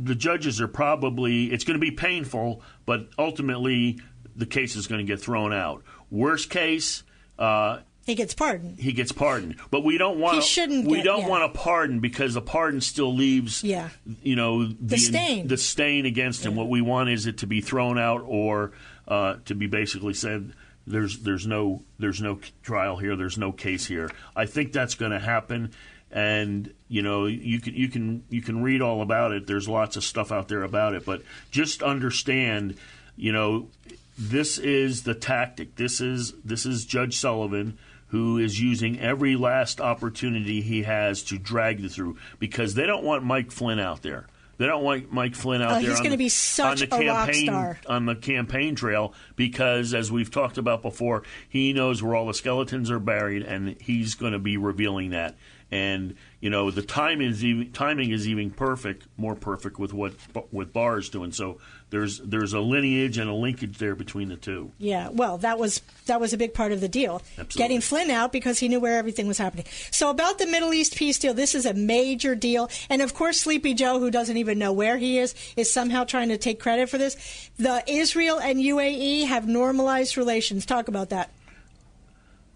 the 0.01 0.15
judges 0.15 0.61
are 0.61 0.69
probably 0.69 1.53
it's 1.53 1.65
going 1.65 1.79
to 1.79 1.85
be 1.85 1.91
painful, 1.91 2.63
but 2.87 3.09
ultimately 3.19 3.99
the 4.37 4.47
case 4.47 4.77
is 4.77 4.87
going 4.87 5.05
to 5.05 5.13
get 5.13 5.21
thrown 5.21 5.53
out. 5.53 5.83
Worst 6.11 6.49
case, 6.49 7.03
uh, 7.39 7.81
he 8.09 8.15
gets 8.15 8.33
pardoned. 8.33 8.79
He 8.79 8.93
gets 8.93 9.13
pardoned, 9.13 9.57
but 9.71 9.85
we 9.85 9.99
don't 9.99 10.19
want. 10.19 10.37
He 10.37 10.41
shouldn't. 10.41 10.87
We 10.87 10.97
get, 10.97 11.05
don't 11.05 11.21
yeah. 11.21 11.29
want 11.29 11.45
a 11.45 11.51
pardon 11.51 12.01
because 12.01 12.37
a 12.37 12.41
pardon 12.41 12.81
still 12.81 13.15
leaves. 13.15 13.63
Yeah. 13.63 13.91
You 14.23 14.35
know 14.35 14.65
the, 14.65 14.77
the 14.81 14.97
stain. 14.97 15.47
The 15.47 15.59
stain 15.59 16.07
against 16.07 16.43
him. 16.43 16.53
Yeah. 16.53 16.61
What 16.61 16.71
we 16.71 16.81
want 16.81 17.11
is 17.11 17.27
it 17.27 17.37
to 17.39 17.47
be 17.47 17.61
thrown 17.61 17.99
out 17.99 18.23
or 18.25 18.73
uh, 19.07 19.37
to 19.45 19.55
be 19.55 19.67
basically 19.67 20.15
said. 20.15 20.55
There's 20.87 21.19
there's 21.19 21.47
no 21.47 21.83
there's 21.99 22.23
no 22.23 22.41
trial 22.63 22.97
here. 22.97 23.15
There's 23.15 23.37
no 23.37 23.53
case 23.53 23.85
here. 23.85 24.11
I 24.35 24.47
think 24.47 24.73
that's 24.73 24.95
going 24.95 25.13
to 25.13 25.19
happen, 25.19 25.73
and 26.11 26.73
you 26.89 27.03
know 27.03 27.27
you 27.27 27.61
can 27.61 27.75
you 27.75 27.89
can 27.89 28.25
you 28.31 28.41
can 28.41 28.63
read 28.63 28.81
all 28.81 29.03
about 29.03 29.33
it. 29.33 29.47
There's 29.47 29.69
lots 29.69 29.99
of 29.99 30.05
stuff 30.05 30.33
out 30.33 30.49
there 30.49 30.63
about 30.63 30.95
it, 30.95 31.05
but 31.05 31.21
just 31.51 31.83
understand, 31.83 32.75
you 33.19 33.33
know, 33.33 33.69
this 34.17 34.57
is 34.57 35.03
the 35.03 35.15
tactic. 35.15 35.77
This 35.77 36.01
is 36.01 36.33
this 36.43 36.65
is 36.65 36.87
Judge 36.87 37.19
Sullivan 37.19 37.77
who 38.09 38.39
is 38.39 38.61
using 38.61 38.99
every 39.01 39.37
last 39.37 39.81
opportunity 39.81 40.61
he 40.61 40.83
has 40.83 41.23
to 41.25 41.39
drag 41.39 41.81
you 41.81 41.89
through 41.89 42.17
because 42.39 42.75
they 42.75 42.87
don't 42.87 43.05
want 43.05 43.25
Mike 43.25 43.51
Flynn 43.51 43.79
out 43.79 44.03
there. 44.03 44.27
They 44.59 44.67
don't 44.67 44.83
want 44.83 45.13
Mike 45.13 45.37
Flynn 45.37 45.63
out 45.63 45.71
uh, 45.71 45.81
there. 45.81 45.91
He's 45.91 46.01
going 46.01 46.11
to 46.11 46.17
be 46.17 46.29
such 46.29 46.83
on 46.83 46.89
the 46.89 46.97
a 46.97 46.99
campaign, 46.99 47.53
rock 47.53 47.77
star 47.77 47.81
on 47.87 48.07
the 48.07 48.17
campaign 48.17 48.75
trail 48.75 49.15
because, 49.37 49.95
as 49.95 50.11
we've 50.11 50.33
talked 50.33 50.59
about 50.59 50.83
before, 50.83 51.23
he 51.49 51.73
knows 51.73 52.03
where 52.03 52.17
all 52.17 52.27
the 52.27 52.35
skeletons 52.35 52.91
are 52.91 52.99
buried, 52.99 53.43
and 53.45 53.81
he's 53.81 54.17
going 54.17 54.33
to 54.33 54.41
be 54.41 54.57
revealing 54.57 55.11
that. 55.11 55.37
And 55.71 56.17
you 56.41 56.51
know 56.51 56.71
the 56.71 56.83
timing 56.83 57.31
is 57.31 57.45
even, 57.45 57.73
timing 57.73 58.11
is 58.11 58.29
even 58.29 58.51
perfect, 58.51 59.07
more 59.17 59.35
perfect 59.35 59.79
with 59.79 59.93
what 59.93 60.13
what 60.51 60.73
Barr 60.73 60.99
is 60.99 61.09
doing. 61.09 61.33
So 61.33 61.59
there's 61.91 62.21
there's 62.21 62.53
a 62.53 62.61
lineage 62.61 63.19
and 63.19 63.29
a 63.29 63.35
linkage 63.35 63.79
there 63.79 63.97
between 63.97 64.29
the 64.29 64.37
two. 64.37 64.71
Yeah, 64.79 65.09
well, 65.09 65.39
that 65.39 65.59
was 65.59 65.81
that 66.07 66.21
was 66.21 66.33
a 66.33 66.37
big 66.37 66.55
part 66.55 66.71
of 66.71 66.81
the 66.81 66.89
deal, 66.89 67.23
Absolutely. 67.33 67.59
getting 67.59 67.81
Flynn 67.81 68.11
out 68.11 68.31
because 68.31 68.61
he 68.61 68.69
knew 68.69 68.79
where 68.79 68.99
everything 68.99 69.27
was 69.27 69.39
happening. 69.39 69.65
So 69.91 70.11
about 70.11 70.39
the 70.39 70.47
Middle 70.47 70.73
East 70.73 70.95
peace 70.95 71.19
deal, 71.19 71.35
this 71.35 71.57
is 71.57 71.67
a 71.67 71.75
major 71.75 72.37
deal, 72.37 72.71
and 72.89 73.03
of 73.03 73.15
course, 73.15 73.41
Sleepy 73.41 73.75
Joe, 73.75 73.99
who 73.99 74.11
doesn't 74.11 74.37
even 74.37 74.61
know 74.61 74.73
where 74.73 74.97
he 74.97 75.19
is, 75.19 75.35
is 75.57 75.73
somehow 75.73 76.05
trying 76.05 76.29
to 76.29 76.39
take 76.39 76.61
credit 76.61 76.89
for 76.89 76.99
this. 76.99 77.17
The 77.59 77.83
Israel 77.89 78.39
and 78.39 78.61
UAE 78.61 79.27
have 79.27 79.49
normalized 79.49 80.17
relations. 80.17 80.67
Talk 80.67 80.87
about 80.87 81.11
that. 81.11 81.31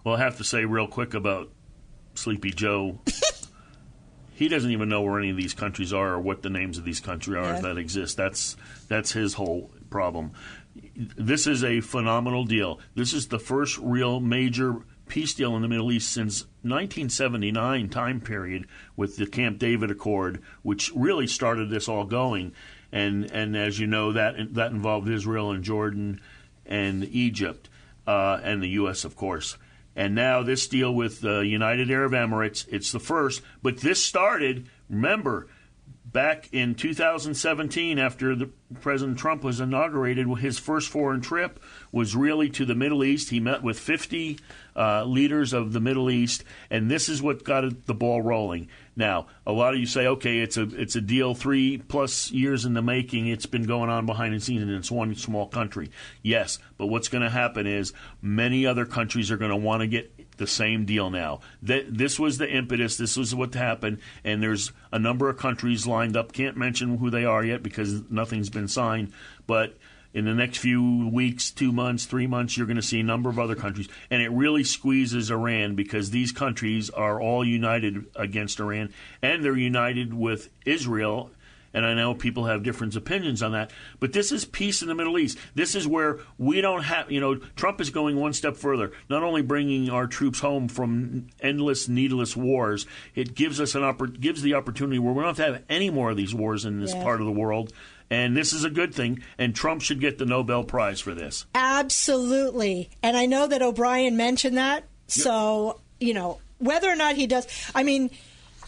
Well, 0.04 0.14
I 0.14 0.20
have 0.20 0.38
to 0.38 0.44
say 0.44 0.64
real 0.64 0.86
quick 0.86 1.14
about 1.14 1.50
Sleepy 2.14 2.50
Joe. 2.50 3.00
he 4.42 4.48
doesn't 4.48 4.72
even 4.72 4.88
know 4.88 5.02
where 5.02 5.18
any 5.18 5.30
of 5.30 5.36
these 5.36 5.54
countries 5.54 5.92
are 5.92 6.14
or 6.14 6.20
what 6.20 6.42
the 6.42 6.50
names 6.50 6.76
of 6.78 6.84
these 6.84 7.00
countries 7.00 7.36
are 7.36 7.54
Yeah. 7.54 7.60
that 7.60 7.78
exist. 7.78 8.16
That's 8.16 8.56
that's 8.88 9.12
his 9.12 9.34
whole 9.34 9.70
problem. 9.88 10.32
This 10.96 11.46
is 11.46 11.62
a 11.62 11.80
phenomenal 11.80 12.44
deal. 12.44 12.80
This 12.94 13.12
is 13.12 13.28
the 13.28 13.38
first 13.38 13.78
real 13.78 14.20
major 14.20 14.76
peace 15.06 15.34
deal 15.34 15.54
in 15.54 15.62
the 15.62 15.68
Middle 15.68 15.92
East 15.92 16.10
since 16.10 16.46
1979 16.62 17.88
time 17.88 18.20
period 18.20 18.66
with 18.96 19.16
the 19.16 19.26
Camp 19.26 19.58
David 19.58 19.90
Accord, 19.90 20.40
which 20.62 20.90
really 20.94 21.26
started 21.26 21.70
this 21.70 21.88
all 21.88 22.04
going. 22.04 22.52
And 22.90 23.30
and 23.30 23.56
as 23.56 23.78
you 23.78 23.86
know, 23.86 24.12
that 24.12 24.54
that 24.54 24.72
involved 24.72 25.08
Israel 25.08 25.50
and 25.52 25.62
Jordan 25.64 26.20
and 26.66 27.04
Egypt 27.04 27.68
uh, 28.06 28.40
and 28.42 28.62
the 28.62 28.70
U.S. 28.70 29.04
of 29.04 29.14
course. 29.16 29.56
And 29.94 30.14
now 30.14 30.42
this 30.42 30.66
deal 30.66 30.94
with 30.94 31.20
the 31.20 31.40
United 31.40 31.90
Arab 31.90 32.12
Emirates, 32.12 32.66
it's 32.70 32.92
the 32.92 33.00
first. 33.00 33.42
But 33.62 33.78
this 33.78 34.02
started, 34.04 34.68
remember, 34.88 35.48
back 36.12 36.48
in 36.52 36.74
2017, 36.74 37.98
after 37.98 38.34
the, 38.34 38.50
President 38.80 39.18
Trump 39.18 39.42
was 39.42 39.60
inaugurated, 39.60 40.26
his 40.38 40.58
first 40.58 40.88
foreign 40.88 41.20
trip 41.20 41.60
was 41.90 42.16
really 42.16 42.48
to 42.50 42.64
the 42.64 42.74
Middle 42.74 43.04
East. 43.04 43.30
He 43.30 43.40
met 43.40 43.62
with 43.62 43.78
50 43.78 44.38
uh, 44.76 45.04
leaders 45.04 45.52
of 45.52 45.72
the 45.72 45.80
Middle 45.80 46.10
East, 46.10 46.44
and 46.70 46.90
this 46.90 47.08
is 47.08 47.22
what 47.22 47.44
got 47.44 47.86
the 47.86 47.94
ball 47.94 48.22
rolling. 48.22 48.68
Now, 48.94 49.26
a 49.46 49.52
lot 49.52 49.72
of 49.72 49.80
you 49.80 49.86
say, 49.86 50.06
okay, 50.06 50.40
it's 50.40 50.56
a 50.56 50.62
it's 50.62 50.96
a 50.96 51.00
deal 51.00 51.34
three 51.34 51.78
plus 51.78 52.30
years 52.30 52.66
in 52.66 52.74
the 52.74 52.82
making. 52.82 53.26
It's 53.26 53.46
been 53.46 53.64
going 53.64 53.88
on 53.88 54.04
behind 54.04 54.34
the 54.34 54.40
scenes, 54.40 54.62
and 54.62 54.70
it's 54.72 54.90
one 54.90 55.14
small 55.14 55.46
country. 55.46 55.90
Yes, 56.22 56.58
but 56.76 56.86
what's 56.86 57.08
going 57.08 57.22
to 57.22 57.30
happen 57.30 57.66
is 57.66 57.94
many 58.20 58.66
other 58.66 58.84
countries 58.84 59.30
are 59.30 59.38
going 59.38 59.50
to 59.50 59.56
want 59.56 59.80
to 59.80 59.86
get 59.86 60.36
the 60.36 60.46
same 60.46 60.84
deal 60.84 61.08
now. 61.08 61.40
This 61.62 62.18
was 62.18 62.36
the 62.36 62.50
impetus. 62.50 62.96
This 62.96 63.16
was 63.16 63.34
what 63.34 63.54
happened, 63.54 63.98
and 64.24 64.42
there's 64.42 64.72
a 64.92 64.98
number 64.98 65.30
of 65.30 65.38
countries 65.38 65.86
lined 65.86 66.16
up. 66.16 66.32
Can't 66.32 66.56
mention 66.56 66.98
who 66.98 67.08
they 67.08 67.24
are 67.24 67.44
yet 67.44 67.62
because 67.62 68.10
nothing's 68.10 68.50
been 68.50 68.68
signed, 68.68 69.12
but 69.46 69.76
in 70.14 70.24
the 70.24 70.34
next 70.34 70.58
few 70.58 71.08
weeks, 71.08 71.50
two 71.50 71.72
months, 71.72 72.04
three 72.04 72.26
months, 72.26 72.56
you're 72.56 72.66
going 72.66 72.76
to 72.76 72.82
see 72.82 73.00
a 73.00 73.04
number 73.04 73.30
of 73.30 73.38
other 73.38 73.54
countries. 73.54 73.88
And 74.10 74.22
it 74.22 74.30
really 74.30 74.64
squeezes 74.64 75.30
Iran 75.30 75.74
because 75.74 76.10
these 76.10 76.32
countries 76.32 76.90
are 76.90 77.20
all 77.20 77.44
united 77.44 78.06
against 78.14 78.60
Iran 78.60 78.92
and 79.22 79.44
they're 79.44 79.56
united 79.56 80.12
with 80.12 80.50
Israel. 80.66 81.30
And 81.74 81.86
I 81.86 81.94
know 81.94 82.12
people 82.12 82.44
have 82.44 82.62
different 82.62 82.94
opinions 82.96 83.42
on 83.42 83.52
that, 83.52 83.70
but 83.98 84.12
this 84.12 84.30
is 84.30 84.44
peace 84.44 84.82
in 84.82 84.88
the 84.88 84.94
Middle 84.94 85.18
East. 85.18 85.38
This 85.54 85.74
is 85.74 85.88
where 85.88 86.18
we 86.36 86.60
don't 86.60 86.82
have, 86.82 87.10
you 87.10 87.18
know, 87.18 87.36
Trump 87.56 87.80
is 87.80 87.88
going 87.88 88.16
one 88.16 88.34
step 88.34 88.58
further, 88.58 88.92
not 89.08 89.22
only 89.22 89.40
bringing 89.40 89.88
our 89.88 90.06
troops 90.06 90.40
home 90.40 90.68
from 90.68 91.28
endless, 91.40 91.88
needless 91.88 92.36
wars, 92.36 92.86
it 93.14 93.34
gives 93.34 93.58
us 93.58 93.74
an 93.74 93.80
oppor- 93.80 94.20
gives 94.20 94.42
the 94.42 94.52
opportunity 94.52 94.98
where 94.98 95.14
we 95.14 95.22
don't 95.22 95.34
have 95.34 95.46
to 95.46 95.52
have 95.54 95.62
any 95.70 95.88
more 95.88 96.10
of 96.10 96.18
these 96.18 96.34
wars 96.34 96.66
in 96.66 96.78
this 96.78 96.92
yeah. 96.92 97.02
part 97.02 97.20
of 97.20 97.26
the 97.26 97.32
world 97.32 97.72
and 98.10 98.36
this 98.36 98.52
is 98.52 98.64
a 98.64 98.70
good 98.70 98.94
thing. 98.94 99.22
And 99.38 99.54
Trump 99.54 99.82
should 99.82 100.00
get 100.00 100.18
the 100.18 100.26
Nobel 100.26 100.64
Prize 100.64 101.00
for 101.00 101.14
this. 101.14 101.46
Absolutely. 101.54 102.90
And 103.02 103.16
I 103.16 103.26
know 103.26 103.46
that 103.46 103.62
O'Brien 103.62 104.16
mentioned 104.16 104.56
that. 104.56 104.82
Yep. 104.82 104.88
So, 105.08 105.80
you 106.00 106.14
know, 106.14 106.40
whether 106.58 106.88
or 106.88 106.96
not 106.96 107.16
he 107.16 107.26
does, 107.26 107.46
I 107.74 107.82
mean, 107.82 108.10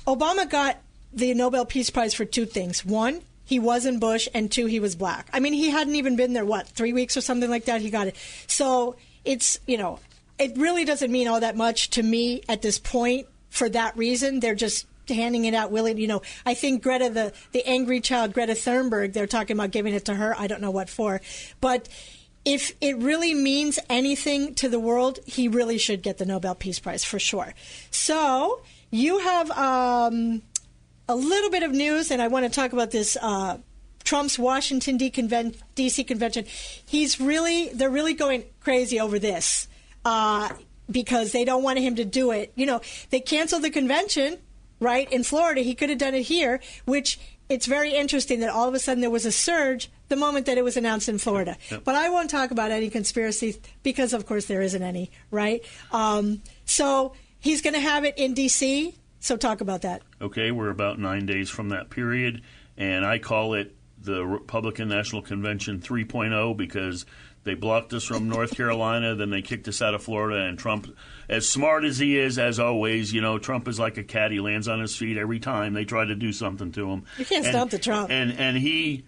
Obama 0.06 0.48
got 0.48 0.78
the 1.12 1.32
Nobel 1.34 1.64
Peace 1.64 1.90
Prize 1.90 2.14
for 2.14 2.24
two 2.24 2.46
things. 2.46 2.84
One, 2.84 3.22
he 3.44 3.58
wasn't 3.58 4.00
Bush, 4.00 4.28
and 4.34 4.50
two, 4.50 4.66
he 4.66 4.80
was 4.80 4.96
black. 4.96 5.28
I 5.32 5.40
mean, 5.40 5.52
he 5.52 5.70
hadn't 5.70 5.94
even 5.96 6.16
been 6.16 6.32
there, 6.32 6.44
what, 6.44 6.66
three 6.68 6.92
weeks 6.92 7.16
or 7.16 7.20
something 7.20 7.50
like 7.50 7.66
that? 7.66 7.80
He 7.80 7.90
got 7.90 8.08
it. 8.08 8.16
So 8.46 8.96
it's, 9.24 9.60
you 9.66 9.76
know, 9.76 10.00
it 10.38 10.56
really 10.56 10.84
doesn't 10.84 11.12
mean 11.12 11.28
all 11.28 11.40
that 11.40 11.56
much 11.56 11.90
to 11.90 12.02
me 12.02 12.42
at 12.48 12.62
this 12.62 12.78
point 12.78 13.26
for 13.50 13.68
that 13.68 13.96
reason. 13.96 14.40
They're 14.40 14.54
just 14.54 14.86
handing 15.08 15.44
it 15.44 15.54
out 15.54 15.70
willing. 15.70 15.98
You 15.98 16.06
know, 16.06 16.22
I 16.46 16.54
think 16.54 16.82
Greta, 16.82 17.10
the 17.10 17.32
the 17.52 17.66
angry 17.66 18.00
child, 18.00 18.32
Greta 18.32 18.52
Thunberg, 18.52 19.12
they're 19.12 19.26
talking 19.26 19.56
about 19.56 19.70
giving 19.70 19.94
it 19.94 20.04
to 20.06 20.14
her. 20.14 20.34
I 20.38 20.46
don't 20.46 20.60
know 20.60 20.70
what 20.70 20.88
for, 20.88 21.20
but 21.60 21.88
if 22.44 22.72
it 22.80 22.98
really 22.98 23.34
means 23.34 23.78
anything 23.88 24.54
to 24.56 24.68
the 24.68 24.78
world, 24.78 25.18
he 25.24 25.48
really 25.48 25.78
should 25.78 26.02
get 26.02 26.18
the 26.18 26.26
Nobel 26.26 26.54
Peace 26.54 26.78
Prize 26.78 27.02
for 27.02 27.18
sure. 27.18 27.54
So 27.90 28.60
you 28.90 29.18
have 29.18 29.50
um, 29.52 30.42
a 31.08 31.16
little 31.16 31.50
bit 31.50 31.62
of 31.62 31.72
news, 31.72 32.10
and 32.10 32.20
I 32.20 32.28
want 32.28 32.44
to 32.44 32.50
talk 32.50 32.72
about 32.72 32.90
this. 32.90 33.16
Uh, 33.20 33.58
Trump's 34.04 34.38
Washington 34.38 34.98
D.C. 34.98 36.04
convention. 36.04 36.44
He's 36.84 37.18
really, 37.18 37.70
they're 37.70 37.88
really 37.88 38.12
going 38.12 38.44
crazy 38.60 39.00
over 39.00 39.18
this. 39.18 39.66
Uh, 40.04 40.50
because 40.90 41.32
they 41.32 41.44
don't 41.44 41.62
want 41.62 41.78
him 41.78 41.96
to 41.96 42.04
do 42.04 42.30
it. 42.30 42.52
You 42.56 42.66
know, 42.66 42.80
they 43.10 43.20
canceled 43.20 43.62
the 43.62 43.70
convention 43.70 44.38
right, 44.80 45.10
in 45.12 45.22
Florida. 45.22 45.60
He 45.60 45.74
could 45.74 45.88
have 45.88 45.98
done 45.98 46.14
it 46.14 46.22
here, 46.22 46.60
which 46.84 47.18
it's 47.48 47.66
very 47.66 47.94
interesting 47.94 48.40
that 48.40 48.50
all 48.50 48.68
of 48.68 48.74
a 48.74 48.78
sudden 48.78 49.00
there 49.00 49.10
was 49.10 49.26
a 49.26 49.32
surge 49.32 49.90
the 50.08 50.16
moment 50.16 50.46
that 50.46 50.58
it 50.58 50.64
was 50.64 50.76
announced 50.76 51.08
in 51.08 51.18
Florida. 51.18 51.56
Yep. 51.70 51.84
But 51.84 51.94
I 51.94 52.08
won't 52.08 52.30
talk 52.30 52.50
about 52.50 52.70
any 52.70 52.90
conspiracy 52.90 53.60
because, 53.82 54.12
of 54.12 54.26
course, 54.26 54.46
there 54.46 54.62
isn't 54.62 54.82
any, 54.82 55.10
right? 55.30 55.62
Um, 55.92 56.42
so 56.64 57.14
he's 57.38 57.62
going 57.62 57.74
to 57.74 57.80
have 57.80 58.04
it 58.04 58.18
in 58.18 58.34
D.C. 58.34 58.94
So 59.20 59.36
talk 59.36 59.60
about 59.60 59.82
that. 59.82 60.02
Okay, 60.20 60.50
we're 60.50 60.70
about 60.70 60.98
nine 60.98 61.26
days 61.26 61.48
from 61.50 61.70
that 61.70 61.90
period, 61.90 62.42
and 62.76 63.04
I 63.04 63.18
call 63.18 63.54
it 63.54 63.74
the 63.98 64.24
Republican 64.24 64.88
National 64.88 65.22
Convention 65.22 65.80
3.0 65.80 66.56
because 66.56 67.06
they 67.44 67.54
blocked 67.54 67.92
us 67.92 68.04
from 68.04 68.28
North 68.28 68.56
Carolina, 68.56 69.14
then 69.14 69.30
they 69.30 69.42
kicked 69.42 69.68
us 69.68 69.80
out 69.80 69.94
of 69.94 70.02
Florida, 70.02 70.44
and 70.44 70.58
Trump, 70.58 70.94
as 71.28 71.48
smart 71.48 71.84
as 71.84 71.98
he 71.98 72.18
is, 72.18 72.38
as 72.38 72.58
always, 72.58 73.12
you 73.12 73.20
know, 73.20 73.38
Trump 73.38 73.68
is 73.68 73.78
like 73.78 73.96
a 73.96 74.02
cat. 74.02 74.30
He 74.30 74.40
lands 74.40 74.66
on 74.68 74.80
his 74.80 74.96
feet 74.96 75.16
every 75.16 75.38
time 75.38 75.74
they 75.74 75.84
try 75.84 76.04
to 76.04 76.14
do 76.14 76.32
something 76.32 76.72
to 76.72 76.90
him. 76.90 77.04
You 77.18 77.24
can't 77.24 77.44
and, 77.44 77.54
stop 77.54 77.70
the 77.70 77.78
Trump. 77.78 78.10
And 78.10 78.32
and 78.32 78.56
he 78.56 79.04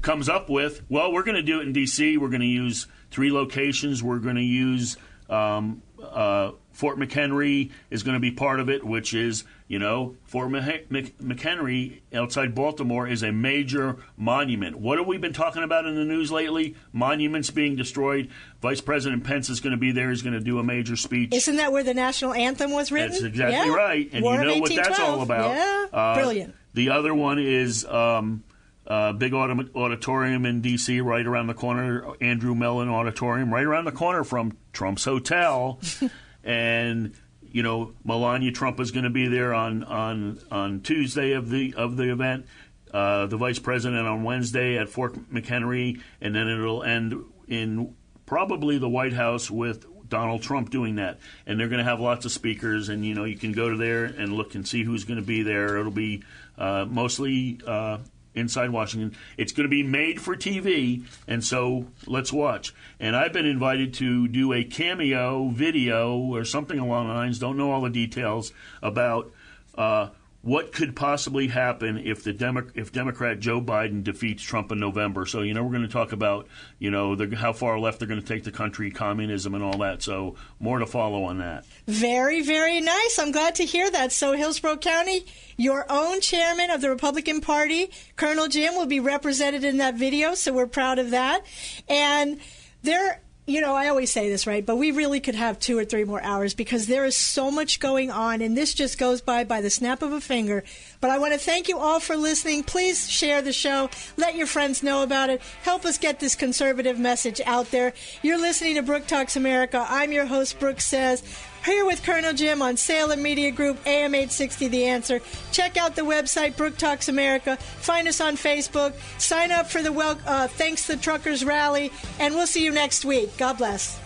comes 0.00 0.28
up 0.28 0.48
with, 0.48 0.82
well, 0.88 1.12
we're 1.12 1.22
going 1.22 1.36
to 1.36 1.42
do 1.42 1.60
it 1.60 1.66
in 1.66 1.72
D.C. 1.72 2.18
We're 2.18 2.28
going 2.28 2.40
to 2.40 2.46
use 2.46 2.86
three 3.10 3.30
locations. 3.30 4.02
We're 4.02 4.18
going 4.18 4.36
to 4.36 4.42
use 4.42 4.96
um, 5.30 5.82
uh, 6.02 6.52
Fort 6.72 6.98
McHenry 6.98 7.70
is 7.90 8.02
going 8.02 8.14
to 8.14 8.20
be 8.20 8.30
part 8.30 8.60
of 8.60 8.68
it, 8.68 8.84
which 8.84 9.14
is, 9.14 9.44
you 9.72 9.78
know, 9.78 10.16
Fort 10.26 10.50
McHenry 10.50 12.00
outside 12.12 12.54
Baltimore 12.54 13.08
is 13.08 13.22
a 13.22 13.32
major 13.32 13.96
monument. 14.18 14.78
What 14.78 14.98
have 14.98 15.06
we 15.06 15.16
been 15.16 15.32
talking 15.32 15.62
about 15.62 15.86
in 15.86 15.94
the 15.94 16.04
news 16.04 16.30
lately? 16.30 16.76
Monuments 16.92 17.50
being 17.50 17.74
destroyed. 17.74 18.28
Vice 18.60 18.82
President 18.82 19.24
Pence 19.24 19.48
is 19.48 19.60
going 19.60 19.70
to 19.70 19.78
be 19.78 19.90
there. 19.90 20.10
He's 20.10 20.20
going 20.20 20.34
to 20.34 20.40
do 20.40 20.58
a 20.58 20.62
major 20.62 20.94
speech. 20.94 21.32
Isn't 21.32 21.56
that 21.56 21.72
where 21.72 21.82
the 21.82 21.94
national 21.94 22.34
anthem 22.34 22.72
was 22.72 22.92
written? 22.92 23.12
That's 23.12 23.22
exactly 23.22 23.70
yeah. 23.70 23.74
right. 23.74 24.10
And 24.12 24.22
War 24.22 24.34
you 24.34 24.44
know 24.44 24.58
what 24.58 24.74
that's 24.74 25.00
all 25.00 25.22
about. 25.22 25.56
Yeah, 25.56 25.86
uh, 25.90 26.14
brilliant. 26.16 26.54
The 26.74 26.90
other 26.90 27.14
one 27.14 27.38
is. 27.38 27.86
Um, 27.86 28.44
uh, 28.84 29.12
big 29.12 29.32
auditorium 29.32 30.44
in 30.44 30.60
D.C. 30.60 31.00
right 31.00 31.24
around 31.24 31.46
the 31.46 31.54
corner, 31.54 32.04
Andrew 32.20 32.52
Mellon 32.52 32.88
Auditorium, 32.88 33.54
right 33.54 33.64
around 33.64 33.84
the 33.84 33.92
corner 33.92 34.24
from 34.24 34.56
Trump's 34.72 35.04
hotel. 35.04 35.78
and 36.44 37.14
you 37.52 37.62
know 37.62 37.92
Melania 38.04 38.52
Trump 38.52 38.80
is 38.80 38.90
going 38.90 39.04
to 39.04 39.10
be 39.10 39.28
there 39.28 39.54
on 39.54 39.84
on 39.84 40.40
on 40.50 40.80
Tuesday 40.80 41.32
of 41.32 41.50
the 41.50 41.74
of 41.76 41.96
the 41.96 42.10
event. 42.10 42.46
Uh, 42.92 43.24
the 43.24 43.38
vice 43.38 43.58
president 43.58 44.06
on 44.06 44.22
Wednesday 44.22 44.76
at 44.76 44.86
Fort 44.86 45.14
McHenry, 45.32 46.02
and 46.20 46.34
then 46.34 46.46
it'll 46.46 46.82
end 46.82 47.24
in 47.48 47.94
probably 48.26 48.76
the 48.76 48.88
White 48.88 49.14
House 49.14 49.50
with 49.50 49.86
Donald 50.10 50.42
Trump 50.42 50.68
doing 50.68 50.96
that. 50.96 51.18
And 51.46 51.58
they're 51.58 51.68
going 51.68 51.78
to 51.78 51.84
have 51.84 52.00
lots 52.00 52.26
of 52.26 52.32
speakers, 52.32 52.90
and 52.90 53.04
you 53.04 53.14
know 53.14 53.24
you 53.24 53.36
can 53.36 53.52
go 53.52 53.70
to 53.70 53.76
there 53.76 54.04
and 54.04 54.34
look 54.34 54.54
and 54.54 54.68
see 54.68 54.84
who's 54.84 55.04
going 55.04 55.18
to 55.18 55.26
be 55.26 55.42
there. 55.42 55.78
It'll 55.78 55.90
be 55.90 56.22
uh, 56.58 56.84
mostly 56.88 57.60
uh, 57.66 57.98
inside 58.34 58.70
Washington. 58.70 59.16
It's 59.36 59.52
going 59.52 59.64
to 59.64 59.70
be 59.70 59.82
made 59.82 60.20
for 60.20 60.36
TV, 60.36 61.04
and 61.26 61.44
so 61.44 61.86
let's 62.06 62.32
watch. 62.32 62.74
And 62.98 63.16
I've 63.16 63.32
been 63.32 63.46
invited 63.46 63.94
to 63.94 64.28
do 64.28 64.52
a 64.52 64.64
cameo 64.64 65.48
video 65.48 66.16
or 66.18 66.44
something 66.44 66.78
along 66.78 67.08
the 67.08 67.14
lines, 67.14 67.38
don't 67.38 67.56
know 67.56 67.72
all 67.72 67.82
the 67.82 67.90
details, 67.90 68.52
about 68.82 69.32
uh, 69.76 70.08
what 70.42 70.72
could 70.72 70.96
possibly 70.96 71.46
happen 71.46 71.96
if 71.98 72.24
the 72.24 72.32
Demo- 72.32 72.68
if 72.74 72.92
Democrat 72.92 73.38
Joe 73.38 73.60
Biden 73.60 74.02
defeats 74.02 74.42
Trump 74.42 74.72
in 74.72 74.80
November. 74.80 75.24
So 75.24 75.42
you 75.42 75.54
know 75.54 75.62
we're 75.62 75.70
going 75.70 75.82
to 75.82 75.88
talk 75.88 76.12
about 76.12 76.48
you 76.78 76.90
know 76.90 77.14
the, 77.14 77.34
how 77.36 77.52
far 77.52 77.78
left 77.78 78.00
they're 78.00 78.08
going 78.08 78.20
to 78.20 78.26
take 78.26 78.44
the 78.44 78.50
country, 78.50 78.90
communism, 78.90 79.54
and 79.54 79.62
all 79.62 79.78
that. 79.78 80.02
So 80.02 80.36
more 80.58 80.80
to 80.80 80.86
follow 80.86 81.24
on 81.24 81.38
that. 81.38 81.64
Very 81.86 82.42
very 82.42 82.80
nice. 82.80 83.18
I'm 83.18 83.32
glad 83.32 83.54
to 83.56 83.64
hear 83.64 83.90
that. 83.90 84.12
So 84.12 84.32
Hillsborough 84.32 84.78
County, 84.78 85.24
your 85.56 85.86
own 85.88 86.20
chairman 86.20 86.70
of 86.70 86.80
the 86.80 86.90
Republican 86.90 87.40
Party, 87.40 87.90
Colonel 88.16 88.48
Jim, 88.48 88.74
will 88.74 88.86
be 88.86 89.00
represented 89.00 89.64
in 89.64 89.78
that 89.78 89.94
video. 89.94 90.34
So 90.34 90.52
we're 90.52 90.66
proud 90.66 90.98
of 90.98 91.10
that. 91.10 91.46
And 91.88 92.40
there 92.82 93.22
you 93.44 93.60
know, 93.60 93.74
I 93.74 93.88
always 93.88 94.12
say 94.12 94.28
this, 94.28 94.46
right? 94.46 94.64
But 94.64 94.76
we 94.76 94.92
really 94.92 95.18
could 95.18 95.34
have 95.34 95.58
two 95.58 95.76
or 95.76 95.84
three 95.84 96.04
more 96.04 96.22
hours 96.22 96.54
because 96.54 96.86
there 96.86 97.04
is 97.04 97.16
so 97.16 97.50
much 97.50 97.80
going 97.80 98.10
on, 98.10 98.40
and 98.40 98.56
this 98.56 98.72
just 98.72 98.98
goes 98.98 99.20
by 99.20 99.42
by 99.42 99.60
the 99.60 99.70
snap 99.70 100.00
of 100.02 100.12
a 100.12 100.20
finger. 100.20 100.62
But 101.00 101.10
I 101.10 101.18
want 101.18 101.32
to 101.32 101.38
thank 101.40 101.68
you 101.68 101.78
all 101.78 101.98
for 101.98 102.16
listening. 102.16 102.62
Please 102.62 103.10
share 103.10 103.42
the 103.42 103.52
show, 103.52 103.90
let 104.16 104.36
your 104.36 104.46
friends 104.46 104.84
know 104.84 105.02
about 105.02 105.28
it, 105.28 105.42
help 105.62 105.84
us 105.84 105.98
get 105.98 106.20
this 106.20 106.36
conservative 106.36 107.00
message 107.00 107.40
out 107.44 107.70
there. 107.72 107.94
You're 108.22 108.40
listening 108.40 108.76
to 108.76 108.82
Brooke 108.82 109.08
Talks 109.08 109.34
America. 109.34 109.84
I'm 109.88 110.12
your 110.12 110.26
host, 110.26 110.60
Brooke 110.60 110.80
Says. 110.80 111.24
Here 111.64 111.84
with 111.84 112.02
Colonel 112.02 112.32
Jim 112.32 112.60
on 112.60 112.76
Salem 112.76 113.22
Media 113.22 113.52
Group, 113.52 113.78
AM 113.86 114.16
860 114.16 114.66
The 114.66 114.86
Answer. 114.86 115.20
Check 115.52 115.76
out 115.76 115.94
the 115.94 116.02
website, 116.02 116.56
Brook 116.56 116.76
Talks 116.76 117.08
America. 117.08 117.56
Find 117.56 118.08
us 118.08 118.20
on 118.20 118.34
Facebook. 118.34 118.94
Sign 119.18 119.52
up 119.52 119.70
for 119.70 119.80
the 119.80 119.92
well, 119.92 120.18
uh, 120.26 120.48
Thanks 120.48 120.88
the 120.88 120.96
Truckers 120.96 121.44
Rally. 121.44 121.92
And 122.18 122.34
we'll 122.34 122.48
see 122.48 122.64
you 122.64 122.72
next 122.72 123.04
week. 123.04 123.36
God 123.36 123.58
bless. 123.58 124.01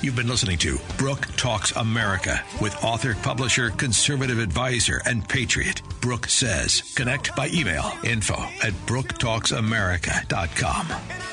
You've 0.00 0.14
been 0.14 0.28
listening 0.28 0.58
to 0.58 0.78
Brooke 0.96 1.26
Talks 1.36 1.72
America 1.72 2.40
with 2.60 2.84
author, 2.84 3.16
publisher, 3.16 3.70
conservative 3.70 4.38
advisor, 4.38 5.02
and 5.04 5.28
patriot, 5.28 5.82
Brooke 6.00 6.28
Says. 6.28 6.82
Connect 6.94 7.34
by 7.34 7.48
email 7.48 7.90
info 8.04 8.40
at 8.62 8.74
brooktalksamerica.com, 8.86 10.86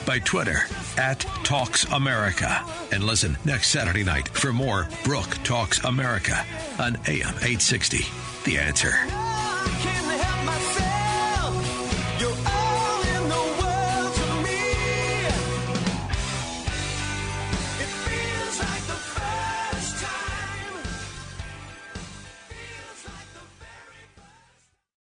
by 0.07 0.17
Twitter 0.17 0.61
at 0.97 1.19
Talks 1.43 1.83
America, 1.85 2.65
and 2.91 3.03
listen 3.03 3.37
next 3.45 3.69
Saturday 3.69 4.03
night 4.03 4.29
for 4.29 4.51
more 4.51 4.89
Brooke 5.03 5.37
Talks 5.43 5.83
America 5.83 6.43
on 6.79 6.95
AM 7.07 7.35
860. 7.35 7.99
The 8.45 8.57
answer. 8.57 9.54